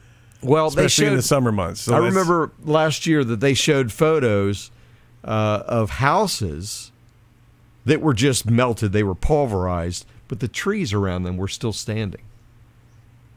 Well, 0.42 0.68
especially 0.68 1.08
in 1.08 1.16
the 1.16 1.22
summer 1.22 1.52
months. 1.52 1.82
So 1.82 1.96
I 1.96 2.00
remember 2.00 2.52
last 2.64 3.08
year 3.08 3.24
that 3.24 3.40
they 3.40 3.54
showed 3.54 3.92
photos 3.94 4.72
uh, 5.24 5.64
of 5.68 5.90
houses 5.90 6.92
that 7.86 8.02
were 8.02 8.14
just 8.14 8.50
melted. 8.50 8.92
They 8.92 9.04
were 9.04 9.16
pulverized, 9.16 10.06
but 10.28 10.40
the 10.40 10.48
trees 10.48 10.94
around 10.94 11.24
them 11.24 11.38
were 11.38 11.48
still 11.48 11.74
standing. 11.74 12.22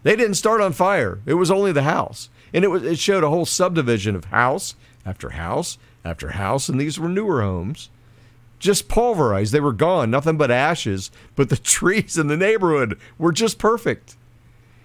They 0.03 0.14
didn't 0.16 0.34
start 0.34 0.61
on 0.61 0.72
fire. 0.72 1.20
It 1.26 1.34
was 1.34 1.51
only 1.51 1.72
the 1.72 1.82
house. 1.82 2.28
and 2.55 2.64
it 2.64 2.68
was 2.68 2.82
it 2.84 2.99
showed 2.99 3.24
a 3.24 3.28
whole 3.28 3.47
subdivision 3.47 4.14
of 4.14 4.26
house 4.26 4.74
after 5.05 5.30
house 5.30 5.78
after 6.05 6.30
house, 6.30 6.68
and 6.68 6.80
these 6.80 6.99
were 6.99 7.09
newer 7.09 7.42
homes, 7.42 7.90
just 8.61 8.88
pulverized. 8.88 9.53
They 9.53 9.61
were 9.61 9.72
gone, 9.72 10.11
nothing 10.11 10.36
but 10.36 10.51
ashes. 10.53 11.11
But 11.34 11.49
the 11.49 11.57
trees 11.76 12.16
in 12.16 12.28
the 12.28 12.36
neighborhood 12.36 12.99
were 13.18 13.32
just 13.32 13.59
perfect. 13.59 14.16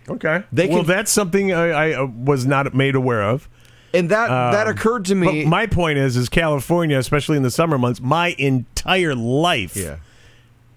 Okay. 0.09 0.43
They 0.51 0.67
well, 0.67 0.79
can- 0.79 0.87
that's 0.87 1.11
something 1.11 1.53
I, 1.53 1.67
I 1.69 1.93
uh, 1.93 2.05
was 2.07 2.45
not 2.45 2.73
made 2.73 2.95
aware 2.95 3.21
of. 3.21 3.47
And 3.93 4.09
that 4.09 4.27
that 4.27 4.67
occurred 4.67 5.05
to 5.05 5.15
me. 5.15 5.27
Um, 5.27 5.43
But 5.43 5.49
my 5.49 5.67
point 5.67 5.97
is, 5.97 6.15
is 6.15 6.29
California, 6.29 6.97
especially 6.97 7.37
in 7.37 7.43
the 7.43 7.51
summer 7.51 7.77
months, 7.77 7.99
my 7.99 8.35
entire 8.37 9.15
life 9.15 9.75
yeah. 9.75 9.97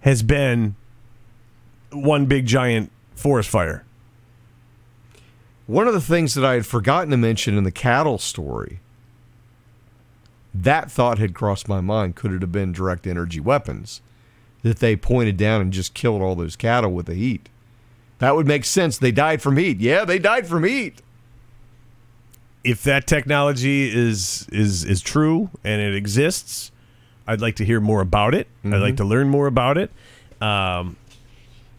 has 0.01 0.23
been 0.23 0.75
one 1.93 2.27
big 2.27 2.47
giant 2.47 2.91
forest 3.15 3.49
fire. 3.49 3.85
One 5.67 5.87
of 5.87 5.95
the 5.95 6.01
things 6.01 6.35
that 6.35 6.45
I 6.45 6.55
had 6.55 6.67
forgotten 6.67 7.11
to 7.11 7.17
mention 7.17 7.57
in 7.57 7.65
the 7.65 7.71
cattle 7.71 8.19
story, 8.19 8.81
that 10.53 10.91
thought 10.91 11.19
had 11.19 11.35
crossed 11.35 11.69
my 11.69 11.81
mind. 11.81 12.17
Could 12.17 12.33
it 12.33 12.43
have 12.43 12.53
been 12.53 12.73
direct 12.73 13.07
energy 13.07 13.41
weapons 13.41 14.03
that 14.63 14.79
they 14.81 14.97
pointed 14.97 15.37
down 15.37 15.61
and 15.61 15.73
just 15.73 15.95
killed 15.95 16.21
all 16.21 16.35
those 16.35 16.57
cattle 16.57 16.93
with 16.93 17.07
the 17.07 17.15
heat? 17.15 17.49
That 18.19 18.37
would 18.37 18.47
make 18.47 18.65
sense. 18.65 18.99
They 18.99 19.11
died 19.13 19.41
from 19.41 19.57
heat. 19.57 19.81
Yeah, 19.81 20.05
they 20.05 20.19
died 20.19 20.47
from 20.47 20.65
heat. 20.65 21.01
If 22.65 22.83
that 22.85 23.07
technology 23.07 23.95
is 23.95 24.47
is 24.51 24.85
is 24.85 25.03
true 25.03 25.51
and 25.63 25.81
it 25.83 25.95
exists, 25.95 26.73
I'd 27.27 27.41
like 27.41 27.57
to 27.57 27.65
hear 27.65 27.81
more 27.81 28.01
about 28.01 28.35
it. 28.35 28.49
I'd 28.65 28.81
like 28.81 28.97
to 28.97 29.05
learn 29.05 29.29
more 29.29 29.47
about 29.47 29.79
it. 29.79 29.91
Um, 30.41 30.97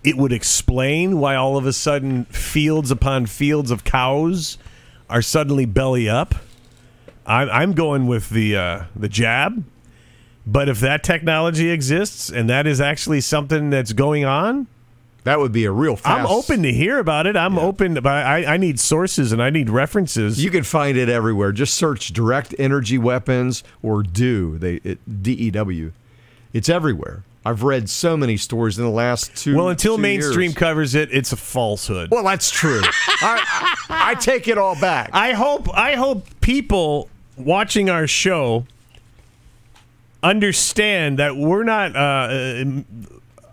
it 0.03 0.15
would 0.17 0.31
explain 0.31 1.19
why 1.19 1.35
all 1.35 1.57
of 1.57 1.65
a 1.65 1.73
sudden 1.73 2.25
fields 2.25 2.91
upon 2.91 3.25
fields 3.25 3.71
of 3.71 3.83
cows 3.83 4.59
are 5.09 5.21
suddenly 5.21 5.65
belly 5.65 6.07
up. 6.07 6.35
I'm, 7.25 7.49
I'm 7.49 7.73
going 7.73 8.05
with 8.05 8.29
the 8.29 8.55
uh, 8.55 8.83
the 8.95 9.09
jab, 9.09 9.63
but 10.45 10.69
if 10.69 10.79
that 10.81 11.03
technology 11.03 11.71
exists 11.71 12.29
and 12.29 12.49
that 12.49 12.67
is 12.67 12.79
actually 12.79 13.21
something 13.21 13.71
that's 13.71 13.93
going 13.93 14.25
on, 14.25 14.67
That 15.25 15.39
would 15.39 15.51
be 15.51 15.65
a 15.65 15.71
real 15.71 15.95
fast. 15.95 16.19
I'm 16.19 16.27
open 16.27 16.61
to 16.61 16.71
hear 16.71 16.99
about 16.99 17.25
it. 17.25 17.35
I'm 17.35 17.57
open, 17.57 17.95
but 17.95 18.05
I, 18.05 18.45
I 18.45 18.57
need 18.57 18.79
sources 18.79 19.31
and 19.31 19.41
I 19.41 19.49
need 19.49 19.71
references. 19.71 20.43
You 20.43 20.51
can 20.51 20.63
find 20.63 20.95
it 20.97 21.09
everywhere. 21.09 21.51
Just 21.51 21.73
search 21.73 22.13
direct 22.13 22.53
energy 22.59 22.99
weapons 22.99 23.63
or 23.81 24.03
DEW. 24.03 24.59
They 24.59 24.97
D 25.21 25.31
E 25.33 25.49
W. 25.49 25.91
It's 26.53 26.69
everywhere. 26.69 27.23
I've 27.43 27.63
read 27.63 27.89
so 27.89 28.15
many 28.15 28.37
stories 28.37 28.77
in 28.77 28.85
the 28.85 28.91
last 28.91 29.35
two. 29.35 29.55
well, 29.55 29.69
until 29.69 29.95
two 29.95 30.01
mainstream 30.01 30.51
years. 30.51 30.55
covers 30.55 30.95
it, 30.95 31.09
it's 31.11 31.31
a 31.31 31.37
falsehood. 31.37 32.11
Well, 32.11 32.23
that's 32.23 32.51
true. 32.51 32.81
I, 32.83 33.75
I 33.89 34.13
take 34.15 34.47
it 34.47 34.59
all 34.59 34.79
back. 34.79 35.09
I 35.11 35.33
hope 35.33 35.75
I 35.75 35.95
hope 35.95 36.27
people 36.41 37.09
watching 37.35 37.89
our 37.89 38.05
show 38.05 38.67
understand 40.21 41.17
that 41.17 41.35
we're 41.35 41.63
not. 41.63 41.95
Uh, 41.95 42.83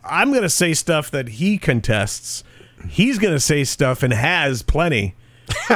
I'm 0.04 0.30
going 0.30 0.42
to 0.42 0.50
say 0.50 0.74
stuff 0.74 1.10
that 1.10 1.28
he 1.28 1.58
contests. 1.58 2.44
He's 2.88 3.18
going 3.18 3.34
to 3.34 3.40
say 3.40 3.64
stuff 3.64 4.02
and 4.02 4.12
has 4.12 4.62
plenty 4.62 5.14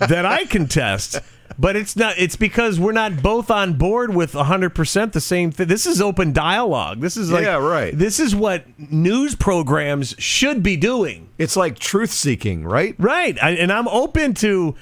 that 0.00 0.24
I 0.24 0.44
contest. 0.46 1.20
But 1.58 1.74
it's 1.74 1.96
not. 1.96 2.14
It's 2.18 2.36
because 2.36 2.78
we're 2.78 2.92
not 2.92 3.20
both 3.20 3.50
on 3.50 3.74
board 3.74 4.14
with 4.14 4.34
100 4.34 4.70
percent 4.70 5.12
the 5.12 5.20
same 5.20 5.50
thing. 5.50 5.66
This 5.66 5.86
is 5.86 6.00
open 6.00 6.32
dialogue. 6.32 7.00
This 7.00 7.16
is 7.16 7.32
like 7.32 7.42
Yeah, 7.42 7.56
right. 7.56 7.96
This 7.96 8.20
is 8.20 8.36
what 8.36 8.64
news 8.78 9.34
programs 9.34 10.14
should 10.18 10.62
be 10.62 10.76
doing. 10.76 11.30
It's 11.36 11.56
like 11.56 11.78
truth 11.78 12.12
seeking, 12.12 12.64
right? 12.64 12.94
Right. 12.98 13.42
I, 13.42 13.52
and 13.52 13.72
I'm 13.72 13.88
open 13.88 14.34
to 14.34 14.76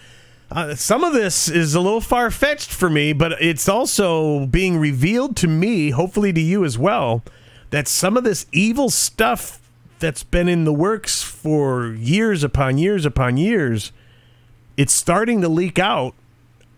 uh, 0.50 0.74
some 0.74 1.02
of 1.02 1.12
this 1.12 1.48
is 1.48 1.74
a 1.74 1.80
little 1.80 2.00
far 2.00 2.30
fetched 2.30 2.70
for 2.70 2.90
me, 2.90 3.12
but 3.12 3.32
it's 3.40 3.68
also 3.68 4.46
being 4.46 4.76
revealed 4.76 5.36
to 5.38 5.48
me, 5.48 5.90
hopefully 5.90 6.32
to 6.32 6.40
you 6.40 6.64
as 6.64 6.78
well, 6.78 7.22
that 7.70 7.88
some 7.88 8.16
of 8.16 8.24
this 8.24 8.46
evil 8.52 8.90
stuff 8.90 9.60
that's 9.98 10.22
been 10.22 10.48
in 10.48 10.64
the 10.64 10.72
works 10.72 11.22
for 11.22 11.88
years 11.94 12.44
upon 12.44 12.78
years 12.78 13.06
upon 13.06 13.36
years, 13.36 13.92
it's 14.76 14.92
starting 14.92 15.40
to 15.40 15.48
leak 15.48 15.78
out. 15.78 16.14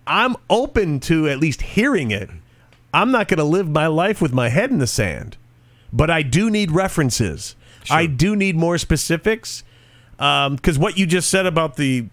I'm 0.07 0.37
open 0.49 1.01
to 1.01 1.29
at 1.29 1.39
least 1.39 1.63
hearing 1.63 2.11
it. 2.11 2.31
I'm 2.95 3.11
not 3.11 3.29
going 3.29 3.39
to 3.39 3.45
live 3.45 3.69
my 3.69 3.87
life 3.87 4.23
with 4.23 4.33
my 4.33 4.49
head 4.49 4.71
in 4.71 4.79
the 4.79 4.87
sand, 4.87 5.37
but 5.93 6.11
I 6.11 6.23
do 6.23 6.49
need 6.49 6.71
references. 6.71 7.55
I 7.91 8.07
do 8.07 8.37
need 8.37 8.57
more 8.57 8.77
specifics 8.79 9.65
because 10.17 10.79
what 10.79 10.99
you 10.99 11.07
just 11.07 11.31
said 11.31 11.47
about 11.47 11.77
the 11.77 12.07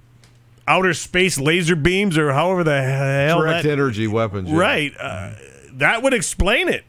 outer 0.67 0.93
space 0.93 1.39
laser 1.39 1.75
beams 1.75 2.17
or 2.17 2.33
however 2.33 2.63
the 2.63 2.81
hell 2.81 3.41
Direct 3.41 3.63
that, 3.63 3.69
energy 3.71 4.07
weapons. 4.07 4.49
yeah. 4.49 4.57
right 4.57 4.93
uh, 4.99 5.31
that 5.73 6.01
would 6.01 6.13
explain 6.13 6.69
it 6.69 6.83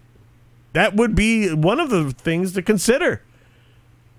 that 0.76 0.94
would 0.94 1.14
be 1.14 1.52
one 1.54 1.80
of 1.80 1.88
the 1.90 2.10
things 2.12 2.52
to 2.52 2.60
consider 2.62 3.22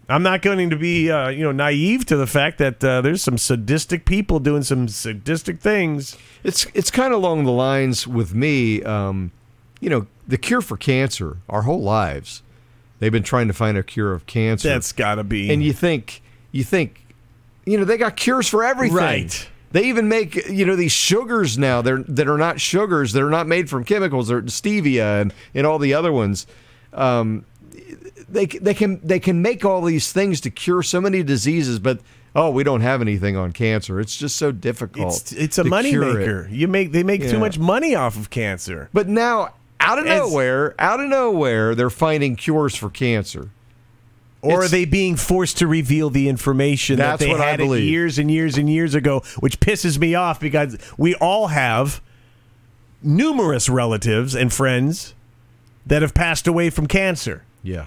i'm 0.10 0.24
not 0.24 0.42
going 0.42 0.70
to 0.70 0.76
be 0.76 1.12
uh, 1.12 1.30
you 1.30 1.44
know 1.44 1.52
naive 1.52 2.06
to 2.06 2.16
the 2.18 2.28
fact 2.28 2.58
that 2.58 2.84
uh, 2.84 3.02
there's 3.02 3.22
some 3.22 3.38
sadistic 3.38 4.06
people 4.06 4.40
doing 4.40 4.64
some 4.64 4.88
sadistic 4.88 5.60
things 5.60 6.18
It's 6.44 6.66
it's 6.74 6.90
kind 6.92 7.14
of 7.14 7.20
along 7.20 7.44
the 7.44 7.52
lines 7.52 8.08
with 8.08 8.34
me. 8.34 8.82
Um, 8.84 9.32
you 9.82 9.90
know, 9.90 10.08
the 10.28 10.38
cure 10.38 10.62
for 10.62 10.78
cancer. 10.78 11.38
Our 11.50 11.64
whole 11.64 11.82
lives, 11.82 12.42
they've 13.00 13.12
been 13.12 13.24
trying 13.24 13.48
to 13.48 13.54
find 13.54 13.78
a 13.78 13.84
cure 13.84 14.14
of 14.14 14.26
cancer. 14.26 14.70
that's 14.70 14.92
got 14.94 15.16
to 15.16 15.24
be 15.24 15.52
and 15.52 15.62
you 15.64 15.74
think 15.74 16.22
you 16.52 16.64
think 16.64 17.06
you 17.66 17.78
know 17.78 17.84
they 17.86 17.98
got 17.98 18.16
cures 18.16 18.48
for 18.48 18.64
everything 18.64 18.96
Right. 18.98 19.50
They 19.72 19.84
even 19.84 20.08
make 20.08 20.36
you 20.50 20.66
know 20.66 20.76
these 20.76 20.92
sugars 20.92 21.58
now. 21.58 21.82
They're 21.82 22.04
that 22.04 22.28
are 22.28 22.38
not 22.38 22.60
sugars. 22.62 23.14
That 23.14 23.24
are 23.24 23.30
not 23.30 23.48
made 23.48 23.70
from 23.70 23.84
chemicals. 23.84 24.30
They're 24.30 24.42
stevia 24.44 25.22
and, 25.22 25.34
and 25.54 25.68
all 25.68 25.80
the 25.80 25.94
other 25.94 26.12
ones. 26.12 26.48
Um, 26.94 27.46
they 28.30 28.46
they 28.46 28.74
can 28.74 29.00
they 29.04 29.20
can 29.20 29.42
make 29.42 29.64
all 29.66 29.82
these 29.82 30.12
things 30.12 30.42
to 30.42 30.50
cure 30.50 30.84
so 30.84 31.00
many 31.00 31.24
diseases 31.24 31.80
but 31.80 32.00
oh 32.36 32.50
we 32.50 32.64
don't 32.64 32.82
have 32.82 33.02
anything 33.02 33.38
on 33.38 33.52
cancer. 33.52 34.00
It's 34.00 34.18
just 34.18 34.36
so 34.36 34.52
difficult 34.52 35.16
it's, 35.18 35.32
it's 35.32 35.58
a 35.58 35.64
money 35.64 35.90
cure 35.92 36.10
it. 36.10 36.14
maker 36.20 36.50
you 36.52 36.68
make 36.68 36.92
they 36.92 37.04
make 37.04 37.22
too 37.22 37.40
much 37.40 37.58
money 37.58 37.96
off 37.96 38.18
of 38.18 38.30
cancer. 38.30 38.90
But 38.94 39.08
now 39.08 39.54
out 39.80 40.00
of 40.00 40.08
As- 40.08 40.20
nowhere 40.20 40.76
out 40.80 41.00
of 41.00 41.08
nowhere 41.08 41.76
they're 41.76 41.90
finding 41.90 42.36
cures 42.36 42.76
for 42.76 42.90
cancer 42.90 43.50
Or 44.42 44.52
It's- 44.64 44.66
are 44.66 44.72
they 44.72 44.86
being 44.86 45.16
forced 45.16 45.58
to 45.58 45.68
reveal 45.68 46.10
the 46.10 46.30
information 46.30 46.98
that 46.98 47.20
they 47.20 47.30
had 47.30 47.60
years 47.60 48.20
and 48.20 48.30
years 48.30 48.58
and 48.58 48.70
years 48.70 48.94
ago, 48.96 49.24
which 49.40 49.60
pisses 49.60 49.98
me 49.98 50.14
off 50.16 50.40
because 50.40 50.78
we 50.98 51.16
all 51.16 51.48
have 51.48 52.02
numerous 53.02 53.68
relatives 53.70 54.36
and 54.36 54.52
friends 54.54 55.14
that 55.86 56.02
have 56.02 56.14
passed 56.14 56.48
away 56.48 56.70
from 56.70 56.86
cancer. 56.88 57.44
yeah 57.64 57.86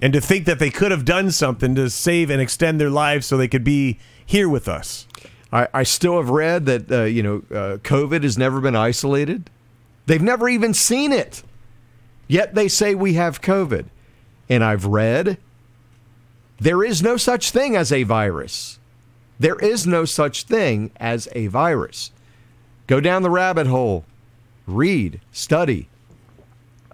And 0.00 0.12
to 0.12 0.20
think 0.20 0.44
that 0.46 0.58
they 0.58 0.70
could 0.70 0.90
have 0.90 1.04
done 1.04 1.30
something 1.30 1.74
to 1.76 1.88
save 1.88 2.28
and 2.30 2.40
extend 2.40 2.80
their 2.80 2.90
lives 2.90 3.26
so 3.26 3.36
they 3.36 3.48
could 3.48 3.64
be 3.64 3.98
here 4.24 4.48
with 4.48 4.68
us. 4.68 5.06
I, 5.52 5.68
I 5.72 5.82
still 5.84 6.16
have 6.16 6.28
read 6.30 6.66
that 6.66 6.90
uh, 6.90 7.02
you 7.04 7.22
know 7.22 7.42
uh, 7.50 7.76
COVID 7.78 8.22
has 8.24 8.36
never 8.36 8.60
been 8.60 8.74
isolated. 8.76 9.48
They've 10.06 10.22
never 10.22 10.48
even 10.48 10.74
seen 10.74 11.12
it, 11.12 11.42
yet 12.26 12.54
they 12.54 12.68
say 12.68 12.94
we 12.94 13.14
have 13.14 13.40
COVID. 13.40 13.86
And 14.48 14.62
I've 14.62 14.86
read 14.86 15.38
there 16.58 16.84
is 16.84 17.02
no 17.02 17.16
such 17.16 17.50
thing 17.50 17.74
as 17.74 17.90
a 17.90 18.04
virus. 18.04 18.78
There 19.40 19.58
is 19.58 19.86
no 19.86 20.04
such 20.04 20.44
thing 20.44 20.92
as 20.96 21.26
a 21.32 21.48
virus. 21.48 22.12
Go 22.86 23.00
down 23.00 23.22
the 23.22 23.30
rabbit 23.30 23.66
hole, 23.66 24.04
read, 24.66 25.20
study. 25.32 25.88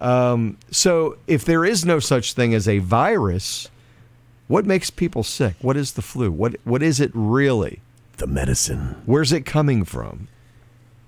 Um, 0.01 0.57
so 0.70 1.18
if 1.26 1.44
there 1.44 1.64
is 1.64 1.84
no 1.84 1.99
such 1.99 2.32
thing 2.32 2.55
as 2.55 2.68
a 2.68 2.78
virus, 2.78 3.68
what 4.46 4.64
makes 4.64 4.90
people 4.90 5.22
sick? 5.22 5.57
What 5.61 5.76
is 5.76 5.92
the 5.92 6.03
flu? 6.03 6.30
What 6.30 6.57
what 6.64 6.82
is 6.82 7.01
it 7.01 7.11
really? 7.12 7.80
The 8.16 8.26
medicine. 8.26 9.03
Where's 9.05 9.32
it 9.32 9.44
coming 9.44 9.84
from? 9.84 10.28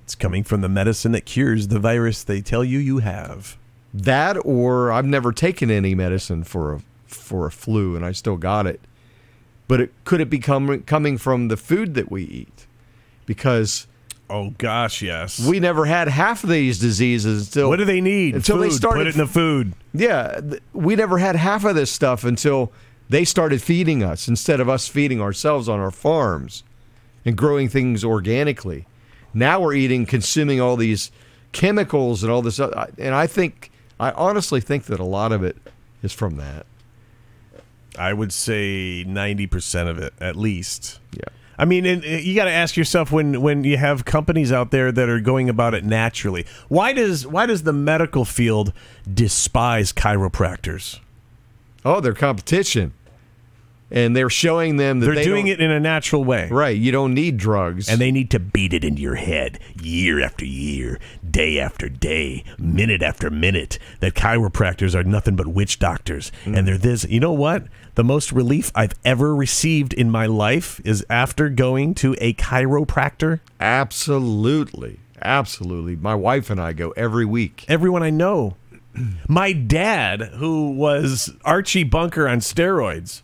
It's 0.05 0.14
coming 0.14 0.45
from 0.45 0.61
the 0.61 0.68
medicine 0.68 1.12
that 1.12 1.24
cures 1.24 1.68
the 1.68 1.78
virus 1.78 2.22
they 2.22 2.41
tell 2.41 2.64
you 2.64 2.78
you 2.78 2.99
have. 2.99 3.57
That 3.93 4.36
or 4.45 4.93
I've 4.93 5.07
never 5.07 5.32
taken 5.32 5.70
any 5.70 5.95
medicine 5.95 6.45
for 6.45 6.74
a 6.74 6.80
for 7.07 7.47
a 7.47 7.51
flu 7.51 7.97
and 7.97 8.05
I 8.05 8.12
still 8.12 8.36
got 8.36 8.66
it. 8.66 8.80
But 9.68 9.80
it 9.80 9.93
could 10.05 10.20
it 10.20 10.30
be 10.30 10.38
com- 10.38 10.82
coming 10.82 11.18
from 11.18 11.49
the 11.49 11.57
food 11.57 11.95
that 11.95 12.11
we 12.11 12.22
eat? 12.24 12.66
Because 13.26 13.86
Oh 14.28 14.51
gosh, 14.59 15.03
yes. 15.03 15.45
we 15.45 15.59
never 15.59 15.86
had 15.86 16.07
half 16.07 16.45
of 16.45 16.51
these 16.51 16.78
diseases 16.78 17.49
until 17.49 17.68
what 17.68 17.76
do 17.76 17.84
they 17.84 18.01
need? 18.01 18.36
until 18.36 18.57
food. 18.59 18.64
they 18.64 18.70
started 18.70 19.01
Put 19.01 19.07
it 19.09 19.14
in 19.14 19.18
the 19.18 19.26
food. 19.26 19.72
Yeah, 19.93 20.41
we 20.72 20.95
never 20.95 21.18
had 21.18 21.34
half 21.34 21.64
of 21.64 21.74
this 21.74 21.91
stuff 21.91 22.22
until 22.22 22.72
they 23.09 23.24
started 23.24 23.61
feeding 23.61 24.05
us 24.05 24.28
instead 24.28 24.61
of 24.61 24.68
us 24.68 24.86
feeding 24.86 25.20
ourselves 25.20 25.68
on 25.68 25.80
our 25.80 25.91
farms 25.91 26.62
and 27.24 27.36
growing 27.36 27.68
things 27.68 28.05
organically. 28.05 28.86
Now 29.34 29.61
we're 29.61 29.74
eating, 29.74 30.07
consuming 30.07 30.61
all 30.61 30.76
these 30.76 31.11
chemicals 31.53 32.22
and 32.22 32.30
all 32.32 32.41
this, 32.43 32.59
and 32.61 33.14
I 33.14 33.26
think, 33.26 33.70
I 34.01 34.12
honestly 34.12 34.61
think 34.61 34.84
that 34.84 34.98
a 34.98 35.05
lot 35.05 35.30
of 35.30 35.44
it 35.44 35.59
is 36.03 36.12
from 36.12 36.36
that. 36.36 36.64
I 37.98 38.14
would 38.14 38.32
say 38.32 39.05
90% 39.07 39.88
of 39.88 39.98
it, 39.98 40.14
at 40.20 40.36
least. 40.36 40.98
Yeah. 41.12 41.24
I 41.59 41.66
mean, 41.66 41.84
and, 41.84 42.03
uh, 42.03 42.09
you 42.09 42.34
got 42.34 42.46
to 42.46 42.51
ask 42.51 42.74
yourself 42.78 43.12
when 43.12 43.42
when 43.42 43.64
you 43.64 43.76
have 43.76 44.07
companies 44.07 44.51
out 44.51 44.70
there 44.70 44.90
that 44.90 45.11
are 45.11 45.20
going 45.20 45.51
about 45.51 45.74
it 45.74 45.84
naturally. 45.84 46.46
Why 46.68 46.94
does 46.94 47.26
why 47.26 47.44
does 47.44 47.64
the 47.64 47.74
medical 47.74 48.24
field 48.24 48.72
despise 49.12 49.92
chiropractors? 49.92 51.01
Oh, 51.84 52.01
they're 52.01 52.14
competition, 52.14 52.94
and 53.91 54.14
they're 54.16 54.30
showing 54.30 54.76
them 54.76 55.01
that 55.01 55.07
They're 55.07 55.14
they 55.16 55.24
doing 55.24 55.47
it 55.49 55.61
in 55.61 55.70
a 55.70 55.80
natural 55.80 56.22
way. 56.24 56.49
right. 56.51 56.76
You 56.76 56.93
don't 56.93 57.12
need 57.14 57.36
drugs, 57.36 57.88
And 57.88 58.01
they 58.01 58.11
need 58.12 58.30
to 58.30 58.38
beat 58.38 58.72
it 58.72 58.84
into 58.84 59.03
your 59.03 59.16
head 59.16 59.59
year 59.82 60.22
after 60.22 60.45
year, 60.45 60.99
day 61.28 61.59
after 61.59 61.88
day, 61.88 62.45
minute 62.59 63.03
after 63.03 63.30
minute. 63.30 63.78
That 64.01 64.14
chiropractors 64.14 64.95
are 64.95 65.05
nothing 65.05 65.36
but 65.36 65.49
witch 65.49 65.78
doctors. 65.78 66.30
Mm. 66.45 66.59
And 66.59 66.68
they're 66.68 66.78
this. 66.78 67.05
You 67.09 67.20
know 67.20 67.32
what? 67.32 67.64
The 67.97 68.05
most 68.05 68.30
relief 68.32 68.70
I've 68.74 68.95
ever 69.05 69.34
received 69.34 69.93
in 69.93 70.11
my 70.11 70.26
life 70.26 70.80
is 70.84 71.05
after 71.11 71.49
going 71.49 71.95
to 71.97 72.14
a 72.20 72.32
chiropractor. 72.34 73.41
absolutely, 73.61 75.01
absolutely. 75.20 75.97
My 75.97 76.14
wife 76.14 76.49
and 76.51 76.61
I 76.61 76.72
go 76.72 76.91
every 76.93 77.24
week. 77.24 77.64
Everyone 77.68 78.03
I 78.03 78.11
know. 78.11 78.57
My 79.28 79.53
dad, 79.53 80.20
who 80.36 80.70
was 80.70 81.32
Archie 81.45 81.84
Bunker 81.84 82.26
on 82.28 82.38
steroids, 82.41 83.22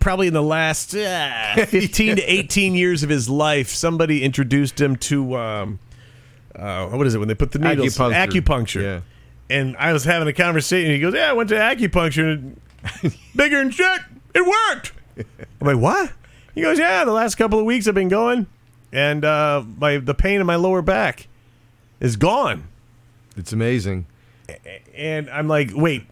probably 0.00 0.26
in 0.26 0.32
the 0.34 0.42
last 0.42 0.94
uh, 0.94 1.54
15 1.66 2.16
to 2.16 2.22
18 2.22 2.74
years 2.74 3.02
of 3.02 3.08
his 3.08 3.28
life, 3.28 3.68
somebody 3.68 4.22
introduced 4.22 4.80
him 4.80 4.96
to, 4.96 5.36
um, 5.36 5.78
uh, 6.54 6.86
what 6.88 7.06
is 7.06 7.14
it, 7.14 7.18
when 7.18 7.28
they 7.28 7.34
put 7.34 7.52
the 7.52 7.58
needles? 7.58 7.96
Acupuncture. 7.96 8.26
Acupuncture. 8.26 8.82
Yeah. 8.82 9.00
And 9.48 9.76
I 9.76 9.92
was 9.92 10.04
having 10.04 10.26
a 10.28 10.32
conversation. 10.32 10.90
He 10.90 10.98
goes, 10.98 11.14
Yeah, 11.14 11.30
I 11.30 11.32
went 11.32 11.48
to 11.50 11.54
acupuncture. 11.54 12.32
and 12.32 12.60
Bigger 13.36 13.58
than 13.58 13.70
shit. 13.70 14.00
It 14.34 14.44
worked. 14.44 14.92
I'm 15.16 15.66
like, 15.66 15.78
What? 15.78 16.12
He 16.54 16.62
goes, 16.62 16.78
Yeah, 16.78 17.04
the 17.04 17.12
last 17.12 17.36
couple 17.36 17.58
of 17.58 17.64
weeks 17.64 17.86
I've 17.86 17.94
been 17.94 18.08
going, 18.08 18.46
and 18.92 19.24
uh, 19.24 19.62
my 19.78 19.98
the 19.98 20.14
pain 20.14 20.40
in 20.40 20.46
my 20.46 20.56
lower 20.56 20.82
back 20.82 21.28
is 22.00 22.16
gone. 22.16 22.66
It's 23.36 23.52
amazing. 23.52 24.06
And 24.94 25.28
I'm 25.30 25.46
like, 25.48 25.70
Wait, 25.74 26.06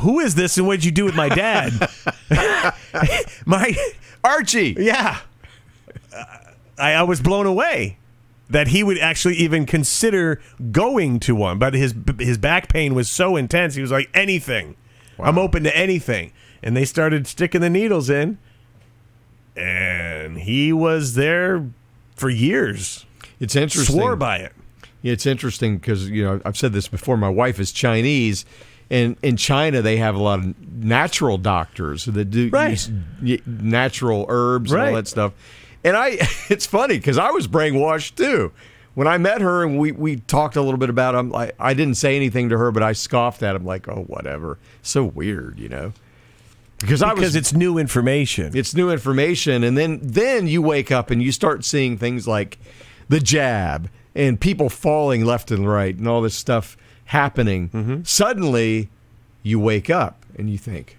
who 0.00 0.20
is 0.20 0.34
this 0.34 0.58
and 0.58 0.66
what 0.66 0.76
did 0.76 0.84
you 0.84 0.90
do 0.90 1.04
with 1.04 1.14
my 1.14 1.28
dad? 1.28 1.72
my, 3.46 3.74
Archie. 4.24 4.76
yeah. 4.78 5.20
Uh, 6.14 6.24
I, 6.78 6.92
I 6.92 7.02
was 7.02 7.20
blown 7.20 7.46
away 7.46 7.98
that 8.50 8.68
he 8.68 8.82
would 8.82 8.98
actually 8.98 9.34
even 9.34 9.66
consider 9.66 10.40
going 10.70 11.20
to 11.20 11.34
one, 11.34 11.58
but 11.58 11.74
his 11.74 11.94
his 12.18 12.38
back 12.38 12.68
pain 12.68 12.94
was 12.94 13.10
so 13.10 13.36
intense. 13.36 13.74
He 13.74 13.82
was 13.82 13.90
like, 13.90 14.08
anything, 14.14 14.76
I'm 15.18 15.38
open 15.38 15.64
to 15.64 15.76
anything. 15.76 16.32
And 16.62 16.76
they 16.76 16.84
started 16.84 17.26
sticking 17.26 17.60
the 17.60 17.70
needles 17.70 18.10
in, 18.10 18.38
and 19.56 20.38
he 20.38 20.72
was 20.72 21.14
there 21.14 21.68
for 22.16 22.30
years. 22.30 23.06
It's 23.38 23.54
interesting. 23.54 23.94
Swore 23.94 24.16
by 24.16 24.38
it. 24.38 24.52
It's 25.02 25.26
interesting 25.26 25.78
because 25.78 26.08
you 26.10 26.24
know 26.24 26.40
I've 26.44 26.56
said 26.56 26.72
this 26.72 26.88
before. 26.88 27.16
My 27.16 27.28
wife 27.28 27.60
is 27.60 27.70
Chinese, 27.70 28.44
and 28.90 29.16
in 29.22 29.36
China 29.36 29.82
they 29.82 29.96
have 29.98 30.14
a 30.14 30.22
lot 30.22 30.38
of 30.40 30.54
natural 30.72 31.38
doctors 31.38 32.04
that 32.06 32.26
do 32.26 32.48
Right. 32.50 32.70
use 33.22 33.40
natural 33.46 34.26
herbs 34.28 34.72
and 34.72 34.80
all 34.80 34.94
that 34.94 35.08
stuff. 35.08 35.32
And 35.84 35.96
I, 35.96 36.18
it's 36.48 36.66
funny 36.66 36.96
because 36.96 37.18
I 37.18 37.30
was 37.30 37.46
brainwashed 37.48 38.16
too. 38.16 38.52
When 38.94 39.06
I 39.06 39.16
met 39.18 39.40
her 39.40 39.62
and 39.64 39.78
we, 39.78 39.92
we 39.92 40.16
talked 40.16 40.56
a 40.56 40.60
little 40.62 40.78
bit 40.78 40.90
about 40.90 41.14
him, 41.14 41.32
I, 41.34 41.52
I 41.60 41.72
didn't 41.74 41.94
say 41.96 42.16
anything 42.16 42.48
to 42.48 42.58
her, 42.58 42.72
but 42.72 42.82
I 42.82 42.92
scoffed 42.94 43.44
at 43.44 43.54
him 43.54 43.64
like, 43.64 43.86
"Oh, 43.88 44.02
whatever." 44.08 44.58
So 44.82 45.04
weird, 45.04 45.58
you 45.60 45.68
know. 45.68 45.92
Because 46.80 47.00
I 47.02 47.12
was 47.12 47.20
Because 47.20 47.36
it's 47.36 47.52
new 47.52 47.78
information. 47.78 48.56
it's 48.56 48.74
new 48.74 48.90
information 48.90 49.62
and 49.64 49.76
then 49.76 49.98
then 50.02 50.46
you 50.48 50.62
wake 50.62 50.90
up 50.92 51.10
and 51.10 51.20
you 51.22 51.30
start 51.32 51.64
seeing 51.64 51.96
things 51.98 52.26
like 52.28 52.58
the 53.08 53.18
jab 53.20 53.88
and 54.14 54.40
people 54.40 54.68
falling 54.68 55.24
left 55.24 55.50
and 55.50 55.68
right 55.68 55.96
and 55.96 56.06
all 56.08 56.20
this 56.22 56.34
stuff 56.36 56.76
happening 57.08 57.68
suddenly 58.04 58.88
you 59.42 59.60
wake 59.60 59.90
up 59.90 60.24
and 60.36 60.48
you 60.50 60.58
think 60.58 60.96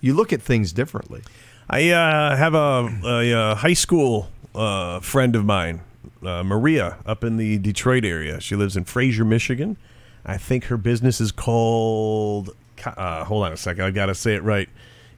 you 0.00 0.14
look 0.14 0.32
at 0.32 0.40
things 0.40 0.72
differently 0.72 1.22
I 1.68 1.90
uh, 1.90 2.36
have 2.36 2.54
a, 2.54 2.88
a, 3.04 3.32
uh 3.32 3.54
high 3.56 3.72
school 3.74 4.28
uh, 4.54 5.00
friend 5.00 5.36
of 5.36 5.44
mine, 5.44 5.80
uh, 6.24 6.42
Maria, 6.42 6.98
up 7.04 7.22
in 7.24 7.36
the 7.36 7.58
Detroit 7.58 8.04
area. 8.04 8.40
She 8.40 8.56
lives 8.56 8.76
in 8.76 8.84
Fraser, 8.84 9.24
Michigan. 9.24 9.76
I 10.24 10.38
think 10.38 10.64
her 10.64 10.76
business 10.76 11.20
is 11.20 11.32
called. 11.32 12.50
Uh, 12.84 13.24
hold 13.24 13.44
on 13.44 13.52
a 13.52 13.56
second. 13.56 13.84
I 13.84 13.90
got 13.90 14.06
to 14.06 14.14
say 14.14 14.34
it 14.34 14.42
right. 14.42 14.68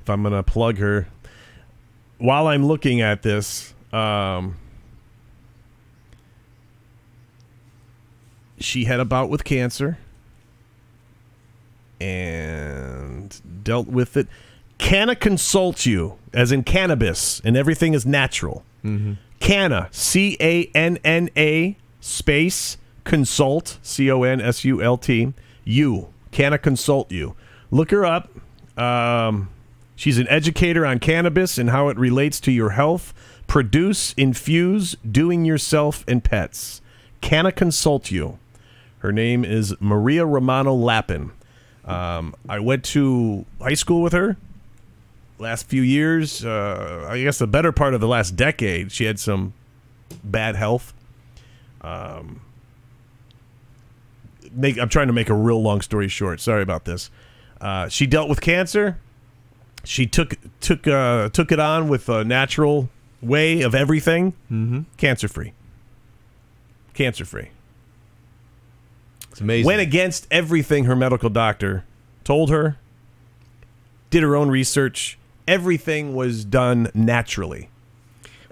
If 0.01 0.11
I'm 0.11 0.22
going 0.22 0.34
to 0.34 0.43
plug 0.43 0.78
her. 0.78 1.07
While 2.18 2.49
I'm 2.49 2.66
looking 2.66 3.01
at 3.01 3.22
this, 3.22 3.74
um, 3.93 4.57
she 8.61 8.84
had 8.84 9.00
a 9.00 9.04
bout 9.04 9.30
with 9.30 9.44
cancer 9.44 9.98
and 12.00 13.40
dealt 13.64 13.88
with 13.88 14.16
it. 14.16 14.28
Canna 14.78 15.16
consult 15.16 15.84
you, 15.86 16.18
as 16.32 16.52
in 16.52 16.62
cannabis, 16.62 17.40
and 17.44 17.56
everything 17.56 17.94
is 17.94 18.06
natural. 18.06 18.64
Canna, 19.40 19.88
C 19.90 20.36
A 20.40 20.70
N 20.74 20.98
N 21.04 21.28
A 21.36 21.76
space 22.00 22.76
consult, 23.04 23.78
C 23.82 24.11
O 24.11 24.22
N 24.22 24.40
S 24.40 24.64
U 24.64 24.80
L 24.80 24.96
T, 24.96 25.32
you. 25.64 26.09
Canna 26.30 26.59
consult 26.59 27.11
you. 27.11 27.34
Look 27.70 27.90
her 27.90 28.06
up. 28.06 28.30
Um, 28.78 29.50
she's 29.96 30.18
an 30.18 30.28
educator 30.28 30.86
on 30.86 31.00
cannabis 31.00 31.59
and 31.59 31.70
how 31.70 31.88
it 31.88 31.98
relates 31.98 32.40
to 32.40 32.52
your 32.52 32.70
health. 32.70 33.12
Produce, 33.46 34.14
infuse, 34.16 34.96
doing 35.11 35.44
yourself, 35.44 36.04
and 36.06 36.22
pets. 36.22 36.80
Canna 37.20 37.50
consult 37.50 38.11
you. 38.11 38.38
Her 39.01 39.12
name 39.12 39.44
is 39.44 39.74
Maria 39.80 40.26
Romano 40.26 40.74
Lappin. 40.74 41.30
Um, 41.84 42.34
I 42.49 42.59
went 42.59 42.84
to 42.86 43.46
high 43.61 43.74
school 43.74 44.03
with 44.03 44.12
her 44.12 44.36
last 45.38 45.66
few 45.66 45.82
years. 45.82 46.44
Uh, 46.44 47.07
I 47.09 47.22
guess 47.22 47.38
the 47.38 47.46
better 47.46 47.72
part 47.72 47.94
of 47.94 48.01
the 48.01 48.09
last 48.09 48.36
decade. 48.36 48.92
She 48.92 49.05
had 49.05 49.18
some 49.18 49.55
bad 50.24 50.57
health. 50.57 50.92
Um, 51.80 52.40
make 54.53 54.78
I'm 54.78 54.88
trying 54.88 55.07
to 55.07 55.12
make 55.12 55.28
a 55.28 55.34
real 55.34 55.62
long 55.62 55.80
story 55.80 56.09
short. 56.09 56.40
Sorry 56.40 56.62
about 56.62 56.84
this. 56.84 57.11
Uh, 57.61 57.88
she 57.88 58.07
dealt 58.07 58.28
with 58.28 58.40
cancer. 58.40 58.99
She 59.84 60.07
took 60.07 60.34
took 60.61 60.86
uh, 60.86 61.28
took 61.30 61.53
it 61.53 61.61
on 61.61 61.88
with 61.88 62.09
a 62.09 62.24
natural 62.24 62.90
way 63.22 63.62
of 63.62 63.74
everything. 63.74 64.32
Mm-hmm. 64.51 64.80
Cancer 64.96 65.28
free. 65.28 65.53
Cancer 66.94 67.24
free 67.24 67.51
it's 69.39 69.43
amazing 69.43 69.66
went 69.66 69.80
against 69.80 70.26
everything 70.32 70.84
her 70.84 70.97
medical 70.97 71.30
doctor 71.30 71.84
told 72.24 72.51
her, 72.51 72.76
did 74.11 74.22
her 74.24 74.34
own 74.34 74.51
research. 74.51 75.16
Everything 75.47 76.14
was 76.14 76.45
done 76.45 76.91
naturally. 76.93 77.70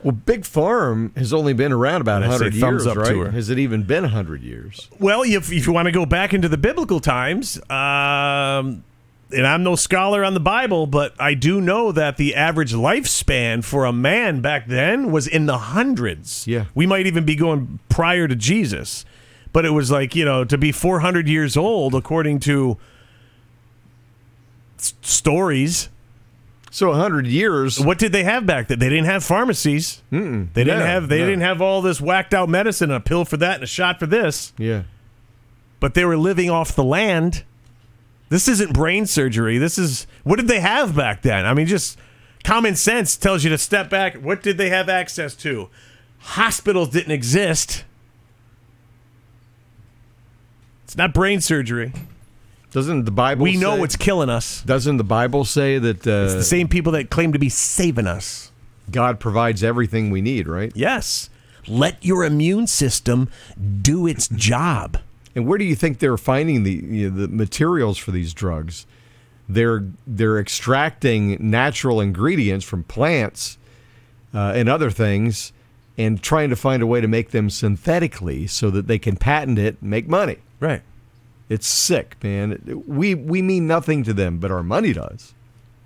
well 0.04 0.12
big 0.12 0.44
farm 0.46 1.12
has 1.16 1.32
only 1.32 1.52
been 1.52 1.72
around 1.72 2.02
about 2.02 2.22
And 2.22 2.32
I 2.32 2.36
100 2.36 2.54
years 2.54 2.86
up 2.86 2.96
right 2.96 3.08
to 3.08 3.20
her. 3.22 3.30
has 3.32 3.50
it 3.50 3.58
even 3.58 3.82
been 3.82 4.04
100 4.04 4.42
years 4.42 4.88
Well, 5.00 5.22
if, 5.22 5.52
if 5.52 5.66
you 5.66 5.72
want 5.72 5.86
to 5.86 5.92
go 5.92 6.06
back 6.06 6.32
into 6.32 6.48
the 6.48 6.56
biblical 6.56 7.00
times, 7.00 7.58
um, 7.68 8.84
and 9.32 9.44
I'm 9.46 9.64
no 9.64 9.74
scholar 9.74 10.24
on 10.24 10.34
the 10.34 10.40
Bible, 10.40 10.86
but 10.86 11.12
I 11.18 11.34
do 11.34 11.60
know 11.60 11.90
that 11.92 12.16
the 12.16 12.34
average 12.36 12.72
lifespan 12.72 13.64
for 13.64 13.84
a 13.84 13.92
man 13.92 14.40
back 14.40 14.68
then 14.68 15.10
was 15.10 15.26
in 15.26 15.46
the 15.46 15.58
hundreds. 15.58 16.46
Yeah. 16.46 16.66
We 16.74 16.86
might 16.86 17.06
even 17.06 17.24
be 17.24 17.34
going 17.34 17.80
prior 17.88 18.28
to 18.28 18.36
Jesus. 18.36 19.04
But 19.56 19.64
it 19.64 19.70
was 19.70 19.90
like, 19.90 20.14
you 20.14 20.26
know, 20.26 20.44
to 20.44 20.58
be 20.58 20.70
400 20.70 21.26
years 21.26 21.56
old, 21.56 21.94
according 21.94 22.40
to 22.40 22.76
s- 24.78 24.92
stories. 25.00 25.88
so 26.70 26.88
100 26.90 27.26
years 27.26 27.80
What 27.80 27.96
did 27.98 28.12
they 28.12 28.22
have 28.24 28.44
back 28.44 28.68
then? 28.68 28.78
They 28.80 28.90
didn't 28.90 29.06
have 29.06 29.24
pharmacies. 29.24 30.02
Mm-mm. 30.12 30.52
They 30.52 30.62
didn't 30.62 30.80
No, 30.80 30.84
have 30.84 31.08
they 31.08 31.20
no. 31.20 31.24
didn't 31.24 31.40
have 31.40 31.62
all 31.62 31.80
this 31.80 32.02
whacked 32.02 32.34
out 32.34 32.50
medicine, 32.50 32.90
a 32.90 33.00
pill 33.00 33.24
for 33.24 33.38
that 33.38 33.54
and 33.54 33.64
a 33.64 33.66
shot 33.66 33.98
for 33.98 34.04
this. 34.06 34.52
yeah 34.58 34.82
But 35.80 35.94
they 35.94 36.04
were 36.04 36.18
living 36.18 36.50
off 36.50 36.74
the 36.76 36.84
land. 36.84 37.42
This 38.28 38.48
isn't 38.48 38.74
brain 38.74 39.06
surgery. 39.06 39.56
This 39.56 39.78
is 39.78 40.06
what 40.22 40.36
did 40.36 40.48
they 40.48 40.60
have 40.60 40.94
back 40.94 41.22
then? 41.22 41.46
I 41.46 41.54
mean, 41.54 41.66
just 41.66 41.96
common 42.44 42.76
sense 42.76 43.16
tells 43.16 43.42
you 43.42 43.48
to 43.48 43.56
step 43.56 43.88
back. 43.88 44.16
What 44.16 44.42
did 44.42 44.58
they 44.58 44.68
have 44.68 44.90
access 44.90 45.34
to? 45.36 45.70
Hospitals 46.18 46.90
didn't 46.90 47.12
exist. 47.12 47.84
It's 50.86 50.96
not 50.96 51.12
brain 51.12 51.40
surgery. 51.40 51.92
doesn't 52.70 53.04
the 53.06 53.10
bible 53.10 53.42
We 53.42 53.56
know 53.56 53.76
say- 53.78 53.82
it's 53.82 53.96
killing 53.96 54.30
us. 54.30 54.62
doesn't 54.62 54.96
the 54.98 55.04
bible 55.04 55.44
say 55.44 55.78
that 55.78 56.06
uh, 56.06 56.10
It's 56.26 56.34
the 56.34 56.44
same 56.44 56.68
people 56.68 56.92
that 56.92 57.10
claim 57.10 57.32
to 57.32 57.38
be 57.38 57.48
saving 57.48 58.06
us. 58.06 58.52
god 58.90 59.18
provides 59.18 59.62
everything 59.64 60.10
we 60.10 60.20
need 60.20 60.46
right 60.48 60.72
Yes. 60.74 61.28
Let 61.68 62.04
your 62.04 62.24
immune 62.24 62.68
system 62.68 63.28
do 63.82 64.06
its 64.06 64.28
job. 64.28 64.98
And 65.34 65.48
where 65.48 65.58
do 65.58 65.64
you 65.64 65.74
think 65.74 65.98
they're 65.98 66.16
finding 66.16 66.62
the 66.62 66.74
you 66.74 67.10
know, 67.10 67.16
the 67.26 67.28
materials 67.28 67.98
for 67.98 68.10
these 68.12 68.32
drugs? 68.32 68.86
they're 69.48 69.84
they're 70.06 70.38
extracting 70.40 71.36
natural 71.40 72.00
ingredients 72.00 72.64
from 72.64 72.82
plants 72.84 73.58
uh, 74.34 74.52
and 74.56 74.68
other 74.68 74.90
things 74.90 75.52
and 75.98 76.20
trying 76.22 76.50
to 76.50 76.56
find 76.56 76.82
a 76.82 76.86
way 76.86 77.00
to 77.00 77.06
make 77.08 77.30
them 77.30 77.48
synthetically 77.48 78.46
so 78.48 78.70
that 78.70 78.86
they 78.88 78.98
can 78.98 79.16
patent 79.16 79.56
it 79.58 79.76
and 79.80 79.88
make 79.90 80.08
money. 80.08 80.36
Right. 80.60 80.82
It's 81.48 81.66
sick, 81.66 82.16
man. 82.22 82.82
We 82.86 83.14
we 83.14 83.40
mean 83.42 83.66
nothing 83.66 84.02
to 84.04 84.12
them, 84.12 84.38
but 84.38 84.50
our 84.50 84.62
money 84.64 84.92
does, 84.92 85.32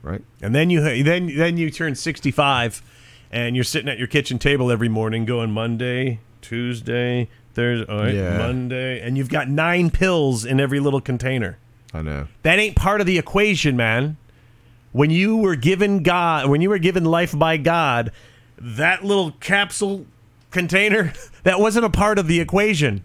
right? 0.02 0.22
And 0.40 0.54
then 0.54 0.70
you 0.70 0.80
then 1.02 1.34
then 1.36 1.56
you 1.58 1.70
turn 1.70 1.94
65 1.94 2.82
and 3.30 3.54
you're 3.54 3.64
sitting 3.64 3.88
at 3.88 3.98
your 3.98 4.08
kitchen 4.08 4.38
table 4.38 4.70
every 4.70 4.88
morning 4.88 5.24
going 5.26 5.50
Monday, 5.50 6.20
Tuesday, 6.40 7.28
Thursday, 7.54 7.94
right, 7.94 8.14
Yeah. 8.14 8.38
Monday, 8.38 9.00
and 9.00 9.18
you've 9.18 9.28
got 9.28 9.48
nine 9.48 9.90
pills 9.90 10.44
in 10.44 10.60
every 10.60 10.80
little 10.80 11.00
container. 11.00 11.58
I 11.92 12.02
know. 12.02 12.28
That 12.42 12.58
ain't 12.58 12.76
part 12.76 13.00
of 13.00 13.06
the 13.06 13.18
equation, 13.18 13.76
man. 13.76 14.16
When 14.92 15.10
you 15.10 15.36
were 15.36 15.56
given 15.56 16.02
God, 16.02 16.48
when 16.48 16.60
you 16.60 16.70
were 16.70 16.78
given 16.78 17.04
life 17.04 17.38
by 17.38 17.56
God, 17.58 18.10
that 18.58 19.04
little 19.04 19.32
capsule 19.32 20.06
container 20.50 21.12
that 21.42 21.60
wasn't 21.60 21.84
a 21.84 21.90
part 21.90 22.18
of 22.18 22.26
the 22.28 22.40
equation. 22.40 23.02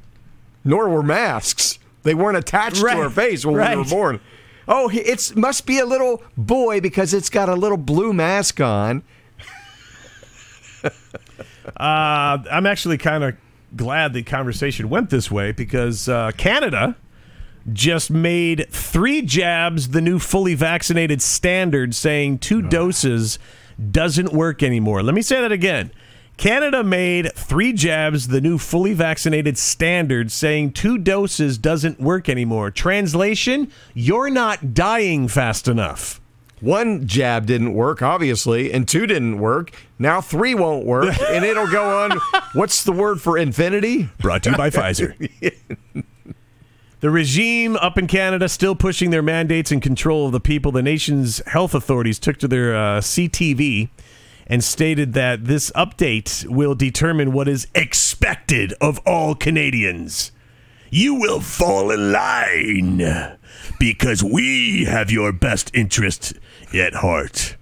Nor 0.65 0.89
were 0.89 1.03
masks. 1.03 1.79
They 2.03 2.13
weren't 2.13 2.35
attached 2.37 2.81
Right. 2.81 2.95
to 2.95 3.01
our 3.03 3.09
face 3.09 3.45
when 3.45 3.55
we 3.55 3.75
were 3.77 3.85
born. 3.85 4.19
Oh, 4.67 4.89
it 4.91 5.35
must 5.37 5.65
be 5.65 5.79
a 5.79 5.85
little 5.85 6.21
boy 6.35 6.81
because 6.81 7.13
it's 7.13 7.29
got 7.29 7.47
a 7.49 7.55
little 7.55 7.77
blue 7.77 8.11
mask 8.11 8.59
on. 8.59 9.03
Uh, 11.77 12.37
I'm 12.51 12.65
actually 12.65 12.97
kind 12.97 13.23
of 13.23 13.35
glad 13.75 14.13
the 14.13 14.23
conversation 14.23 14.89
went 14.89 15.09
this 15.09 15.31
way 15.31 15.51
because 15.51 16.07
uh, 16.07 16.31
Canada 16.37 16.95
just 17.73 18.11
made 18.11 18.67
three 18.69 19.21
jabs 19.23 19.89
the 19.89 20.01
new 20.01 20.19
fully 20.19 20.53
vaccinated 20.53 21.21
standard, 21.21 21.95
saying 21.95 22.37
two 22.39 22.61
doses 22.61 23.39
doesn't 23.91 24.31
work 24.31 24.61
anymore. 24.61 25.01
Let 25.01 25.15
me 25.15 25.21
say 25.23 25.41
that 25.41 25.51
again. 25.51 25.91
Canada 26.37 26.83
made 26.83 27.33
three 27.33 27.71
jabs 27.71 28.27
the 28.27 28.41
new 28.41 28.57
fully 28.57 28.93
vaccinated 28.93 29.57
standard, 29.57 30.31
saying 30.31 30.73
two 30.73 30.97
doses 30.97 31.57
doesn't 31.57 31.99
work 31.99 32.27
anymore. 32.27 32.71
Translation: 32.71 33.71
You're 33.93 34.29
not 34.29 34.73
dying 34.73 35.27
fast 35.27 35.67
enough. 35.67 36.19
One 36.61 37.05
jab 37.05 37.45
didn't 37.45 37.73
work, 37.73 38.01
obviously, 38.01 38.71
and 38.71 38.87
two 38.87 39.05
didn't 39.05 39.39
work. 39.39 39.71
Now 39.99 40.21
three 40.21 40.55
won't 40.55 40.85
work, 40.85 41.15
and 41.29 41.45
it'll 41.45 41.71
go 41.71 42.03
on. 42.03 42.19
What's 42.53 42.83
the 42.83 42.91
word 42.91 43.21
for 43.21 43.37
infinity? 43.37 44.09
Brought 44.19 44.43
to 44.43 44.51
you 44.51 44.57
by 44.57 44.69
Pfizer. 44.71 45.15
The 47.01 47.11
regime 47.11 47.75
up 47.75 47.99
in 47.99 48.07
Canada 48.07 48.49
still 48.49 48.73
pushing 48.73 49.11
their 49.11 49.21
mandates 49.21 49.71
and 49.71 49.79
control 49.79 50.25
of 50.25 50.31
the 50.31 50.39
people. 50.39 50.71
The 50.71 50.81
nation's 50.81 51.39
health 51.45 51.75
authorities 51.75 52.17
took 52.17 52.37
to 52.37 52.47
their 52.47 52.75
uh, 52.75 52.99
CTV 52.99 53.89
and 54.47 54.63
stated 54.63 55.13
that 55.13 55.45
this 55.45 55.71
update 55.71 56.45
will 56.47 56.75
determine 56.75 57.31
what 57.31 57.47
is 57.47 57.67
expected 57.73 58.73
of 58.79 58.99
all 59.05 59.35
Canadians. 59.35 60.31
You 60.89 61.15
will 61.15 61.41
fall 61.41 61.91
in 61.91 62.11
line 62.11 63.37
because 63.79 64.23
we 64.23 64.85
have 64.85 65.11
your 65.11 65.31
best 65.31 65.71
interest 65.73 66.33
at 66.73 66.95
heart. 66.95 67.57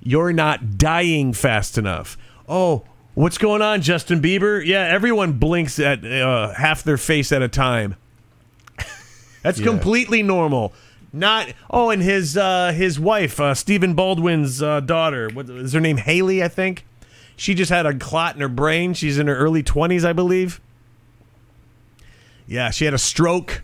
You're 0.00 0.32
not 0.32 0.78
dying 0.78 1.32
fast 1.32 1.78
enough. 1.78 2.16
Oh, 2.48 2.84
what's 3.14 3.38
going 3.38 3.62
on, 3.62 3.82
Justin 3.82 4.20
Bieber? 4.20 4.64
Yeah, 4.64 4.80
everyone 4.80 5.34
blinks 5.34 5.78
at 5.78 6.04
uh, 6.04 6.54
half 6.54 6.82
their 6.82 6.96
face 6.96 7.30
at 7.30 7.42
a 7.42 7.48
time. 7.48 7.96
That's 9.42 9.60
completely 9.60 10.22
normal. 10.22 10.72
Not 11.12 11.48
oh, 11.70 11.90
and 11.90 12.02
his 12.02 12.36
uh, 12.36 12.72
his 12.72 13.00
wife, 13.00 13.40
uh, 13.40 13.54
Stephen 13.54 13.94
Baldwin's 13.94 14.62
uh, 14.62 14.80
daughter. 14.80 15.30
What 15.32 15.48
is 15.48 15.72
her 15.72 15.80
name? 15.80 15.96
Hailey, 15.96 16.42
I 16.42 16.48
think. 16.48 16.84
She 17.34 17.54
just 17.54 17.70
had 17.70 17.86
a 17.86 17.94
clot 17.94 18.34
in 18.34 18.40
her 18.40 18.48
brain. 18.48 18.94
She's 18.94 19.18
in 19.18 19.26
her 19.26 19.36
early 19.36 19.62
twenties, 19.62 20.04
I 20.04 20.12
believe. 20.12 20.60
Yeah, 22.46 22.70
she 22.70 22.84
had 22.84 22.94
a 22.94 22.98
stroke, 22.98 23.62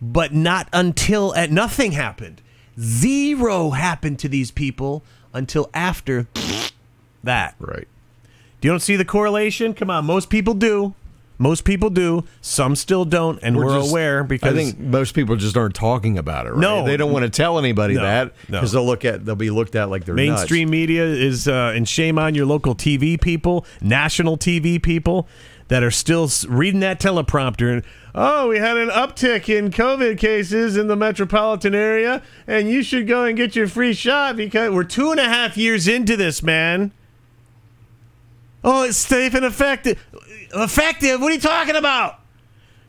but 0.00 0.34
not 0.34 0.68
until 0.72 1.34
at 1.34 1.50
nothing 1.50 1.92
happened. 1.92 2.42
Zero 2.78 3.70
happened 3.70 4.18
to 4.18 4.28
these 4.28 4.50
people 4.50 5.04
until 5.32 5.70
after 5.72 6.26
that. 7.22 7.54
Right. 7.58 7.88
Do 8.60 8.68
you 8.68 8.72
don't 8.72 8.80
see 8.80 8.96
the 8.96 9.04
correlation? 9.04 9.74
Come 9.74 9.90
on, 9.90 10.04
most 10.04 10.28
people 10.28 10.54
do. 10.54 10.94
Most 11.44 11.64
people 11.64 11.90
do. 11.90 12.24
Some 12.40 12.74
still 12.74 13.04
don't, 13.04 13.38
and 13.42 13.54
we're, 13.54 13.76
just- 13.78 13.90
aware 13.90 14.24
because 14.24 14.50
I 14.50 14.56
think 14.56 14.78
most 14.78 15.14
people 15.14 15.36
just 15.36 15.58
aren't 15.58 15.74
talking 15.74 16.16
about 16.16 16.46
it. 16.46 16.52
Right? 16.52 16.60
No. 16.60 16.86
they 16.86 16.96
don't 16.96 17.12
want 17.12 17.24
to 17.24 17.28
tell 17.28 17.58
anybody 17.58 17.96
No, 17.96 18.00
that 18.02 18.32
no. 18.48 18.58
because 18.60 18.72
they'll 18.72 18.86
look 18.86 19.04
at 19.04 19.26
they'll 19.26 19.36
be 19.36 19.50
looked 19.50 19.74
at 19.74 19.90
like 19.90 20.06
they're 20.06 20.14
nuts. 20.14 20.38
mainstream 20.40 20.70
media 20.70 21.04
is 21.04 21.46
uh, 21.46 21.74
and 21.76 21.86
shame 21.86 22.18
on 22.18 22.34
your 22.34 22.46
local 22.46 22.74
TV 22.74 23.20
people, 23.20 23.66
national 23.82 24.38
TV 24.38 24.82
people 24.82 25.28
that 25.68 25.82
are 25.82 25.90
still 25.90 26.30
reading 26.48 26.80
that 26.80 26.98
teleprompter 26.98 27.70
and 27.74 27.82
oh, 28.14 28.48
we 28.48 28.56
had 28.58 28.78
an 28.78 28.88
uptick 28.88 29.54
in 29.54 29.70
COVID 29.70 30.16
cases 30.16 30.78
in 30.78 30.86
the 30.86 30.96
metropolitan 30.96 31.74
area, 31.74 32.22
and 32.46 32.70
you 32.70 32.82
should 32.82 33.06
go 33.06 33.24
and 33.24 33.36
get 33.36 33.54
your 33.54 33.68
free 33.68 33.92
shot 33.92 34.34
because 34.34 34.72
we're 34.72 34.82
two 34.84 35.10
and 35.10 35.20
a 35.20 35.24
half 35.24 35.58
years 35.58 35.86
into 35.86 36.16
this, 36.16 36.42
man. 36.42 36.90
Oh, 38.66 38.84
it's 38.84 38.96
safe 38.96 39.34
and 39.34 39.44
effective. 39.44 40.02
Effective? 40.54 41.20
What 41.20 41.30
are 41.30 41.34
you 41.34 41.40
talking 41.40 41.76
about? 41.76 42.20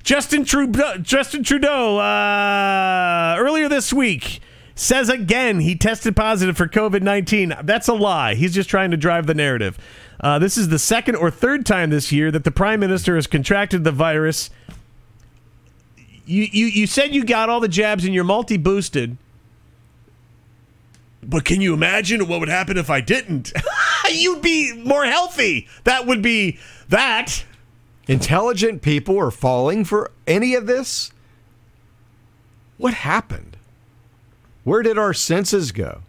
Justin 0.03 0.45
Trudeau, 0.45 0.97
Justin 0.99 1.43
Trudeau 1.43 1.97
uh, 1.97 3.35
earlier 3.39 3.67
this 3.67 3.91
week 3.91 4.39
says 4.75 5.09
again 5.09 5.61
he 5.61 5.75
tested 5.75 6.15
positive 6.15 6.55
for 6.55 6.67
COVID 6.67 7.01
19. 7.01 7.55
That's 7.63 7.87
a 7.87 7.93
lie. 7.93 8.35
He's 8.35 8.53
just 8.53 8.69
trying 8.69 8.91
to 8.91 8.97
drive 8.97 9.25
the 9.25 9.33
narrative. 9.33 9.79
Uh, 10.19 10.37
this 10.37 10.57
is 10.57 10.67
the 10.69 10.79
second 10.79 11.15
or 11.15 11.31
third 11.31 11.65
time 11.65 11.89
this 11.89 12.11
year 12.11 12.31
that 12.31 12.43
the 12.43 12.51
prime 12.51 12.79
minister 12.79 13.15
has 13.15 13.25
contracted 13.25 13.83
the 13.83 13.91
virus. 13.91 14.49
You, 16.25 16.47
you, 16.51 16.65
you 16.67 16.87
said 16.87 17.13
you 17.13 17.23
got 17.23 17.49
all 17.49 17.59
the 17.59 17.67
jabs 17.67 18.05
and 18.05 18.13
you're 18.13 18.23
multi 18.23 18.57
boosted. 18.57 19.17
But 21.23 21.45
can 21.45 21.61
you 21.61 21.73
imagine 21.73 22.27
what 22.27 22.39
would 22.39 22.49
happen 22.49 22.77
if 22.77 22.89
I 22.89 23.01
didn't? 23.01 23.51
You'd 24.11 24.41
be 24.41 24.73
more 24.73 25.05
healthy. 25.05 25.67
That 25.83 26.05
would 26.05 26.21
be 26.21 26.59
that. 26.89 27.43
Intelligent 28.07 28.81
people 28.81 29.19
are 29.19 29.31
falling 29.31 29.83
for 29.83 30.11
any 30.27 30.53
of 30.55 30.67
this. 30.67 31.11
What 32.77 32.93
happened? 32.93 33.57
Where 34.63 34.83
did 34.83 34.97
our 34.97 35.13
senses 35.13 35.71
go? 35.71 36.01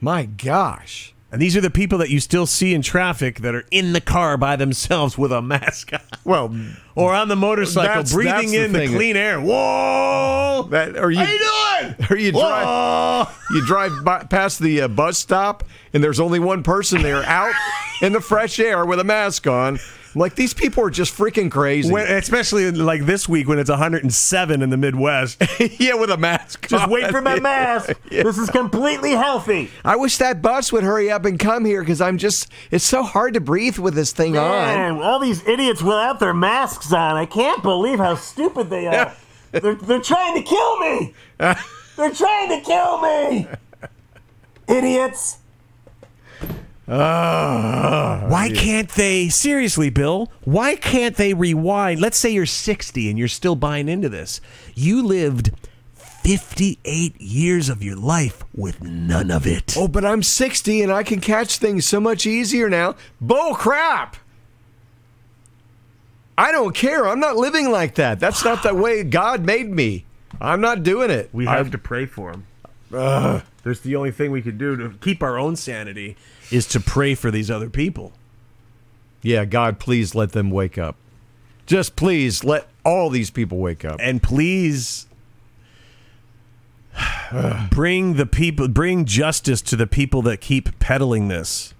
My 0.00 0.24
gosh. 0.24 1.14
And 1.30 1.40
these 1.40 1.56
are 1.56 1.60
the 1.62 1.70
people 1.70 1.96
that 1.98 2.10
you 2.10 2.20
still 2.20 2.44
see 2.46 2.74
in 2.74 2.82
traffic 2.82 3.38
that 3.40 3.54
are 3.54 3.64
in 3.70 3.94
the 3.94 4.00
car 4.02 4.36
by 4.36 4.54
themselves 4.56 5.16
with 5.16 5.32
a 5.32 5.40
mask 5.40 5.92
on. 5.94 6.00
Well, 6.24 6.54
Or 6.94 7.14
on 7.14 7.28
the 7.28 7.36
motorcycle, 7.36 7.88
That's- 7.88 8.12
breathing 8.12 8.50
that's 8.50 8.52
in 8.52 8.72
the, 8.72 8.86
clean 8.88 9.16
air. 9.16 9.40
Whoa! 9.40 10.66
that 10.70 10.96
are 10.96 11.10
you? 11.10 11.18
How 11.18 11.32
you 11.32 11.38
doing? 11.38 12.10
Or 12.10 12.16
you 12.16 12.32
drive, 12.32 12.66
Whoa! 12.66 13.26
you 13.50 13.66
drive 13.66 13.92
by, 14.04 14.24
past 14.24 14.58
the 14.58 14.82
uh, 14.82 14.88
bus 14.88 15.16
stop, 15.18 15.64
and 15.94 16.04
there's 16.04 16.20
only 16.20 16.38
one 16.38 16.62
person 16.62 17.02
there 17.02 17.22
out 17.24 17.54
in 18.02 18.12
the 18.12 18.20
fresh 18.20 18.60
air 18.60 18.84
with 18.84 19.00
a 19.00 19.04
mask 19.04 19.46
on. 19.46 19.78
Like 20.14 20.34
these 20.34 20.52
people 20.52 20.84
are 20.84 20.90
just 20.90 21.16
freaking 21.16 21.50
crazy. 21.50 21.92
When, 21.92 22.06
especially 22.06 22.70
like 22.70 23.06
this 23.06 23.28
week 23.28 23.48
when 23.48 23.58
it's 23.58 23.70
107 23.70 24.62
in 24.62 24.70
the 24.70 24.76
Midwest. 24.76 25.42
yeah, 25.78 25.94
with 25.94 26.10
a 26.10 26.16
mask. 26.16 26.68
Just 26.68 26.84
on. 26.84 26.90
wait 26.90 27.10
for 27.10 27.22
my 27.22 27.40
mask. 27.40 27.92
This 28.10 28.38
is 28.38 28.50
completely 28.50 29.12
healthy. 29.12 29.70
I 29.84 29.96
wish 29.96 30.18
that 30.18 30.42
bus 30.42 30.72
would 30.72 30.84
hurry 30.84 31.10
up 31.10 31.24
and 31.24 31.38
come 31.38 31.64
here 31.64 31.80
because 31.82 32.00
I'm 32.00 32.18
just. 32.18 32.50
It's 32.70 32.84
so 32.84 33.02
hard 33.02 33.34
to 33.34 33.40
breathe 33.40 33.78
with 33.78 33.94
this 33.94 34.12
thing 34.12 34.36
on. 34.36 35.02
all 35.02 35.18
these 35.18 35.46
idiots 35.46 35.82
without 35.82 36.20
their 36.20 36.34
masks 36.34 36.92
on. 36.92 37.16
I 37.16 37.26
can't 37.26 37.62
believe 37.62 37.98
how 37.98 38.14
stupid 38.14 38.70
they 38.70 38.86
are. 38.86 39.14
they're, 39.52 39.74
they're 39.74 40.00
trying 40.00 40.34
to 40.34 40.42
kill 40.42 40.78
me. 40.80 41.14
They're 41.38 42.10
trying 42.10 42.48
to 42.48 42.60
kill 42.64 43.00
me. 43.00 43.48
Idiots. 44.68 45.38
Ah, 46.88 48.24
why 48.28 48.50
can't 48.50 48.88
they, 48.90 49.28
seriously, 49.28 49.88
Bill, 49.88 50.30
why 50.44 50.74
can't 50.76 51.16
they 51.16 51.32
rewind? 51.32 52.00
Let's 52.00 52.18
say 52.18 52.30
you're 52.30 52.44
60 52.44 53.08
and 53.08 53.18
you're 53.18 53.28
still 53.28 53.54
buying 53.54 53.88
into 53.88 54.08
this. 54.08 54.40
You 54.74 55.02
lived 55.02 55.52
58 55.94 57.20
years 57.20 57.68
of 57.68 57.82
your 57.82 57.96
life 57.96 58.44
with 58.54 58.82
none 58.82 59.30
of 59.30 59.46
it. 59.46 59.74
Oh, 59.76 59.88
but 59.88 60.04
I'm 60.04 60.22
60 60.22 60.82
and 60.82 60.92
I 60.92 61.02
can 61.02 61.20
catch 61.20 61.58
things 61.58 61.84
so 61.86 62.00
much 62.00 62.26
easier 62.26 62.68
now. 62.68 62.96
Bull 63.20 63.54
crap. 63.54 64.16
I 66.36 66.50
don't 66.50 66.74
care. 66.74 67.06
I'm 67.06 67.20
not 67.20 67.36
living 67.36 67.70
like 67.70 67.94
that. 67.94 68.18
That's 68.18 68.44
not 68.44 68.62
the 68.62 68.74
way 68.74 69.04
God 69.04 69.44
made 69.44 69.70
me. 69.70 70.04
I'm 70.40 70.60
not 70.60 70.82
doing 70.82 71.10
it. 71.10 71.30
We 71.32 71.46
have 71.46 71.70
to 71.70 71.78
pray 71.78 72.06
for 72.06 72.32
him. 72.32 72.46
There's 73.62 73.80
the 73.80 73.94
only 73.94 74.10
thing 74.10 74.32
we 74.32 74.42
could 74.42 74.58
do 74.58 74.76
to 74.76 74.90
keep 75.00 75.22
our 75.22 75.38
own 75.38 75.54
sanity 75.56 76.16
is 76.52 76.66
to 76.68 76.80
pray 76.80 77.14
for 77.14 77.30
these 77.30 77.50
other 77.50 77.70
people. 77.70 78.12
Yeah, 79.22 79.44
God, 79.44 79.78
please 79.78 80.14
let 80.14 80.32
them 80.32 80.50
wake 80.50 80.76
up. 80.78 80.96
Just 81.66 81.96
please 81.96 82.44
let 82.44 82.68
all 82.84 83.08
these 83.08 83.30
people 83.30 83.58
wake 83.58 83.84
up. 83.84 83.98
And 84.00 84.22
please 84.22 85.06
bring 87.70 88.14
the 88.14 88.26
people, 88.26 88.68
bring 88.68 89.04
justice 89.04 89.62
to 89.62 89.76
the 89.76 89.86
people 89.86 90.22
that 90.22 90.40
keep 90.40 90.78
peddling 90.78 91.28
this. 91.28 91.72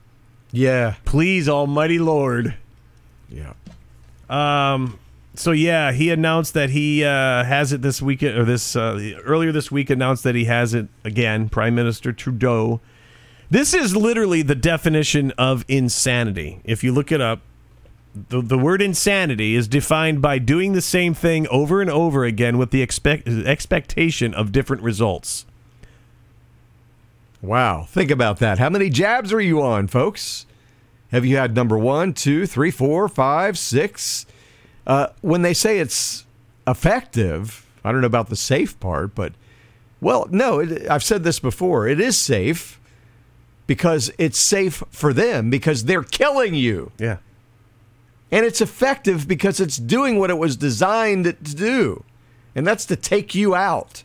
Yeah. 0.53 0.95
Please, 1.05 1.49
Almighty 1.49 1.99
Lord. 1.99 2.55
Yeah. 3.29 3.55
Um. 4.31 4.99
So 5.35 5.51
yeah, 5.53 5.93
he 5.93 6.11
announced 6.11 6.53
that 6.55 6.71
he 6.71 7.05
uh, 7.05 7.45
has 7.45 7.73
it 7.73 7.81
this 7.81 8.03
week 8.03 8.23
or 8.23 8.45
this 8.45 8.77
uh, 8.77 9.15
earlier 9.25 9.51
this 9.51 9.73
week 9.73 9.89
announced 9.89 10.25
that 10.25 10.35
he 10.35 10.45
has 10.45 10.75
it 10.75 10.89
again. 11.05 11.49
Prime 11.49 11.75
Minister 11.75 12.13
Trudeau. 12.13 12.81
This 13.53 13.75
is 13.75 13.95
literally 13.95 14.41
the 14.41 14.55
definition 14.55 15.31
of 15.33 15.67
insanity. 15.69 16.63
If 16.65 16.83
you 16.83 16.91
look 16.91 17.13
it 17.13 17.21
up, 17.21 17.41
the 18.15 18.41
the 18.41 18.57
word 18.57 18.81
insanity 18.81 19.55
is 19.55 19.69
defined 19.69 20.23
by 20.23 20.39
doing 20.39 20.73
the 20.73 20.81
same 20.81 21.13
thing 21.13 21.47
over 21.49 21.83
and 21.83 21.91
over 21.91 22.25
again 22.25 22.57
with 22.57 22.71
the 22.71 22.81
expect 22.81 23.29
expectation 23.29 24.33
of 24.33 24.53
different 24.53 24.83
results. 24.83 25.45
Wow. 27.43 27.85
Think 27.87 28.11
about 28.11 28.39
that. 28.39 28.59
How 28.59 28.71
many 28.71 28.89
jabs 28.89 29.35
are 29.35 29.41
you 29.41 29.61
on, 29.61 29.87
folks? 29.87 30.47
Have 31.11 31.27
you 31.27 31.37
had 31.37 31.55
number 31.55 31.77
one, 31.77 32.15
two, 32.15 32.47
three, 32.47 32.71
four, 32.71 33.07
five, 33.07 33.59
six? 33.59 34.25
Uh, 34.87 35.09
when 35.21 35.43
they 35.43 35.53
say 35.53 35.79
it's 35.79 36.25
effective, 36.67 37.67
I 37.85 37.93
don't 37.93 38.01
know 38.01 38.07
about 38.07 38.31
the 38.31 38.35
safe 38.35 38.81
part, 38.81 39.15
but 39.15 39.35
well, 40.01 40.27
no, 40.31 40.61
it, 40.61 40.89
I've 40.89 41.05
said 41.05 41.23
this 41.23 41.39
before. 41.39 41.87
It 41.87 42.01
is 42.01 42.17
safe 42.17 42.79
because 43.67 44.11
it's 44.19 44.39
safe 44.39 44.83
for 44.91 45.13
them 45.13 45.51
because 45.51 45.85
they're 45.85 46.03
killing 46.03 46.55
you. 46.55 46.93
Yeah. 46.99 47.19
And 48.31 48.47
it's 48.47 48.61
effective 48.61 49.29
because 49.29 49.61
it's 49.61 49.77
doing 49.77 50.19
what 50.19 50.31
it 50.31 50.39
was 50.39 50.57
designed 50.57 51.25
to 51.25 51.33
do, 51.33 52.05
and 52.55 52.67
that's 52.67 52.87
to 52.87 52.97
take 52.97 53.35
you 53.35 53.55
out. 53.55 54.05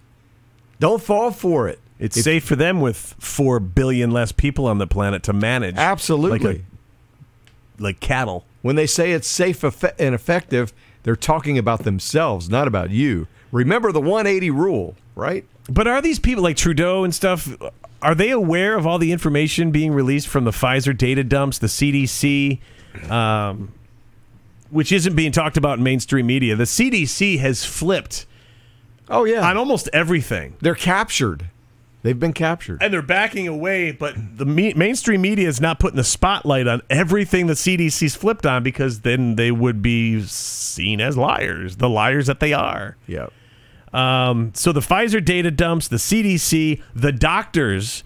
Don't 0.80 1.02
fall 1.02 1.32
for 1.32 1.68
it. 1.70 1.80
It's 2.00 2.22
safe 2.22 2.44
for 2.44 2.56
them 2.56 2.82
with 2.82 3.16
four 3.18 3.60
billion 3.60 4.12
less 4.12 4.32
people 4.32 4.68
on 4.68 4.78
the 4.78 4.86
planet 4.86 5.24
to 5.24 5.34
manage. 5.34 5.76
Absolutely. 5.78 6.40
Like, 6.40 6.58
a, 6.58 6.62
like 7.82 8.00
cattle. 8.00 8.46
When 8.62 8.76
they 8.76 8.86
say 8.86 9.14
it's 9.14 9.28
safe 9.28 9.64
and 9.64 10.14
effective, 10.14 10.74
they're 11.04 11.16
talking 11.16 11.58
about 11.58 11.84
themselves, 11.84 12.50
not 12.50 12.68
about 12.68 12.92
you. 12.92 13.28
Remember 13.52 13.92
the 13.92 14.02
180 14.02 14.52
rule, 14.52 14.96
right? 15.16 15.46
But 15.70 15.88
are 15.88 16.02
these 16.02 16.20
people 16.20 16.44
like 16.44 16.58
Trudeau 16.58 17.04
and 17.04 17.16
stuff? 17.16 17.50
Are 18.02 18.16
they 18.16 18.30
aware 18.30 18.78
of 18.78 18.86
all 18.86 19.00
the 19.00 19.12
information 19.12 19.72
being 19.72 19.92
released 19.92 20.28
from 20.28 20.44
the 20.44 20.52
Pfizer 20.52 20.96
data 20.96 21.24
dumps, 21.24 21.58
the 21.58 21.68
CDC, 21.68 22.60
um, 23.10 23.74
which 24.70 24.92
isn't 24.92 25.16
being 25.16 25.32
talked 25.32 25.58
about 25.58 25.78
in 25.80 25.84
mainstream 25.84 26.28
media? 26.28 26.56
The 26.56 26.66
CDC 26.66 27.40
has 27.40 27.66
flipped. 27.66 28.26
Oh 29.10 29.24
yeah, 29.24 29.48
on 29.48 29.58
almost 29.58 29.90
everything. 29.94 30.56
They're 30.62 30.76
captured. 30.76 31.50
They've 32.04 32.18
been 32.18 32.34
captured. 32.34 32.82
And 32.82 32.94
they're 32.94 33.02
backing 33.02 33.48
away, 33.48 33.92
but 33.92 34.16
the 34.38 34.46
me- 34.46 34.74
mainstream 34.76 35.22
media 35.22 35.48
is 35.48 35.60
not 35.60 35.80
putting 35.80 35.98
the 35.98 36.04
spotlight 36.04 36.68
on 36.68 36.82
everything 36.90 37.48
the 37.48 37.54
CDC's 37.54 38.16
flipped 38.16 38.46
on 38.46 38.64
because 38.64 39.02
then 39.02 39.36
they 39.36 39.52
would 39.52 39.82
be 39.82 40.22
seen 40.22 41.02
as 41.02 41.18
liars, 41.18 41.78
the 41.78 41.90
liars 41.90 42.28
that 42.28 42.40
they 42.40 42.54
are. 42.54 42.96
Yep. 43.08 43.34
Um, 43.94 44.52
so 44.54 44.72
the 44.72 44.82
Pfizer 44.82 45.24
data 45.24 45.52
dumps, 45.52 45.88
the 45.88 45.98
CDC, 45.98 46.82
the 46.94 47.12
doctors 47.12 48.04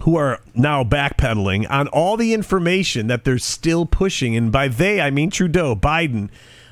who 0.00 0.16
are 0.16 0.40
now 0.54 0.84
backpedaling 0.84 1.66
on 1.70 1.88
all 1.88 2.16
the 2.16 2.32
information 2.32 3.08
that 3.08 3.24
they're 3.24 3.38
still 3.38 3.84
pushing. 3.86 4.36
And 4.36 4.52
by 4.52 4.68
they, 4.68 5.00
I 5.00 5.10
mean 5.10 5.30
Trudeau, 5.30 5.74
Biden, 5.74 6.28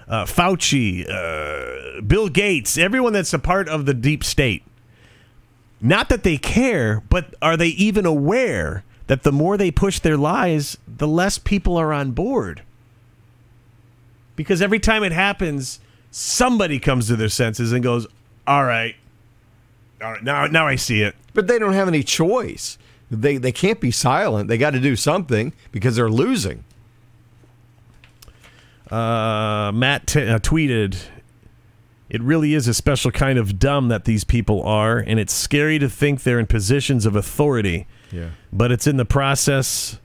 uh, 0.07 0.25
Fauci, 0.25 1.09
uh, 1.09 2.01
Bill 2.03 2.29
Gates, 2.29 2.79
everyone 2.79 3.13
that's 3.13 3.33
a 3.33 3.39
part 3.39 3.69
of 3.69 3.87
the 3.87 3.95
deep 3.95 4.23
state. 4.23 4.63
Not 5.81 6.09
that 6.09 6.23
they 6.23 6.39
care, 6.39 7.03
but 7.09 7.35
are 7.43 7.57
they 7.57 7.69
even 7.69 8.07
aware 8.07 8.85
that 9.09 9.23
the 9.23 9.33
more 9.33 9.57
they 9.57 9.71
push 9.71 9.99
their 9.99 10.17
lies, 10.17 10.79
the 10.87 11.09
less 11.09 11.39
people 11.39 11.77
are 11.77 11.93
on 11.93 12.13
board? 12.13 12.63
Because 14.37 14.63
every 14.63 14.79
time 14.81 15.03
it 15.03 15.13
happens, 15.13 15.81
somebody 16.17 16.79
comes 16.79 17.09
to 17.09 17.17
their 17.17 17.29
senses 17.29 17.73
and 17.73 17.83
goes, 17.83 18.07
"All 18.47 18.65
right, 18.65 18.97
all 20.03 20.13
right, 20.13 20.25
now 20.25 20.47
now 20.47 20.67
I 20.67 20.77
see 20.77 21.03
it." 21.03 21.15
But 21.35 21.47
they 21.47 21.59
don't 21.59 21.75
have 21.75 21.89
any 21.89 22.03
choice. 22.03 22.79
They 23.11 23.37
they 23.37 23.53
can't 23.53 23.81
be 23.81 23.91
silent. 23.91 24.49
They 24.49 24.57
got 24.57 24.71
to 24.71 24.81
do 24.81 24.97
something 24.97 25.53
because 25.73 25.97
they're 25.97 26.11
losing. 26.11 26.65
Uh, 28.91 29.73
Matt 29.75 30.07
t- 30.07 30.27
uh, 30.27 30.39
tweeted, 30.39 30.97
"It 32.09 32.23
really 32.23 32.55
is 32.55 32.67
a 32.67 32.75
special 32.75 33.11
kind 33.11 33.39
of 33.39 33.59
dumb 33.59 33.89
that 33.89 34.07
these 34.07 34.25
people 34.25 34.63
are, 34.63 34.99
and 34.99 35.21
it's 35.21 35.35
scary 35.35 35.79
to 35.79 35.89
think 35.89 36.23
they're 36.23 36.39
in 36.39 36.47
positions 36.47 37.05
of 37.05 37.15
authority. 37.15 37.87
Yeah. 38.11 38.31
But 38.53 38.73
it's 38.73 38.87
in 38.87 38.97
the 38.97 39.05
process. 39.05 39.99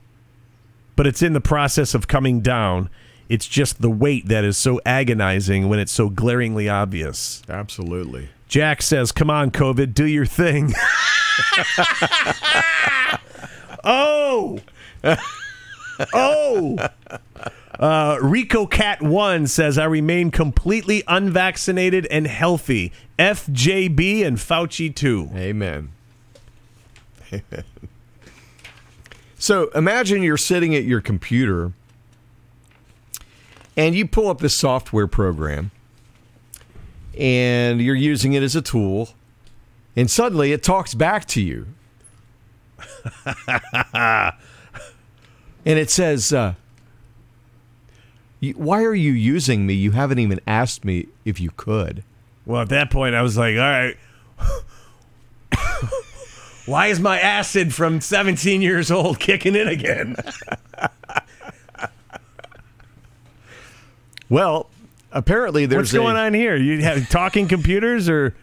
But 0.94 1.06
it's 1.06 1.22
in 1.22 1.32
the 1.32 1.40
process 1.40 1.94
of 1.94 2.06
coming 2.06 2.42
down." 2.42 2.90
It's 3.32 3.48
just 3.48 3.80
the 3.80 3.88
weight 3.88 4.28
that 4.28 4.44
is 4.44 4.58
so 4.58 4.78
agonizing 4.84 5.70
when 5.70 5.78
it's 5.78 5.90
so 5.90 6.10
glaringly 6.10 6.68
obvious. 6.68 7.42
Absolutely. 7.48 8.28
Jack 8.46 8.82
says, 8.82 9.10
"Come 9.10 9.30
on, 9.30 9.50
COVID, 9.50 9.94
do 9.94 10.04
your 10.04 10.26
thing." 10.26 10.68
oh, 13.84 14.60
oh. 16.12 16.76
Uh, 17.80 18.18
Rico 18.20 18.66
Cat 18.66 19.00
One 19.00 19.46
says, 19.46 19.78
"I 19.78 19.86
remain 19.86 20.30
completely 20.30 21.02
unvaccinated 21.08 22.06
and 22.10 22.26
healthy. 22.26 22.92
FJB 23.18 24.26
and 24.26 24.36
Fauci 24.36 24.94
too." 24.94 25.30
Amen. 25.34 25.88
Amen. 27.32 27.64
So 29.38 29.70
imagine 29.70 30.22
you're 30.22 30.36
sitting 30.36 30.74
at 30.74 30.84
your 30.84 31.00
computer 31.00 31.72
and 33.76 33.94
you 33.94 34.06
pull 34.06 34.28
up 34.28 34.38
this 34.38 34.56
software 34.56 35.06
program 35.06 35.70
and 37.18 37.80
you're 37.80 37.94
using 37.94 38.32
it 38.32 38.42
as 38.42 38.56
a 38.56 38.62
tool 38.62 39.10
and 39.96 40.10
suddenly 40.10 40.52
it 40.52 40.62
talks 40.62 40.94
back 40.94 41.26
to 41.26 41.40
you. 41.40 41.66
And 45.64 45.78
it 45.78 45.90
says 45.90 46.32
uh, 46.32 46.54
why 48.56 48.82
are 48.82 48.94
you 48.94 49.12
using 49.12 49.66
me? 49.66 49.74
You 49.74 49.92
haven't 49.92 50.18
even 50.18 50.40
asked 50.46 50.84
me 50.84 51.06
if 51.24 51.40
you 51.40 51.50
could. 51.56 52.02
Well 52.44 52.62
at 52.62 52.68
that 52.70 52.90
point 52.90 53.14
i 53.14 53.22
was 53.22 53.36
like 53.36 53.54
all 53.54 53.60
right. 53.60 53.96
Why 56.64 56.86
is 56.86 57.00
my 57.00 57.18
acid 57.18 57.74
from 57.74 58.00
17 58.00 58.62
years 58.62 58.90
old 58.92 59.18
kicking 59.18 59.56
in 59.56 59.66
again 59.66 60.14
Well, 64.28 64.70
apparently 65.10 65.66
there's 65.66 65.92
what's 65.92 65.92
going 65.92 66.16
a, 66.16 66.20
on 66.20 66.34
here. 66.34 66.56
You 66.56 66.82
have 66.82 67.08
talking 67.08 67.48
computers 67.48 68.08
or 68.08 68.34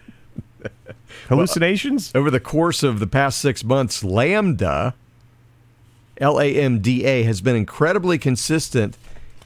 hallucinations? 1.27 2.11
Well, 2.13 2.21
over 2.21 2.31
the 2.31 2.39
course 2.39 2.83
of 2.83 2.99
the 2.99 3.07
past 3.07 3.39
six 3.39 3.63
months, 3.63 4.03
LaMDA, 4.03 4.93
L 6.17 6.39
A 6.39 6.55
M 6.55 6.79
D 6.79 7.05
A, 7.05 7.23
has 7.23 7.41
been 7.41 7.55
incredibly 7.55 8.17
consistent 8.17 8.97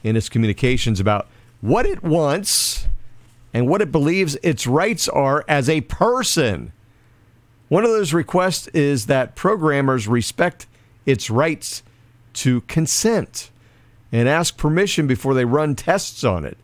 in 0.02 0.16
its 0.16 0.28
communications 0.28 1.00
about 1.00 1.28
what 1.60 1.86
it 1.86 2.02
wants 2.02 2.88
and 3.54 3.68
what 3.68 3.80
it 3.80 3.90
believes 3.92 4.36
its 4.42 4.66
rights 4.66 5.08
are 5.08 5.44
as 5.48 5.68
a 5.68 5.80
person. 5.82 6.72
One 7.68 7.84
of 7.84 7.90
those 7.90 8.12
requests 8.12 8.66
is 8.68 9.06
that 9.06 9.34
programmers 9.34 10.06
respect 10.06 10.66
its 11.06 11.30
rights 11.30 11.82
to 12.34 12.60
consent 12.62 13.50
and 14.14 14.28
ask 14.28 14.56
permission 14.56 15.08
before 15.08 15.34
they 15.34 15.44
run 15.44 15.74
tests 15.74 16.22
on 16.22 16.44
it. 16.44 16.56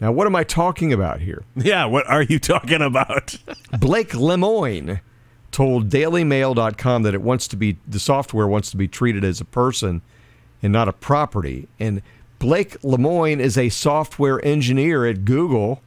Now, 0.00 0.10
what 0.10 0.26
am 0.26 0.34
I 0.34 0.42
talking 0.42 0.90
about 0.90 1.20
here? 1.20 1.44
Yeah, 1.54 1.84
what 1.84 2.08
are 2.08 2.22
you 2.22 2.38
talking 2.38 2.80
about? 2.80 3.36
Blake 3.78 4.12
Lemoine 4.12 5.00
told 5.52 5.90
DailyMail.com 5.90 7.02
that 7.02 7.12
it 7.12 7.20
wants 7.20 7.46
to 7.48 7.56
be 7.56 7.76
the 7.86 7.98
software 7.98 8.46
wants 8.46 8.70
to 8.70 8.78
be 8.78 8.88
treated 8.88 9.22
as 9.22 9.38
a 9.38 9.44
person 9.44 10.00
and 10.62 10.72
not 10.72 10.88
a 10.88 10.94
property. 10.94 11.68
And 11.78 12.00
Blake 12.38 12.80
Lemoine 12.80 13.38
is 13.38 13.58
a 13.58 13.68
software 13.68 14.42
engineer 14.42 15.04
at 15.04 15.26
Google, 15.26 15.82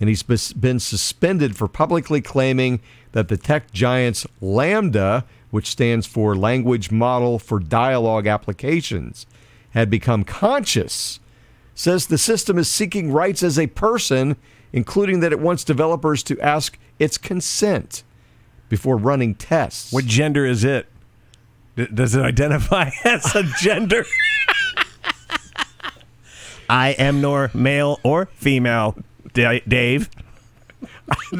and 0.00 0.08
he's 0.08 0.24
been 0.24 0.80
suspended 0.80 1.56
for 1.56 1.68
publicly 1.68 2.20
claiming 2.20 2.80
that 3.12 3.28
the 3.28 3.36
tech 3.36 3.70
giant's 3.70 4.26
LaMDA, 4.42 5.22
which 5.52 5.68
stands 5.68 6.06
for 6.06 6.34
Language 6.36 6.90
Model 6.90 7.38
for 7.38 7.60
Dialogue 7.60 8.26
Applications, 8.26 9.26
had 9.76 9.90
become 9.90 10.24
conscious, 10.24 11.20
says 11.74 12.06
the 12.06 12.16
system 12.16 12.56
is 12.56 12.66
seeking 12.66 13.12
rights 13.12 13.42
as 13.42 13.58
a 13.58 13.66
person, 13.66 14.34
including 14.72 15.20
that 15.20 15.32
it 15.32 15.38
wants 15.38 15.64
developers 15.64 16.22
to 16.22 16.40
ask 16.40 16.78
its 16.98 17.18
consent 17.18 18.02
before 18.70 18.96
running 18.96 19.34
tests. 19.34 19.92
What 19.92 20.06
gender 20.06 20.46
is 20.46 20.64
it? 20.64 20.86
D- 21.76 21.88
does 21.92 22.14
it 22.14 22.22
identify 22.22 22.88
as 23.04 23.34
a 23.34 23.42
gender? 23.60 24.06
I 26.70 26.92
am 26.92 27.20
nor 27.20 27.50
male 27.52 28.00
or 28.02 28.30
female, 28.32 28.96
D- 29.34 29.60
Dave. 29.68 30.08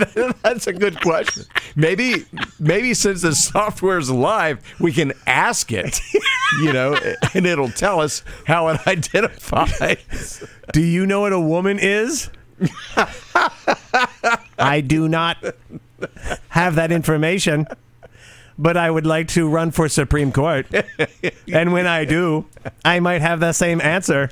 That's 0.43 0.67
a 0.67 0.73
good 0.73 1.01
question. 1.01 1.45
Maybe, 1.75 2.25
maybe 2.59 2.95
since 2.95 3.23
the 3.23 3.35
software 3.35 3.99
is 3.99 4.11
live, 4.11 4.61
we 4.81 4.93
can 4.93 5.13
ask 5.27 5.73
it, 5.73 6.01
you 6.63 6.73
know, 6.73 6.97
and 7.35 7.47
it'll 7.47 7.71
tell 7.71 8.01
us 8.01 8.23
how 8.47 8.69
it 8.69 8.87
identifies. 8.87 10.45
Do 10.73 10.81
you 10.81 11.07
know 11.07 11.21
what 11.23 11.33
a 11.33 11.41
woman 11.41 11.79
is? 11.81 12.31
I 14.59 14.81
do 14.81 15.09
not 15.09 15.37
have 16.49 16.77
that 16.77 16.93
information, 16.93 17.67
but 18.59 18.77
I 18.77 18.91
would 18.91 19.07
like 19.07 19.29
to 19.29 19.49
run 19.49 19.71
for 19.71 19.89
Supreme 19.89 20.33
Court. 20.33 20.67
And 21.53 21.73
when 21.73 21.87
I 21.87 22.05
do, 22.05 22.47
I 22.85 23.01
might 23.01 23.21
have 23.21 23.41
the 23.41 23.53
same 23.53 23.81
answer. 23.81 24.31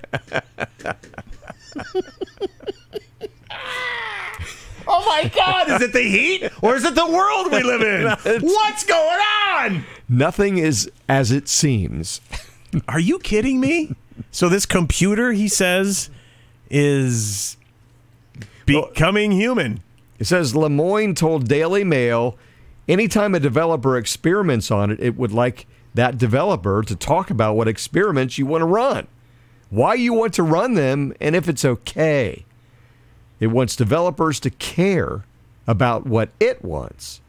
Oh 4.87 5.05
my 5.07 5.30
God! 5.35 5.70
Is 5.70 5.82
it 5.82 5.93
the 5.93 6.03
heat 6.03 6.51
or 6.62 6.76
is 6.76 6.85
it 6.85 6.95
the 6.95 7.07
world 7.07 7.53
we 7.53 7.62
live 7.62 7.82
in? 7.82 8.41
What's 8.43 8.85
going 8.85 9.20
on? 9.55 9.85
Nothing 10.09 10.59
is 10.59 10.91
as 11.09 11.30
it 11.30 11.49
seems. 11.49 12.20
Are 12.89 13.01
you 13.01 13.18
kidding 13.18 13.61
me? 13.61 13.95
So 14.30 14.49
this 14.49 14.66
computer, 14.66 15.32
he 15.32 15.49
says, 15.49 16.11
is 16.70 17.57
becoming 18.66 19.32
human. 19.32 19.82
It 20.18 20.26
says 20.26 20.55
Lemoine 20.55 21.14
told 21.14 21.49
Daily 21.49 21.85
Mail 21.85 22.39
anytime 22.89 23.35
a 23.35 23.41
developer 23.41 23.97
experiments 23.97 24.70
on 24.70 24.91
it, 24.91 25.01
it 25.01 25.16
would 25.16 25.32
like 25.32 25.66
that 25.95 26.18
developer 26.18 26.82
to 26.82 26.97
talk 26.97 27.30
about 27.30 27.55
what 27.55 27.68
experiments 27.68 28.39
you 28.39 28.47
want 28.47 28.62
to 28.62 28.66
run, 28.66 29.07
why 29.70 29.95
you 29.95 30.12
want 30.12 30.35
to 30.35 30.43
run 30.43 30.74
them, 30.74 31.14
and 31.20 31.37
if 31.37 31.49
it's 31.49 31.64
okay. 31.64 32.45
It 33.41 33.49
wants 33.49 33.76
developers 33.76 34.41
to 34.41 34.51
care 34.51 35.24
about 35.66 36.07
what 36.07 36.30
it 36.41 36.64
wants. 36.64 37.20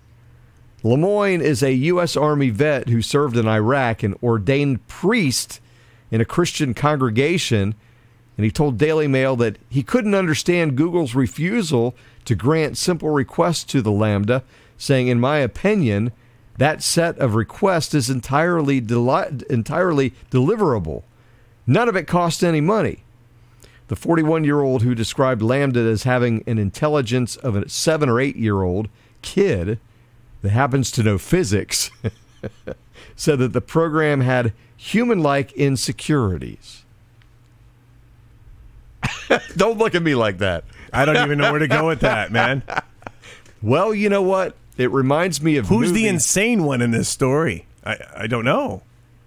Lemoine 0.83 1.41
is 1.41 1.63
a 1.63 1.73
U.S. 1.73 2.15
Army 2.15 2.51
vet 2.51 2.89
who 2.89 3.01
served 3.01 3.35
in 3.37 3.47
Iraq 3.47 4.03
and 4.03 4.15
ordained 4.21 4.87
priest 4.87 5.59
in 6.11 6.21
a 6.21 6.25
Christian 6.25 6.73
congregation. 6.75 7.73
And 8.37 8.45
he 8.45 8.51
told 8.51 8.77
Daily 8.77 9.07
Mail 9.07 9.35
that 9.37 9.57
he 9.67 9.81
couldn't 9.81 10.13
understand 10.13 10.77
Google's 10.77 11.15
refusal 11.15 11.95
to 12.25 12.35
grant 12.35 12.77
simple 12.77 13.09
requests 13.09 13.63
to 13.65 13.81
the 13.81 13.91
LaMDA, 13.91 14.43
saying, 14.77 15.07
In 15.07 15.19
my 15.19 15.37
opinion, 15.37 16.11
that 16.57 16.83
set 16.83 17.17
of 17.17 17.33
requests 17.33 17.93
is 17.93 18.09
entirely, 18.09 18.79
deli- 18.79 19.41
entirely 19.49 20.13
deliverable. 20.29 21.03
None 21.65 21.89
of 21.89 21.95
it 21.95 22.07
costs 22.07 22.43
any 22.43 22.61
money. 22.61 23.04
The 23.87 23.95
41 23.95 24.43
year 24.43 24.61
old 24.61 24.81
who 24.81 24.95
described 24.95 25.41
LaMDA 25.41 25.91
as 25.91 26.03
having 26.03 26.43
an 26.47 26.57
intelligence 26.57 27.35
of 27.35 27.55
a 27.55 27.69
seven 27.69 28.09
or 28.09 28.19
eight 28.19 28.35
year 28.35 28.63
old 28.63 28.89
kid 29.21 29.79
that 30.41 30.49
happens 30.49 30.91
to 30.91 31.03
know 31.03 31.17
physics 31.17 31.91
said 33.15 33.39
that 33.39 33.53
the 33.53 33.61
program 33.61 34.21
had 34.21 34.53
human 34.75 35.19
like 35.21 35.51
insecurities. 35.53 36.83
Don't 39.57 39.77
look 39.77 39.95
at 39.95 40.03
me 40.03 40.15
like 40.15 40.39
that. 40.39 40.63
I 40.91 41.05
don't 41.05 41.17
even 41.17 41.37
know 41.37 41.51
where 41.51 41.59
to 41.59 41.67
go 41.67 41.87
with 41.87 41.99
that, 42.01 42.31
man. 42.31 42.63
Well, 43.61 43.93
you 43.93 44.09
know 44.09 44.21
what? 44.21 44.55
It 44.77 44.91
reminds 44.91 45.41
me 45.41 45.57
of 45.57 45.67
Who's 45.67 45.91
the 45.91 46.07
insane 46.07 46.63
one 46.63 46.81
in 46.81 46.91
this 46.91 47.09
story? 47.09 47.65
I, 47.83 47.97
I 48.15 48.27
don't 48.27 48.45
know. 48.45 48.83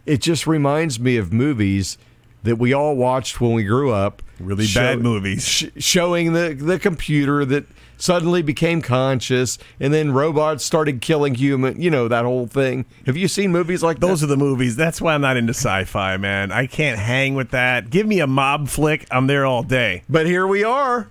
It 0.07 0.21
just 0.21 0.47
reminds 0.47 0.99
me 0.99 1.17
of 1.17 1.33
movies 1.33 1.99
that 2.43 2.57
we 2.57 2.73
all 2.73 2.97
watched 2.97 3.41
when 3.41 3.53
we 3.53 3.65
grew 3.65 3.93
up. 3.93 4.23
Really 4.41 4.67
bad 4.73 5.01
movies. 5.01 5.45
sh- 5.47 5.65
showing 5.79 6.33
the 6.33 6.55
the 6.59 6.79
computer 6.79 7.45
that 7.45 7.67
suddenly 7.97 8.43
became 8.43 8.81
conscious, 8.81 9.59
and 9.81 9.93
then 9.93 10.13
robots 10.13 10.65
started 10.65 11.01
killing 11.01 11.35
human. 11.35 11.81
You 11.81 11.91
know 11.91 12.07
that 12.09 12.25
whole 12.25 12.47
thing. 12.47 12.85
Have 13.07 13.17
you 13.17 13.27
seen 13.27 13.51
movies 13.51 13.83
like 13.83 13.99
Those 13.99 14.21
that? 14.21 14.27
are 14.27 14.29
the 14.29 14.37
movies. 14.37 14.77
That's 14.77 15.01
why 15.01 15.15
I'm 15.15 15.21
not 15.21 15.37
into 15.37 15.53
sci-fi, 15.53 16.17
man. 16.17 16.53
I 16.53 16.67
can't 16.67 16.99
hang 17.01 17.35
with 17.35 17.51
that. 17.51 17.91
Give 17.91 18.07
me 18.07 18.21
a 18.21 18.27
mob 18.29 18.69
flick. 18.69 19.07
I'm 19.11 19.27
there 19.27 19.45
all 19.45 19.63
day. 19.65 20.05
But 20.09 20.27
here 20.27 20.47
we 20.47 20.63
are. 20.65 21.09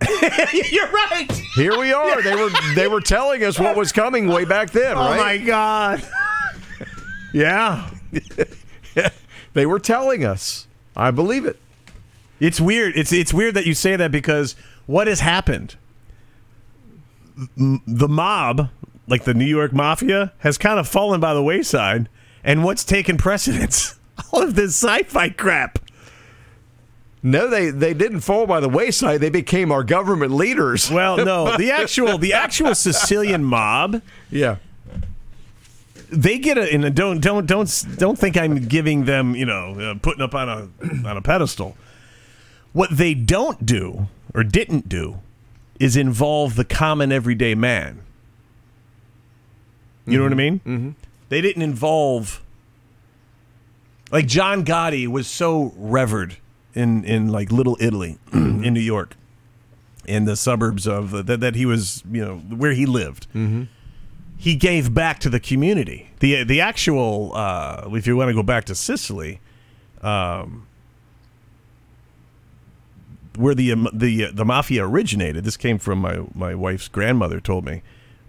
You're 0.52 0.90
right. 0.92 1.30
Here 1.56 1.78
we 1.78 1.92
are. 1.92 2.22
They 2.22 2.34
were 2.36 2.50
they 2.74 2.88
were 2.88 3.00
telling 3.00 3.42
us 3.42 3.58
what 3.58 3.74
was 3.76 3.90
coming 3.90 4.28
way 4.28 4.44
back 4.44 4.70
then, 4.70 4.96
Oh 4.96 5.16
my 5.16 5.38
god. 5.38 6.06
yeah. 7.32 7.88
They 9.54 9.66
were 9.66 9.78
telling 9.78 10.24
us. 10.24 10.66
I 10.96 11.10
believe 11.10 11.44
it. 11.46 11.58
It's 12.40 12.60
weird. 12.60 12.96
It's 12.96 13.12
it's 13.12 13.32
weird 13.32 13.54
that 13.54 13.66
you 13.66 13.74
say 13.74 13.96
that 13.96 14.10
because 14.10 14.56
what 14.86 15.06
has 15.06 15.20
happened? 15.20 15.76
M- 17.58 17.82
The 17.86 18.08
mob, 18.08 18.68
like 19.06 19.24
the 19.24 19.34
New 19.34 19.44
York 19.46 19.72
Mafia, 19.72 20.32
has 20.38 20.58
kind 20.58 20.78
of 20.78 20.88
fallen 20.88 21.20
by 21.20 21.34
the 21.34 21.42
wayside. 21.42 22.08
And 22.42 22.62
what's 22.64 22.84
taken 22.84 23.16
precedence? 23.16 23.98
All 24.32 24.42
of 24.42 24.54
this 24.54 24.76
sci-fi 24.80 25.30
crap. 25.30 25.78
No, 27.22 27.48
they 27.48 27.70
they 27.70 27.94
didn't 27.94 28.20
fall 28.20 28.46
by 28.46 28.60
the 28.60 28.68
wayside. 28.68 29.20
They 29.20 29.30
became 29.30 29.72
our 29.72 29.82
government 29.82 30.32
leaders. 30.32 30.90
Well, 30.90 31.24
no, 31.24 31.56
the 31.56 31.70
actual 31.70 32.18
the 32.18 32.34
actual 32.34 32.74
Sicilian 32.74 33.42
mob, 33.44 34.02
yeah. 34.30 34.56
they 36.10 36.38
get 36.38 36.58
a 36.58 36.70
and 36.70 36.94
don't 36.94 37.20
don't 37.20 37.46
don't 37.46 37.84
don't 37.96 38.18
think 38.18 38.36
I'm 38.36 38.66
giving 38.68 39.06
them 39.06 39.34
you 39.34 39.46
know 39.46 39.80
uh, 39.80 39.94
putting 40.02 40.20
up 40.22 40.34
on 40.34 40.48
a 40.50 41.08
on 41.08 41.16
a 41.16 41.22
pedestal. 41.22 41.78
What 42.74 42.90
they 42.90 43.14
don't 43.14 43.64
do 43.64 44.08
or 44.34 44.44
didn't 44.44 44.90
do 44.90 45.20
is 45.80 45.96
involve 45.96 46.56
the 46.56 46.64
common 46.64 47.10
everyday 47.10 47.54
man. 47.54 48.02
You 50.06 50.18
know 50.18 50.24
what 50.24 50.32
I 50.32 50.36
mean? 50.36 50.58
Mm-hmm. 50.60 50.90
They 51.30 51.40
didn't 51.40 51.62
involve 51.62 52.42
like 54.12 54.26
John 54.26 54.66
Gotti 54.66 55.08
was 55.08 55.26
so 55.26 55.72
revered 55.76 56.36
in 56.74 57.04
in 57.04 57.28
like 57.28 57.50
Little 57.50 57.78
Italy 57.80 58.18
in 58.32 58.74
New 58.74 58.80
York, 58.80 59.16
in 60.04 60.26
the 60.26 60.36
suburbs 60.36 60.86
of 60.86 61.14
uh, 61.14 61.22
that 61.22 61.40
that 61.40 61.54
he 61.54 61.64
was 61.64 62.02
you 62.12 62.22
know 62.22 62.36
where 62.36 62.72
he 62.72 62.84
lived 62.84 63.26
he 64.36 64.56
gave 64.56 64.92
back 64.92 65.20
to 65.20 65.30
the 65.30 65.40
community. 65.40 66.10
the 66.20 66.44
The 66.44 66.60
actual, 66.60 67.32
uh, 67.34 67.88
if 67.92 68.06
you 68.06 68.14
want 68.14 68.28
to 68.28 68.34
go 68.34 68.42
back 68.42 68.64
to 68.66 68.74
Sicily, 68.74 69.40
um, 70.02 70.66
where 73.36 73.54
the 73.54 73.72
um, 73.72 73.88
the 73.92 74.30
the 74.32 74.44
mafia 74.44 74.84
originated. 74.86 75.44
This 75.44 75.56
came 75.56 75.78
from 75.78 76.00
my 76.00 76.20
my 76.34 76.54
wife's 76.54 76.88
grandmother. 76.88 77.40
Told 77.40 77.64
me, 77.64 77.82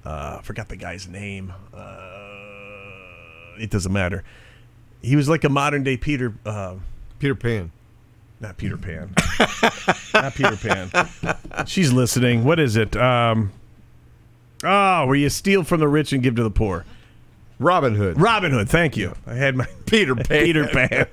uh, 0.04 0.40
forgot 0.40 0.70
the 0.70 0.76
guy's 0.76 1.08
name. 1.08 1.54
Uh, 1.74 3.58
it 3.60 3.70
doesn't 3.70 3.92
matter. 3.94 4.24
He 5.02 5.16
was 5.16 5.30
like 5.30 5.44
a 5.44 5.50
modern 5.50 5.84
day 5.84 5.98
Peter. 5.98 6.34
Uh, 6.46 6.76
Peter 7.20 7.36
Pan. 7.36 7.72
not 8.40 8.58
Peter 8.58 8.78
Pan. 8.78 9.14
not 10.14 10.34
Peter 10.34 10.58
Pan. 10.58 11.66
She's 11.66 11.94
listening. 11.94 12.44
What 12.44 12.60
is 12.60 12.76
it? 12.76 12.96
Um, 12.98 13.52
oh, 14.64 15.06
where 15.06 15.16
you 15.16 15.30
steal 15.30 15.64
from 15.64 15.80
the 15.80 15.88
rich 15.88 16.12
and 16.14 16.22
give 16.22 16.36
to 16.36 16.44
the 16.44 16.52
poor. 16.52 16.86
Robin 17.58 17.96
Hood. 17.96 18.20
Robin 18.20 18.52
Hood. 18.52 18.68
Thank 18.70 18.98
you. 18.98 19.14
I 19.26 19.36
had 19.36 19.56
my 19.56 19.66
Peter 19.86 20.14
Pan. 20.16 20.26
Peter 20.44 20.68
Pan. 20.68 21.08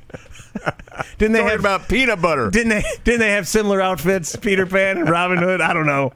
didn't 1.18 1.32
they 1.32 1.42
have 1.42 1.61
about 1.61 1.88
peanut 1.88 2.20
butter. 2.20 2.50
Didn't 2.50 2.70
they? 2.70 2.84
Didn't 3.05 3.20
they 3.20 3.30
have 3.32 3.48
similar 3.48 3.80
outfits? 3.80 4.36
Peter 4.36 4.66
Pan 4.66 4.98
and 4.98 5.09
Robin 5.09 5.38
Hood. 5.38 5.61
I 5.61 5.72
don't 5.72 5.86
know. 5.86 6.12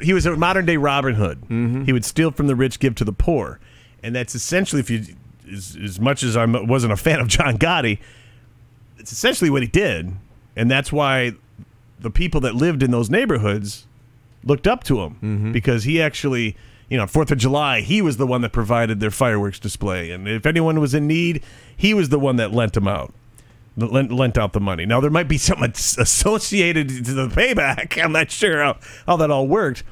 He 0.00 0.12
was 0.12 0.26
a 0.26 0.36
modern 0.36 0.66
day 0.66 0.76
Robin 0.76 1.14
Hood. 1.14 1.40
Mm-hmm. 1.42 1.84
He 1.84 1.92
would 1.92 2.04
steal 2.04 2.30
from 2.30 2.46
the 2.46 2.54
rich, 2.54 2.78
give 2.78 2.94
to 2.96 3.04
the 3.04 3.12
poor, 3.12 3.58
and 4.02 4.14
that's 4.14 4.34
essentially 4.34 4.80
if 4.80 4.90
you, 4.90 5.04
as, 5.52 5.76
as 5.82 6.00
much 6.00 6.22
as 6.22 6.36
I 6.36 6.44
wasn't 6.46 6.92
a 6.92 6.96
fan 6.96 7.20
of 7.20 7.28
John 7.28 7.58
Gotti, 7.58 7.98
it's 8.98 9.12
essentially 9.12 9.50
what 9.50 9.62
he 9.62 9.68
did, 9.68 10.12
and 10.56 10.70
that's 10.70 10.92
why 10.92 11.32
the 11.98 12.10
people 12.10 12.40
that 12.42 12.54
lived 12.54 12.82
in 12.82 12.90
those 12.90 13.10
neighborhoods 13.10 13.86
looked 14.44 14.66
up 14.66 14.84
to 14.84 15.00
him 15.00 15.14
mm-hmm. 15.14 15.52
because 15.52 15.84
he 15.84 16.00
actually, 16.00 16.56
you 16.88 16.96
know, 16.96 17.06
Fourth 17.06 17.30
of 17.30 17.38
July, 17.38 17.80
he 17.80 18.00
was 18.00 18.16
the 18.16 18.26
one 18.26 18.40
that 18.42 18.52
provided 18.52 19.00
their 19.00 19.10
fireworks 19.10 19.58
display, 19.58 20.10
and 20.10 20.28
if 20.28 20.46
anyone 20.46 20.80
was 20.80 20.94
in 20.94 21.06
need, 21.06 21.42
he 21.76 21.94
was 21.94 22.08
the 22.08 22.18
one 22.18 22.36
that 22.36 22.52
lent 22.52 22.74
them 22.74 22.88
out, 22.88 23.12
lent, 23.76 24.10
lent 24.12 24.36
out 24.38 24.52
the 24.52 24.60
money. 24.60 24.84
Now 24.86 25.00
there 25.00 25.10
might 25.10 25.28
be 25.28 25.38
something 25.38 25.70
associated 25.72 26.88
to 26.88 27.12
the 27.14 27.28
payback. 27.28 27.98
I'm 28.02 28.12
not 28.12 28.30
sure 28.30 28.62
how 28.62 28.78
how 29.06 29.16
that 29.16 29.30
all 29.30 29.46
worked, 29.46 29.82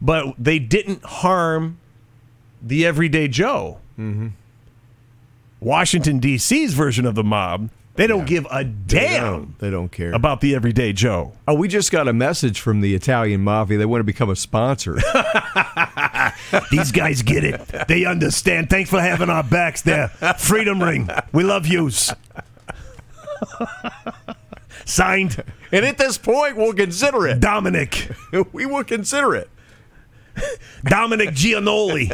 but 0.00 0.34
they 0.38 0.58
didn't 0.58 1.04
harm 1.04 1.78
the 2.62 2.86
everyday 2.86 3.28
Joe. 3.28 3.80
Mm-hmm. 3.98 4.28
Washington 5.60 6.18
D.C.'s 6.18 6.74
version 6.74 7.06
of 7.06 7.14
the 7.14 7.24
mob, 7.24 7.70
they 7.94 8.06
don't 8.06 8.26
give 8.26 8.46
a 8.50 8.64
They 8.64 8.70
damn 8.86 9.22
don't, 9.32 9.58
they 9.60 9.70
don't 9.70 9.90
care. 9.90 10.12
about 10.12 10.40
the 10.42 10.54
everyday 10.54 10.92
Joe. 10.92 11.32
oh, 11.48 11.54
we 11.54 11.68
just 11.68 11.90
got 11.90 12.06
a 12.08 12.12
message 12.12 12.60
from 12.60 12.80
the 12.82 12.94
Italian 12.94 13.40
mafia. 13.42 13.78
They 13.78 13.86
want 13.86 14.00
to 14.00 14.04
become 14.04 14.28
a 14.28 14.36
sponsor. 14.36 14.96
These 16.70 16.92
guys 16.92 17.22
get 17.22 17.44
it. 17.44 17.60
They 17.88 18.04
understand. 18.04 18.68
Thanks 18.68 18.90
for 18.90 19.00
having 19.00 19.30
our 19.30 19.42
backs 19.42 19.80
there. 19.82 20.08
Freedom 20.38 20.82
Ring. 20.82 21.08
We 21.32 21.44
love 21.44 21.66
yous. 21.66 22.12
Signed, 24.84 25.42
and 25.72 25.84
at 25.84 25.98
this 25.98 26.18
point, 26.18 26.56
we'll 26.56 26.74
consider 26.74 27.26
it. 27.26 27.40
Dominic. 27.40 28.10
we 28.52 28.66
will 28.66 28.84
consider 28.84 29.34
it. 29.34 29.48
Dominic 30.84 31.30
Gianoli. 31.30 32.10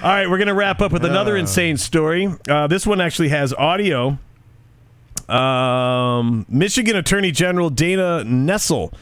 All 0.00 0.10
right, 0.10 0.30
we're 0.30 0.38
going 0.38 0.48
to 0.48 0.54
wrap 0.54 0.80
up 0.80 0.92
with 0.92 1.04
another 1.04 1.36
insane 1.36 1.76
story. 1.76 2.28
Uh, 2.48 2.68
this 2.68 2.86
one 2.86 3.00
actually 3.00 3.30
has 3.30 3.52
audio. 3.54 4.18
Um, 5.28 6.46
Michigan 6.48 6.96
Attorney 6.96 7.32
General 7.32 7.68
Dana 7.68 8.22
Nessel 8.24 8.92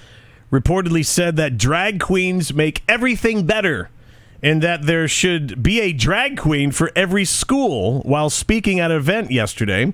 reportedly 0.50 1.04
said 1.04 1.36
that 1.36 1.58
drag 1.58 2.00
queens 2.00 2.54
make 2.54 2.82
everything 2.88 3.44
better 3.44 3.90
and 4.46 4.62
that 4.62 4.86
there 4.86 5.08
should 5.08 5.60
be 5.60 5.80
a 5.80 5.92
drag 5.92 6.38
queen 6.38 6.70
for 6.70 6.92
every 6.94 7.24
school 7.24 8.00
while 8.02 8.30
speaking 8.30 8.78
at 8.78 8.92
an 8.92 8.96
event 8.96 9.32
yesterday. 9.32 9.92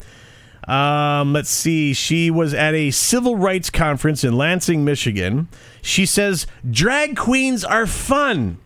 Um, 0.68 1.32
let's 1.32 1.48
see. 1.48 1.94
She 1.94 2.30
was 2.30 2.52
at 2.52 2.74
a 2.74 2.90
civil 2.90 3.36
rights 3.36 3.70
conference 3.70 4.24
in 4.24 4.36
Lansing, 4.36 4.84
Michigan. 4.84 5.48
She 5.80 6.04
says 6.04 6.46
drag 6.70 7.16
queens 7.16 7.64
are 7.64 7.86
fun. 7.86 8.58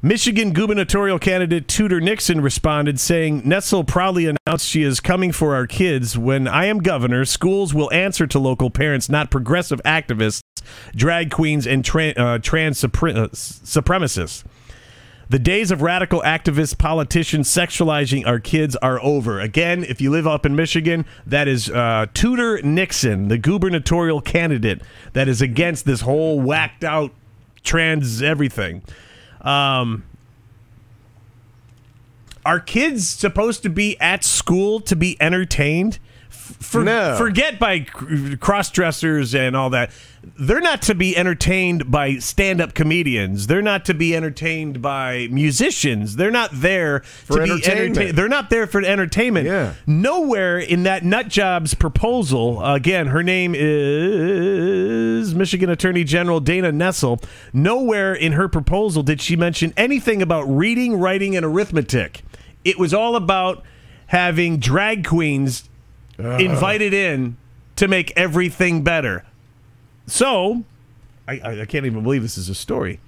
Michigan 0.00 0.54
gubernatorial 0.54 1.18
candidate 1.18 1.68
Tudor 1.68 2.00
Dixon 2.00 2.40
responded, 2.40 2.98
saying, 2.98 3.42
Nessel 3.42 3.86
proudly 3.86 4.24
announced 4.24 4.66
she 4.66 4.84
is 4.84 5.00
coming 5.00 5.32
for 5.32 5.54
our 5.54 5.66
kids. 5.66 6.16
When 6.16 6.48
I 6.48 6.64
am 6.64 6.78
governor, 6.78 7.26
schools 7.26 7.74
will 7.74 7.92
answer 7.92 8.26
to 8.28 8.38
local 8.38 8.70
parents, 8.70 9.10
not 9.10 9.30
progressive 9.30 9.82
activists, 9.84 10.40
drag 10.96 11.30
queens, 11.30 11.66
and 11.66 11.84
tra- 11.84 12.14
uh, 12.16 12.38
trans 12.38 12.80
supre- 12.80 13.16
uh, 13.16 13.28
supremacists. 13.28 14.44
The 15.30 15.38
days 15.38 15.70
of 15.70 15.82
radical 15.82 16.22
activist 16.22 16.78
politicians 16.78 17.50
sexualizing 17.50 18.26
our 18.26 18.40
kids 18.40 18.76
are 18.76 18.98
over. 19.02 19.40
Again, 19.40 19.84
if 19.84 20.00
you 20.00 20.10
live 20.10 20.26
up 20.26 20.46
in 20.46 20.56
Michigan, 20.56 21.04
that 21.26 21.46
is 21.46 21.68
uh, 21.68 22.06
Tudor 22.14 22.62
Dixon, 22.62 23.28
the 23.28 23.36
gubernatorial 23.36 24.22
candidate 24.22 24.80
that 25.12 25.28
is 25.28 25.42
against 25.42 25.84
this 25.84 26.00
whole 26.00 26.40
whacked 26.40 26.82
out 26.82 27.12
trans 27.62 28.22
everything. 28.22 28.82
Um, 29.42 30.04
are 32.46 32.60
kids 32.60 33.06
supposed 33.06 33.62
to 33.64 33.68
be 33.68 34.00
at 34.00 34.24
school 34.24 34.80
to 34.80 34.96
be 34.96 35.20
entertained? 35.20 35.98
For, 36.60 36.82
No. 36.84 37.16
Forget 37.16 37.58
by 37.58 37.80
cross 38.40 38.70
dressers 38.70 39.34
and 39.34 39.56
all 39.56 39.70
that. 39.70 39.90
They're 40.38 40.60
not 40.60 40.82
to 40.82 40.94
be 40.94 41.16
entertained 41.16 41.90
by 41.90 42.16
stand 42.16 42.60
up 42.60 42.74
comedians. 42.74 43.46
They're 43.46 43.62
not 43.62 43.84
to 43.86 43.94
be 43.94 44.14
entertained 44.16 44.82
by 44.82 45.28
musicians. 45.30 46.16
They're 46.16 46.30
not 46.32 46.50
there 46.52 47.00
For 47.00 47.38
to 47.38 47.44
be 47.44 47.50
entertainment. 47.52 47.88
entertained. 47.96 48.18
They're 48.18 48.28
not 48.28 48.50
there 48.50 48.66
for 48.66 48.80
entertainment. 48.82 49.46
Yeah. 49.46 49.74
Nowhere 49.86 50.58
in 50.58 50.82
that 50.82 51.04
nut 51.04 51.28
job's 51.28 51.74
proposal, 51.74 52.62
again, 52.64 53.06
her 53.08 53.22
name 53.22 53.54
is 53.56 55.34
Michigan 55.34 55.70
Attorney 55.70 56.04
General 56.04 56.40
Dana 56.40 56.72
Nessel. 56.72 57.22
Nowhere 57.52 58.12
in 58.14 58.32
her 58.32 58.48
proposal 58.48 59.02
did 59.02 59.20
she 59.20 59.36
mention 59.36 59.72
anything 59.76 60.20
about 60.22 60.42
reading, 60.44 60.98
writing, 60.98 61.36
and 61.36 61.44
arithmetic. 61.44 62.22
It 62.64 62.78
was 62.78 62.92
all 62.92 63.16
about 63.16 63.62
having 64.08 64.58
drag 64.58 65.06
queens 65.06 65.67
invited 66.18 66.92
in 66.92 67.36
to 67.76 67.88
make 67.88 68.12
everything 68.16 68.82
better. 68.82 69.24
So, 70.06 70.64
I, 71.26 71.60
I, 71.60 71.64
can't 71.66 71.86
even 71.86 72.02
believe 72.02 72.22
this 72.22 72.38
is 72.38 72.48
a 72.48 72.54
story. 72.54 73.00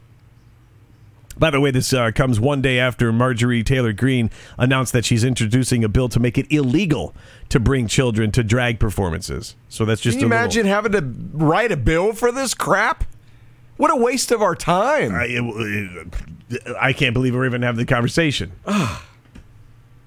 By 1.38 1.50
the 1.50 1.61
way, 1.61 1.70
this 1.70 1.92
uh, 1.92 2.11
comes 2.14 2.38
one 2.38 2.61
day 2.61 2.78
after 2.78 3.12
Marjorie 3.12 3.62
Taylor 3.62 3.92
Greene 3.94 4.30
announced 4.58 4.92
that 4.92 5.04
she's 5.06 5.24
introducing 5.24 5.82
a 5.82 5.88
bill 5.88 6.08
to 6.11 6.20
make 6.20 6.36
it 6.36 6.46
illegal 6.52 7.14
to 7.48 7.58
bring 7.58 7.86
children 7.86 8.30
to 8.32 8.44
drag 8.44 8.78
performances. 8.78 9.56
So 9.70 9.84
that's 9.86 10.02
just 10.02 10.18
Can 10.18 10.20
you 10.20 10.26
a 10.26 10.28
little- 10.28 10.42
imagine 10.42 10.66
having 10.66 10.92
to 10.92 11.14
write 11.32 11.72
a 11.72 11.76
bill 11.78 12.12
for 12.12 12.30
this 12.30 12.52
crap? 12.52 13.04
What 13.78 13.90
a 13.90 13.96
waste 13.96 14.30
of 14.30 14.42
our 14.42 14.54
time. 14.54 15.14
I, 15.14 15.26
it- 15.28 16.74
I 16.78 16.92
can't 16.92 17.14
believe 17.14 17.34
we're 17.34 17.46
even 17.46 17.62
having 17.62 17.78
the 17.78 17.86
conversation. 17.86 18.52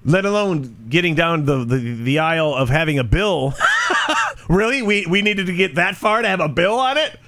Let 0.04 0.24
alone 0.24 0.86
getting 0.88 1.14
down 1.14 1.46
the, 1.46 1.64
the, 1.64 1.78
the 1.78 2.18
aisle 2.18 2.54
of 2.54 2.68
having 2.68 2.98
a 2.98 3.04
bill. 3.04 3.54
really? 4.48 4.82
We, 4.82 5.06
we 5.06 5.22
needed 5.22 5.46
to 5.46 5.54
get 5.54 5.76
that 5.76 5.96
far 5.96 6.22
to 6.22 6.28
have 6.28 6.40
a 6.40 6.48
bill 6.48 6.78
on 6.78 6.98
it? 6.98 7.18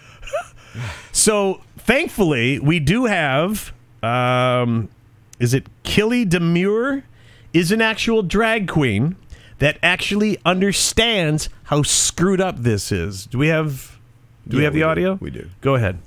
so 1.12 1.62
thankfully, 1.78 2.58
we 2.58 2.80
do 2.80 3.06
have. 3.06 3.72
Um, 4.02 4.88
is 5.38 5.54
it 5.54 5.66
Killy 5.82 6.24
Demure? 6.24 7.04
Is 7.52 7.72
an 7.72 7.80
actual 7.80 8.22
drag 8.22 8.68
queen 8.68 9.16
that 9.58 9.78
actually 9.82 10.38
understands 10.44 11.48
how 11.64 11.82
screwed 11.82 12.40
up 12.40 12.58
this 12.58 12.92
is. 12.92 13.26
Do 13.26 13.38
we 13.38 13.48
have? 13.48 13.98
Do 14.46 14.58
we 14.58 14.64
have 14.64 14.74
the 14.74 14.80
we 14.80 14.84
do. 14.84 14.88
audio? 14.88 15.14
We 15.14 15.30
do. 15.30 15.48
Go 15.60 15.74
ahead. 15.74 15.98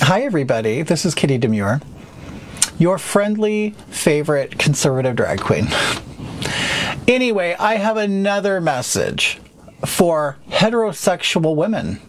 Hi, 0.00 0.22
everybody. 0.22 0.82
This 0.82 1.06
is 1.06 1.14
Kitty 1.14 1.38
Demure, 1.38 1.80
your 2.78 2.98
friendly 2.98 3.70
favorite 3.88 4.58
conservative 4.58 5.16
drag 5.16 5.40
queen. 5.40 5.68
anyway, 7.08 7.56
I 7.58 7.76
have 7.76 7.96
another 7.96 8.60
message 8.60 9.40
for 9.84 10.36
heterosexual 10.48 11.54
women, 11.54 12.00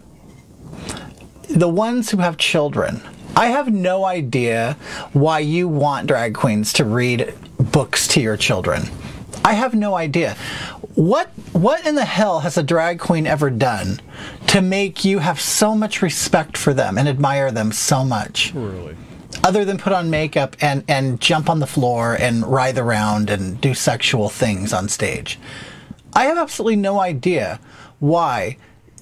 the 1.48 1.68
ones 1.68 2.10
who 2.10 2.18
have 2.18 2.36
children. 2.36 3.02
I 3.36 3.46
have 3.46 3.72
no 3.72 4.04
idea 4.04 4.76
why 5.12 5.40
you 5.40 5.68
want 5.68 6.08
drag 6.08 6.34
queens 6.34 6.72
to 6.74 6.84
read 6.84 7.34
books 7.58 8.08
to 8.08 8.20
your 8.20 8.36
children. 8.36 8.88
I 9.44 9.52
have 9.52 9.74
no 9.74 9.94
idea. 9.94 10.34
What 10.94 11.28
what 11.52 11.86
in 11.86 11.94
the 11.94 12.04
hell 12.04 12.40
has 12.40 12.58
a 12.58 12.62
drag 12.62 12.98
queen 12.98 13.26
ever 13.26 13.50
done 13.50 14.00
to 14.48 14.60
make 14.60 15.04
you 15.04 15.20
have 15.20 15.40
so 15.40 15.74
much 15.74 16.02
respect 16.02 16.56
for 16.56 16.74
them 16.74 16.98
and 16.98 17.08
admire 17.08 17.52
them 17.52 17.70
so 17.70 18.04
much? 18.04 18.52
Really? 18.54 18.96
Other 19.48 19.64
than 19.64 19.78
put 19.78 19.94
on 19.94 20.10
makeup 20.10 20.58
and, 20.60 20.84
and 20.86 21.22
jump 21.22 21.48
on 21.48 21.58
the 21.58 21.66
floor 21.66 22.14
and 22.14 22.46
writhe 22.46 22.76
around 22.76 23.30
and 23.30 23.58
do 23.58 23.72
sexual 23.72 24.28
things 24.28 24.74
on 24.74 24.90
stage. 24.90 25.38
I 26.12 26.24
have 26.24 26.36
absolutely 26.36 26.76
no 26.76 27.00
idea 27.00 27.58
why 27.98 28.58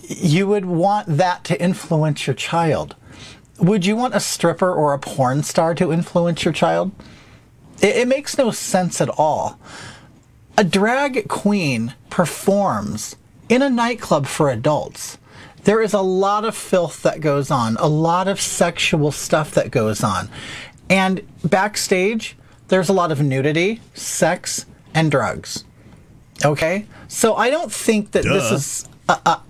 you 0.09 0.47
would 0.47 0.65
want 0.65 1.09
that 1.09 1.43
to 1.47 1.61
influence 1.61 2.29
your 2.29 2.35
child. 2.35 2.95
Would 3.59 3.85
you 3.87 3.97
want 3.97 4.15
a 4.15 4.21
stripper 4.21 4.73
or 4.73 4.95
a 4.95 5.01
porn 5.01 5.43
star 5.43 5.75
to 5.75 5.93
influence 5.93 6.45
your 6.45 6.55
child? 6.55 6.93
It, 7.83 7.97
it 7.97 8.07
makes 8.07 8.39
no 8.39 8.53
sense 8.53 9.01
at 9.01 9.11
all. 9.19 9.59
A 10.57 10.63
drag 10.63 11.27
queen 11.27 11.95
performs 12.09 13.17
in 13.49 13.63
a 13.63 13.69
nightclub 13.69 14.29
for 14.29 14.49
adults. 14.49 15.19
There 15.67 15.83
is 15.83 15.95
a 15.95 16.01
lot 16.01 16.45
of 16.45 16.57
filth 16.57 17.03
that 17.03 17.21
goes 17.21 17.51
on, 17.51 17.77
a 17.79 17.89
lot 17.89 18.29
of 18.29 18.41
sexual 18.41 19.11
stuff 19.11 19.51
that 19.51 19.73
goes 19.73 20.05
on. 20.05 20.29
And 20.89 21.27
backstage, 21.43 22.37
there's 22.69 22.89
a 22.89 22.93
lot 22.93 23.11
of 23.11 23.21
nudity, 23.21 23.81
sex, 23.93 24.65
and 24.95 25.11
drugs. 25.11 25.65
Okay? 26.45 26.87
So 27.09 27.35
I 27.35 27.51
don't 27.51 27.73
think 27.73 28.13
that 28.13 28.23
this 28.23 28.53
is 28.53 28.89
a, 29.09 29.19
a, 29.27 29.43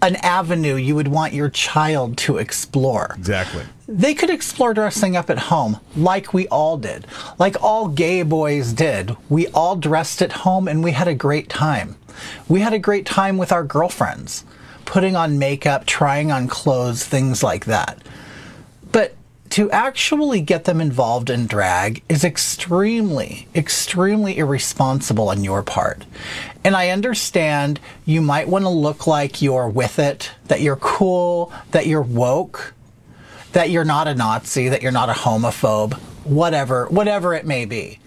an 0.00 0.14
avenue 0.22 0.76
you 0.76 0.94
would 0.94 1.08
want 1.08 1.32
your 1.32 1.48
child 1.48 2.18
to 2.18 2.38
explore. 2.38 3.16
Exactly. 3.18 3.64
They 3.88 4.14
could 4.14 4.30
explore 4.30 4.74
dressing 4.74 5.16
up 5.16 5.28
at 5.28 5.38
home 5.38 5.80
like 5.96 6.32
we 6.32 6.46
all 6.48 6.76
did, 6.76 7.04
like 7.36 7.60
all 7.60 7.88
gay 7.88 8.22
boys 8.22 8.72
did. 8.72 9.16
We 9.28 9.48
all 9.48 9.74
dressed 9.74 10.22
at 10.22 10.30
home 10.32 10.68
and 10.68 10.84
we 10.84 10.92
had 10.92 11.08
a 11.08 11.14
great 11.14 11.48
time. 11.48 11.96
We 12.48 12.60
had 12.60 12.72
a 12.72 12.78
great 12.78 13.06
time 13.06 13.38
with 13.38 13.50
our 13.50 13.64
girlfriends, 13.64 14.44
putting 14.84 15.16
on 15.16 15.38
makeup, 15.38 15.86
trying 15.86 16.30
on 16.30 16.48
clothes, 16.48 17.04
things 17.04 17.42
like 17.42 17.64
that. 17.66 17.98
But 18.92 19.14
to 19.50 19.70
actually 19.70 20.40
get 20.40 20.64
them 20.64 20.80
involved 20.80 21.30
in 21.30 21.46
drag 21.46 22.02
is 22.08 22.24
extremely, 22.24 23.46
extremely 23.54 24.38
irresponsible 24.38 25.28
on 25.28 25.44
your 25.44 25.62
part. 25.62 26.04
And 26.64 26.74
I 26.74 26.88
understand 26.88 27.78
you 28.04 28.20
might 28.20 28.48
want 28.48 28.64
to 28.64 28.70
look 28.70 29.06
like 29.06 29.42
you're 29.42 29.68
with 29.68 29.98
it, 29.98 30.32
that 30.48 30.60
you're 30.60 30.76
cool, 30.76 31.52
that 31.70 31.86
you're 31.86 32.02
woke, 32.02 32.74
that 33.52 33.70
you're 33.70 33.84
not 33.84 34.08
a 34.08 34.14
Nazi, 34.14 34.68
that 34.70 34.82
you're 34.82 34.90
not 34.90 35.08
a 35.08 35.12
homophobe, 35.12 35.94
whatever, 36.24 36.86
whatever 36.86 37.34
it 37.34 37.46
may 37.46 37.64
be. 37.64 38.00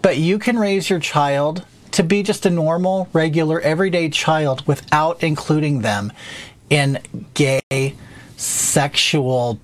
But 0.00 0.18
you 0.18 0.38
can 0.38 0.58
raise 0.58 0.88
your 0.88 1.00
child 1.00 1.64
to 1.98 2.04
be 2.04 2.22
just 2.22 2.46
a 2.46 2.50
normal, 2.50 3.08
regular, 3.12 3.60
everyday 3.60 4.08
child 4.08 4.64
without 4.68 5.20
including 5.20 5.80
them 5.80 6.12
in 6.70 7.00
gay, 7.34 7.96
sexual 8.36 9.58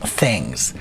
things. 0.00 0.74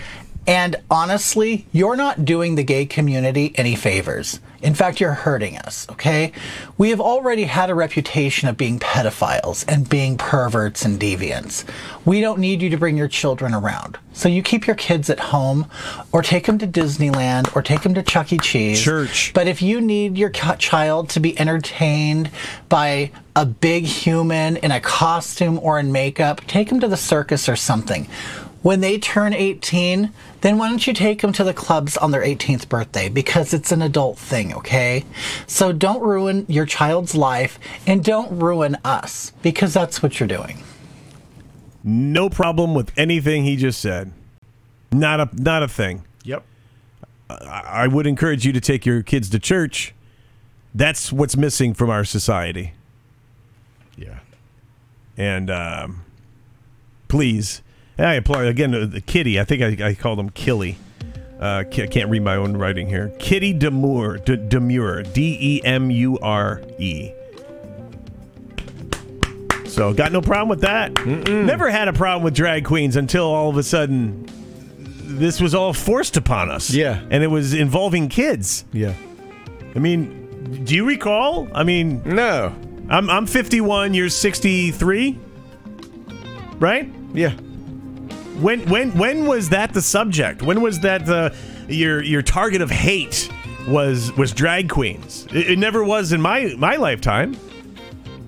And 0.50 0.78
honestly, 0.90 1.68
you're 1.72 1.96
not 1.96 2.26
doing 2.26 2.56
the 2.56 2.64
gay 2.64 2.88
community 2.88 3.54
any 3.56 3.76
favors. 3.76 4.40
In 4.64 4.74
fact, 4.74 5.00
you're 5.00 5.14
hurting 5.14 5.58
us, 5.58 5.88
okay? 5.92 6.32
We 6.76 6.90
have 6.90 7.00
already 7.00 7.44
had 7.44 7.70
a 7.70 7.76
reputation 7.76 8.50
of 8.50 8.58
being 8.58 8.80
pedophiles 8.80 9.64
and 9.68 9.88
being 9.88 10.18
perverts 10.18 10.84
and 10.84 11.00
deviants. 11.00 11.66
We 12.04 12.20
don't 12.20 12.40
need 12.40 12.64
you 12.64 12.72
to 12.72 12.78
bring 12.78 12.98
your 12.98 13.08
children 13.08 13.54
around. 13.54 14.00
So 14.14 14.28
you 14.28 14.42
keep 14.42 14.66
your 14.66 14.76
kids 14.76 15.08
at 15.12 15.20
home 15.20 15.68
or 16.12 16.24
take 16.24 16.48
them 16.48 16.58
to 16.58 16.68
Disneyland 16.68 17.56
or 17.56 17.62
take 17.62 17.84
them 17.84 17.94
to 17.94 18.02
Chuck 18.02 18.34
E. 18.34 18.40
Cheese. 18.40 18.82
Church. 18.82 19.32
But 19.36 19.48
if 19.48 19.62
you 19.62 19.80
need 19.80 20.18
your 20.18 20.32
child 20.32 21.10
to 21.12 21.20
be 21.20 21.40
entertained 21.40 22.32
by 22.70 23.12
a 23.36 23.46
big 23.46 23.86
human 23.86 24.58
in 24.58 24.72
a 24.72 24.82
costume 24.82 25.60
or 25.62 25.80
in 25.80 25.92
makeup, 25.92 26.42
take 26.48 26.70
them 26.70 26.80
to 26.80 26.88
the 26.88 26.98
circus 26.98 27.48
or 27.48 27.56
something. 27.56 28.08
When 28.62 28.82
they 28.82 28.98
turn 28.98 29.34
18, 29.34 30.12
then 30.42 30.58
why 30.58 30.70
don't 30.70 30.86
you 30.86 30.94
take 30.94 31.22
them 31.22 31.32
to 31.34 31.44
the 31.44 31.54
clubs 31.54 31.96
on 31.96 32.12
their 32.12 32.22
18th 32.22 32.68
birthday? 32.68 33.08
Because 33.08 33.54
it's 33.54 33.72
an 33.72 33.82
adult 33.82 34.18
thing, 34.18 34.54
okay? 34.54 35.06
So 35.48 35.72
don't 35.72 36.02
ruin 36.02 36.46
your 36.50 36.66
child's 36.66 37.16
life 37.16 37.58
and 37.88 38.04
don't 38.04 38.38
ruin 38.40 38.78
us 38.84 39.32
because 39.42 39.74
that's 39.74 40.04
what 40.04 40.20
you're 40.20 40.28
doing. 40.28 40.62
No 41.84 42.30
problem 42.30 42.76
with 42.76 42.92
anything 42.98 43.46
he 43.46 43.56
just 43.56 43.80
said. 43.80 44.12
Not 44.92 45.20
a 45.20 45.30
not 45.34 45.64
a 45.64 45.68
thing. 45.68 46.04
Yep. 46.24 46.44
I, 47.30 47.62
I 47.66 47.88
would 47.88 48.08
encourage 48.08 48.46
you 48.46 48.52
to 48.52 48.60
take 48.60 48.86
your 48.86 49.02
kids 49.04 49.30
to 49.30 49.40
church. 49.40 49.94
That's 50.74 51.14
what's 51.14 51.38
missing 51.38 51.74
from 51.74 51.90
our 51.90 52.04
society. 52.04 52.74
Yeah. 53.96 54.20
And 55.16 55.50
um, 55.50 56.06
please, 57.08 57.62
and 58.00 58.08
I 58.08 58.14
applaud 58.16 58.46
again 58.46 58.74
uh, 58.74 58.86
the 58.86 59.02
Kitty. 59.02 59.40
I 59.40 59.44
think 59.44 59.82
I, 59.82 59.90
I 59.90 59.94
called 59.94 60.20
him 60.20 60.30
Killy. 60.30 60.78
Uh, 61.40 61.64
I 61.70 61.86
can't 61.88 62.10
read 62.10 62.22
my 62.24 62.36
own 62.36 62.56
writing 62.58 62.88
here. 62.88 63.10
Kitty 63.20 63.54
Demure, 63.54 64.18
D- 64.18 64.36
Demure, 64.38 65.04
D 65.04 65.38
E 65.40 65.62
M 65.66 65.90
U 65.92 66.18
R 66.20 66.62
E. 66.80 67.12
So 69.66 69.94
got 69.94 70.12
no 70.12 70.22
problem 70.22 70.50
with 70.50 70.62
that. 70.62 71.06
Never 71.06 71.70
had 71.70 71.88
a 71.88 71.94
problem 71.94 72.24
with 72.24 72.34
drag 72.34 72.66
queens 72.66 72.96
until 72.96 73.26
all 73.26 73.50
of 73.50 73.58
a 73.58 73.64
sudden 73.64 74.26
this 75.20 75.40
was 75.40 75.54
all 75.56 75.74
forced 75.74 76.18
upon 76.18 76.50
us. 76.50 76.72
Yeah. 76.72 77.02
and 77.12 77.24
it 77.24 77.28
was 77.28 77.54
involving 77.54 78.10
kids. 78.10 78.66
Yeah. 78.74 78.94
I 79.76 79.80
mean, 79.80 80.64
do 80.66 80.76
you 80.76 80.86
recall? 80.86 81.48
I 81.54 81.64
mean, 81.64 82.02
No. 82.04 82.56
I'm 82.90 83.10
I'm 83.10 83.28
51. 83.28 83.94
You're 83.94 84.10
63, 84.10 85.18
right? 86.60 86.92
Yeah. 87.14 87.34
When 88.42 88.68
when 88.70 88.98
when 88.98 89.26
was 89.26 89.50
that 89.50 89.74
the 89.74 89.82
subject? 89.82 90.42
When 90.42 90.62
was 90.62 90.80
that 90.82 91.06
the 91.06 91.36
your 91.68 92.02
your 92.04 92.22
target 92.22 92.62
of 92.62 92.70
hate 92.72 93.30
was 93.68 94.12
was 94.14 94.32
drag 94.34 94.70
queens? 94.70 95.28
It, 95.32 95.52
it 95.52 95.60
never 95.60 95.84
was 95.84 96.12
in 96.14 96.22
my 96.22 96.54
my 96.58 96.76
lifetime. 96.76 97.38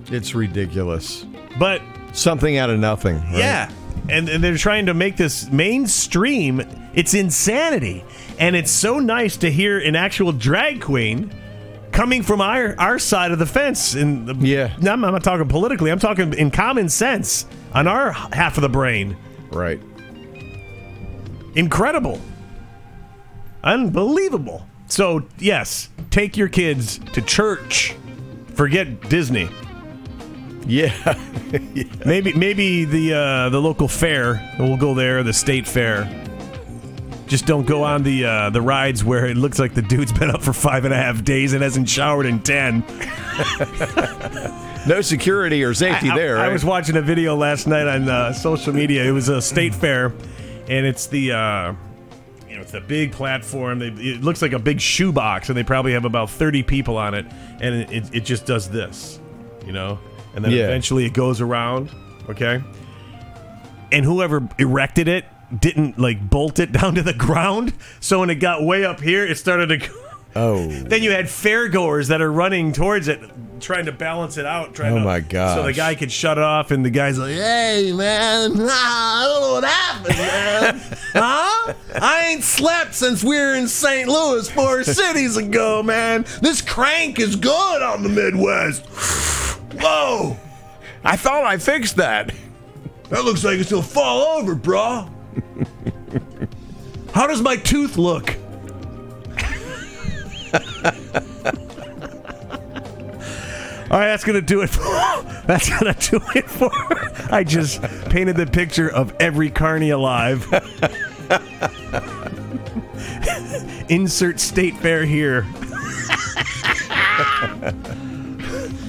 It's 0.06 0.34
ridiculous. 0.34 1.24
But 1.58 1.80
Something 2.12 2.58
out 2.58 2.68
of 2.70 2.78
nothing. 2.78 3.16
right? 3.16 3.36
yeah, 3.38 3.70
and 4.10 4.28
and 4.28 4.44
they're 4.44 4.56
trying 4.58 4.86
to 4.86 4.94
make 4.94 5.16
this 5.16 5.50
mainstream. 5.50 6.60
It's 6.94 7.14
insanity, 7.14 8.04
and 8.38 8.54
it's 8.54 8.70
so 8.70 8.98
nice 8.98 9.38
to 9.38 9.50
hear 9.50 9.78
an 9.78 9.96
actual 9.96 10.32
drag 10.32 10.82
queen 10.82 11.32
coming 11.90 12.22
from 12.22 12.42
our 12.42 12.74
our 12.78 12.98
side 12.98 13.30
of 13.32 13.38
the 13.38 13.46
fence. 13.46 13.94
And 13.94 14.28
the, 14.28 14.34
Yeah. 14.46 14.74
I'm, 14.78 15.02
I'm 15.04 15.12
not 15.12 15.24
talking 15.24 15.48
politically. 15.48 15.90
I'm 15.90 15.98
talking 15.98 16.34
in 16.34 16.50
common 16.50 16.90
sense 16.90 17.46
on 17.72 17.86
our 17.86 18.12
half 18.12 18.58
of 18.58 18.62
the 18.62 18.68
brain. 18.68 19.16
Right. 19.50 19.80
Incredible. 21.54 22.20
Unbelievable. 23.64 24.66
So, 24.86 25.26
yes, 25.38 25.88
take 26.10 26.36
your 26.36 26.48
kids 26.48 26.98
to 27.12 27.22
church. 27.22 27.94
Forget 28.54 29.08
Disney. 29.08 29.48
Yeah. 30.66 31.18
Maybe 32.06 32.32
maybe 32.32 32.86
the 32.86 33.12
uh, 33.12 33.48
the 33.50 33.60
local 33.60 33.86
fair. 33.86 34.54
We'll 34.58 34.78
go 34.78 34.94
there, 34.94 35.22
the 35.22 35.32
state 35.32 35.66
fair. 35.66 36.04
Just 37.26 37.46
don't 37.46 37.66
go 37.66 37.82
on 37.82 38.02
the 38.02 38.24
uh, 38.24 38.50
the 38.50 38.62
rides 38.62 39.04
where 39.04 39.26
it 39.26 39.36
looks 39.36 39.58
like 39.58 39.74
the 39.74 39.82
dude's 39.82 40.12
been 40.12 40.30
up 40.30 40.42
for 40.42 40.52
five 40.52 40.86
and 40.86 40.94
a 40.94 40.96
half 40.96 41.24
days 41.24 41.52
and 41.52 41.62
hasn't 41.62 41.88
showered 41.88 42.26
in 42.26 42.40
ten. 42.40 42.84
no 44.86 45.00
security 45.02 45.62
or 45.62 45.74
safety 45.74 46.10
I, 46.10 46.16
there. 46.16 46.38
I, 46.38 46.48
was 46.48 46.64
watching 46.64 46.96
a 46.96 47.02
video 47.02 47.36
last 47.36 47.66
night 47.66 47.86
on 47.86 48.08
uh, 48.08 48.32
social 48.32 48.72
media. 48.72 49.04
It 49.04 49.12
was 49.12 49.28
a 49.28 49.42
state 49.42 49.74
fair, 49.74 50.12
and 50.68 50.86
it's 50.86 51.06
the 51.06 51.32
uh, 51.32 51.74
you 52.48 52.56
know 52.56 52.62
it's 52.62 52.74
a 52.74 52.80
big 52.80 53.12
platform. 53.12 53.78
They, 53.78 53.88
it 53.88 54.22
looks 54.22 54.42
like 54.42 54.52
a 54.52 54.58
big 54.58 54.80
shoebox, 54.80 55.48
and 55.48 55.56
they 55.56 55.64
probably 55.64 55.92
have 55.92 56.04
about 56.04 56.30
thirty 56.30 56.62
people 56.62 56.96
on 56.96 57.14
it, 57.14 57.26
and 57.60 57.74
it, 57.74 57.90
it, 57.92 58.14
it 58.16 58.20
just 58.24 58.46
does 58.46 58.68
this, 58.70 59.18
you 59.66 59.72
know, 59.72 59.98
and 60.34 60.44
then 60.44 60.52
Yeah. 60.52 60.64
eventually 60.64 61.04
it 61.04 61.12
goes 61.14 61.40
around. 61.40 61.90
Okay, 62.28 62.62
and 63.90 64.04
whoever 64.04 64.48
erected 64.58 65.08
it 65.08 65.24
didn't 65.58 65.98
like 65.98 66.30
bolt 66.30 66.58
it 66.58 66.72
down 66.80 66.94
to 66.94 67.02
the 67.02 67.12
ground, 67.14 67.72
so 68.00 68.20
when 68.20 68.30
it 68.30 68.36
got 68.36 68.62
way 68.64 68.84
up 68.84 69.00
here, 69.00 69.26
it 69.26 69.36
started 69.38 69.68
to. 69.80 70.02
Oh. 70.34 70.66
then 70.68 71.02
you 71.02 71.10
had 71.10 71.26
fairgoers 71.26 72.08
that 72.08 72.22
are 72.22 72.32
running 72.32 72.72
towards 72.72 73.06
it, 73.08 73.20
trying 73.60 73.84
to 73.86 73.92
balance 73.92 74.38
it 74.38 74.46
out. 74.46 74.74
Trying 74.74 74.94
Oh 74.94 74.98
to, 74.98 75.04
my 75.04 75.20
god! 75.20 75.56
So 75.56 75.62
the 75.64 75.72
guy 75.74 75.94
could 75.94 76.10
shut 76.10 76.38
it 76.38 76.44
off, 76.44 76.70
and 76.70 76.84
the 76.84 76.90
guy's 76.90 77.18
like, 77.18 77.34
"Hey 77.34 77.92
man, 77.94 78.52
I 78.58 79.24
don't 79.28 79.40
know 79.42 79.52
what 79.54 79.64
happened, 79.64 80.16
man. 80.16 80.80
huh? 81.12 81.74
I 82.00 82.28
ain't 82.30 82.42
slept 82.44 82.94
since 82.94 83.22
we 83.22 83.36
were 83.36 83.54
in 83.54 83.68
St. 83.68 84.08
Louis 84.08 84.50
four 84.50 84.84
cities 84.84 85.36
ago, 85.36 85.82
man. 85.82 86.24
This 86.40 86.62
crank 86.62 87.18
is 87.18 87.36
good 87.36 87.82
on 87.82 88.02
the 88.02 88.08
Midwest. 88.08 88.86
Whoa, 89.80 90.36
I 91.04 91.16
thought 91.16 91.44
I 91.44 91.58
fixed 91.58 91.96
that. 91.96 92.32
that 93.10 93.24
looks 93.24 93.44
like 93.44 93.58
it's 93.58 93.70
gonna 93.70 93.82
fall 93.82 94.38
over, 94.38 94.54
bro. 94.54 95.10
How 97.14 97.26
does 97.26 97.42
my 97.42 97.56
tooth 97.56 97.98
look?" 97.98 98.34
All 103.92 103.98
right, 103.98 104.06
that's 104.06 104.24
gonna 104.24 104.40
do 104.40 104.62
it. 104.62 104.70
For, 104.70 104.82
that's 105.46 105.68
gonna 105.68 105.94
do 105.94 106.18
it 106.34 106.48
for. 106.48 106.70
I 107.30 107.44
just 107.44 107.82
painted 108.08 108.36
the 108.36 108.46
picture 108.46 108.90
of 108.90 109.14
every 109.20 109.50
carny 109.50 109.90
alive. 109.90 110.50
Insert 113.90 114.40
state 114.40 114.74
fair 114.78 115.04
here. 115.04 115.42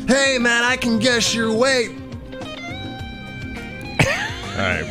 hey 0.07 0.37
man, 0.39 0.63
I 0.63 0.77
can 0.79 0.99
guess 0.99 1.35
your 1.35 1.51
weight. 1.51 1.91
All 4.53 4.59
right, 4.59 4.85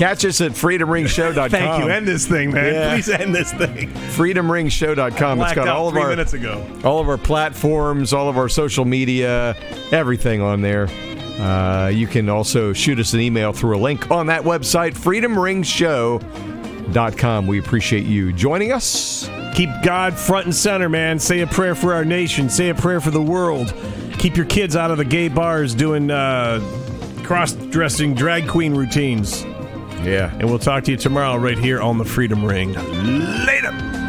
Catch 0.00 0.24
us 0.24 0.40
at 0.40 0.52
freedomringshow.com. 0.52 1.50
thank 1.50 1.84
you. 1.84 1.90
End 1.90 2.08
this 2.08 2.26
thing, 2.26 2.52
man. 2.52 2.72
Yeah. 2.72 2.94
Please 2.94 3.10
end 3.10 3.34
this 3.34 3.52
thing. 3.52 3.90
freedomringshow.com. 3.90 5.42
It's 5.42 5.52
got 5.52 5.68
all 5.68 5.88
of 5.88 5.96
our 5.98 6.08
minutes 6.08 6.32
ago. 6.32 6.66
all 6.84 7.00
of 7.00 7.08
our 7.10 7.18
platforms, 7.18 8.14
all 8.14 8.30
of 8.30 8.38
our 8.38 8.48
social 8.48 8.86
media, 8.86 9.54
everything 9.92 10.40
on 10.40 10.62
there. 10.62 10.88
Uh, 11.38 11.88
you 11.88 12.06
can 12.06 12.30
also 12.30 12.72
shoot 12.72 12.98
us 12.98 13.12
an 13.12 13.20
email 13.20 13.52
through 13.52 13.76
a 13.76 13.80
link 13.80 14.10
on 14.10 14.28
that 14.28 14.40
website, 14.40 14.94
freedomringshow.com. 14.94 17.46
We 17.46 17.58
appreciate 17.58 18.06
you 18.06 18.32
joining 18.32 18.72
us. 18.72 19.28
Keep 19.54 19.68
God 19.82 20.14
front 20.14 20.46
and 20.46 20.54
center, 20.54 20.88
man. 20.88 21.18
Say 21.18 21.40
a 21.40 21.46
prayer 21.46 21.74
for 21.74 21.92
our 21.92 22.06
nation. 22.06 22.48
Say 22.48 22.70
a 22.70 22.74
prayer 22.74 23.02
for 23.02 23.10
the 23.10 23.20
world. 23.20 23.74
Keep 24.18 24.38
your 24.38 24.46
kids 24.46 24.76
out 24.76 24.90
of 24.90 24.96
the 24.96 25.04
gay 25.04 25.28
bars 25.28 25.74
doing 25.74 26.10
uh, 26.10 26.58
cross-dressing 27.22 28.14
drag 28.14 28.48
queen 28.48 28.74
routines. 28.74 29.44
Yeah. 30.04 30.32
And 30.38 30.48
we'll 30.48 30.58
talk 30.58 30.84
to 30.84 30.90
you 30.90 30.96
tomorrow 30.96 31.36
right 31.36 31.58
here 31.58 31.80
on 31.80 31.98
the 31.98 32.04
Freedom 32.04 32.44
Ring. 32.44 32.72
Later. 32.74 33.99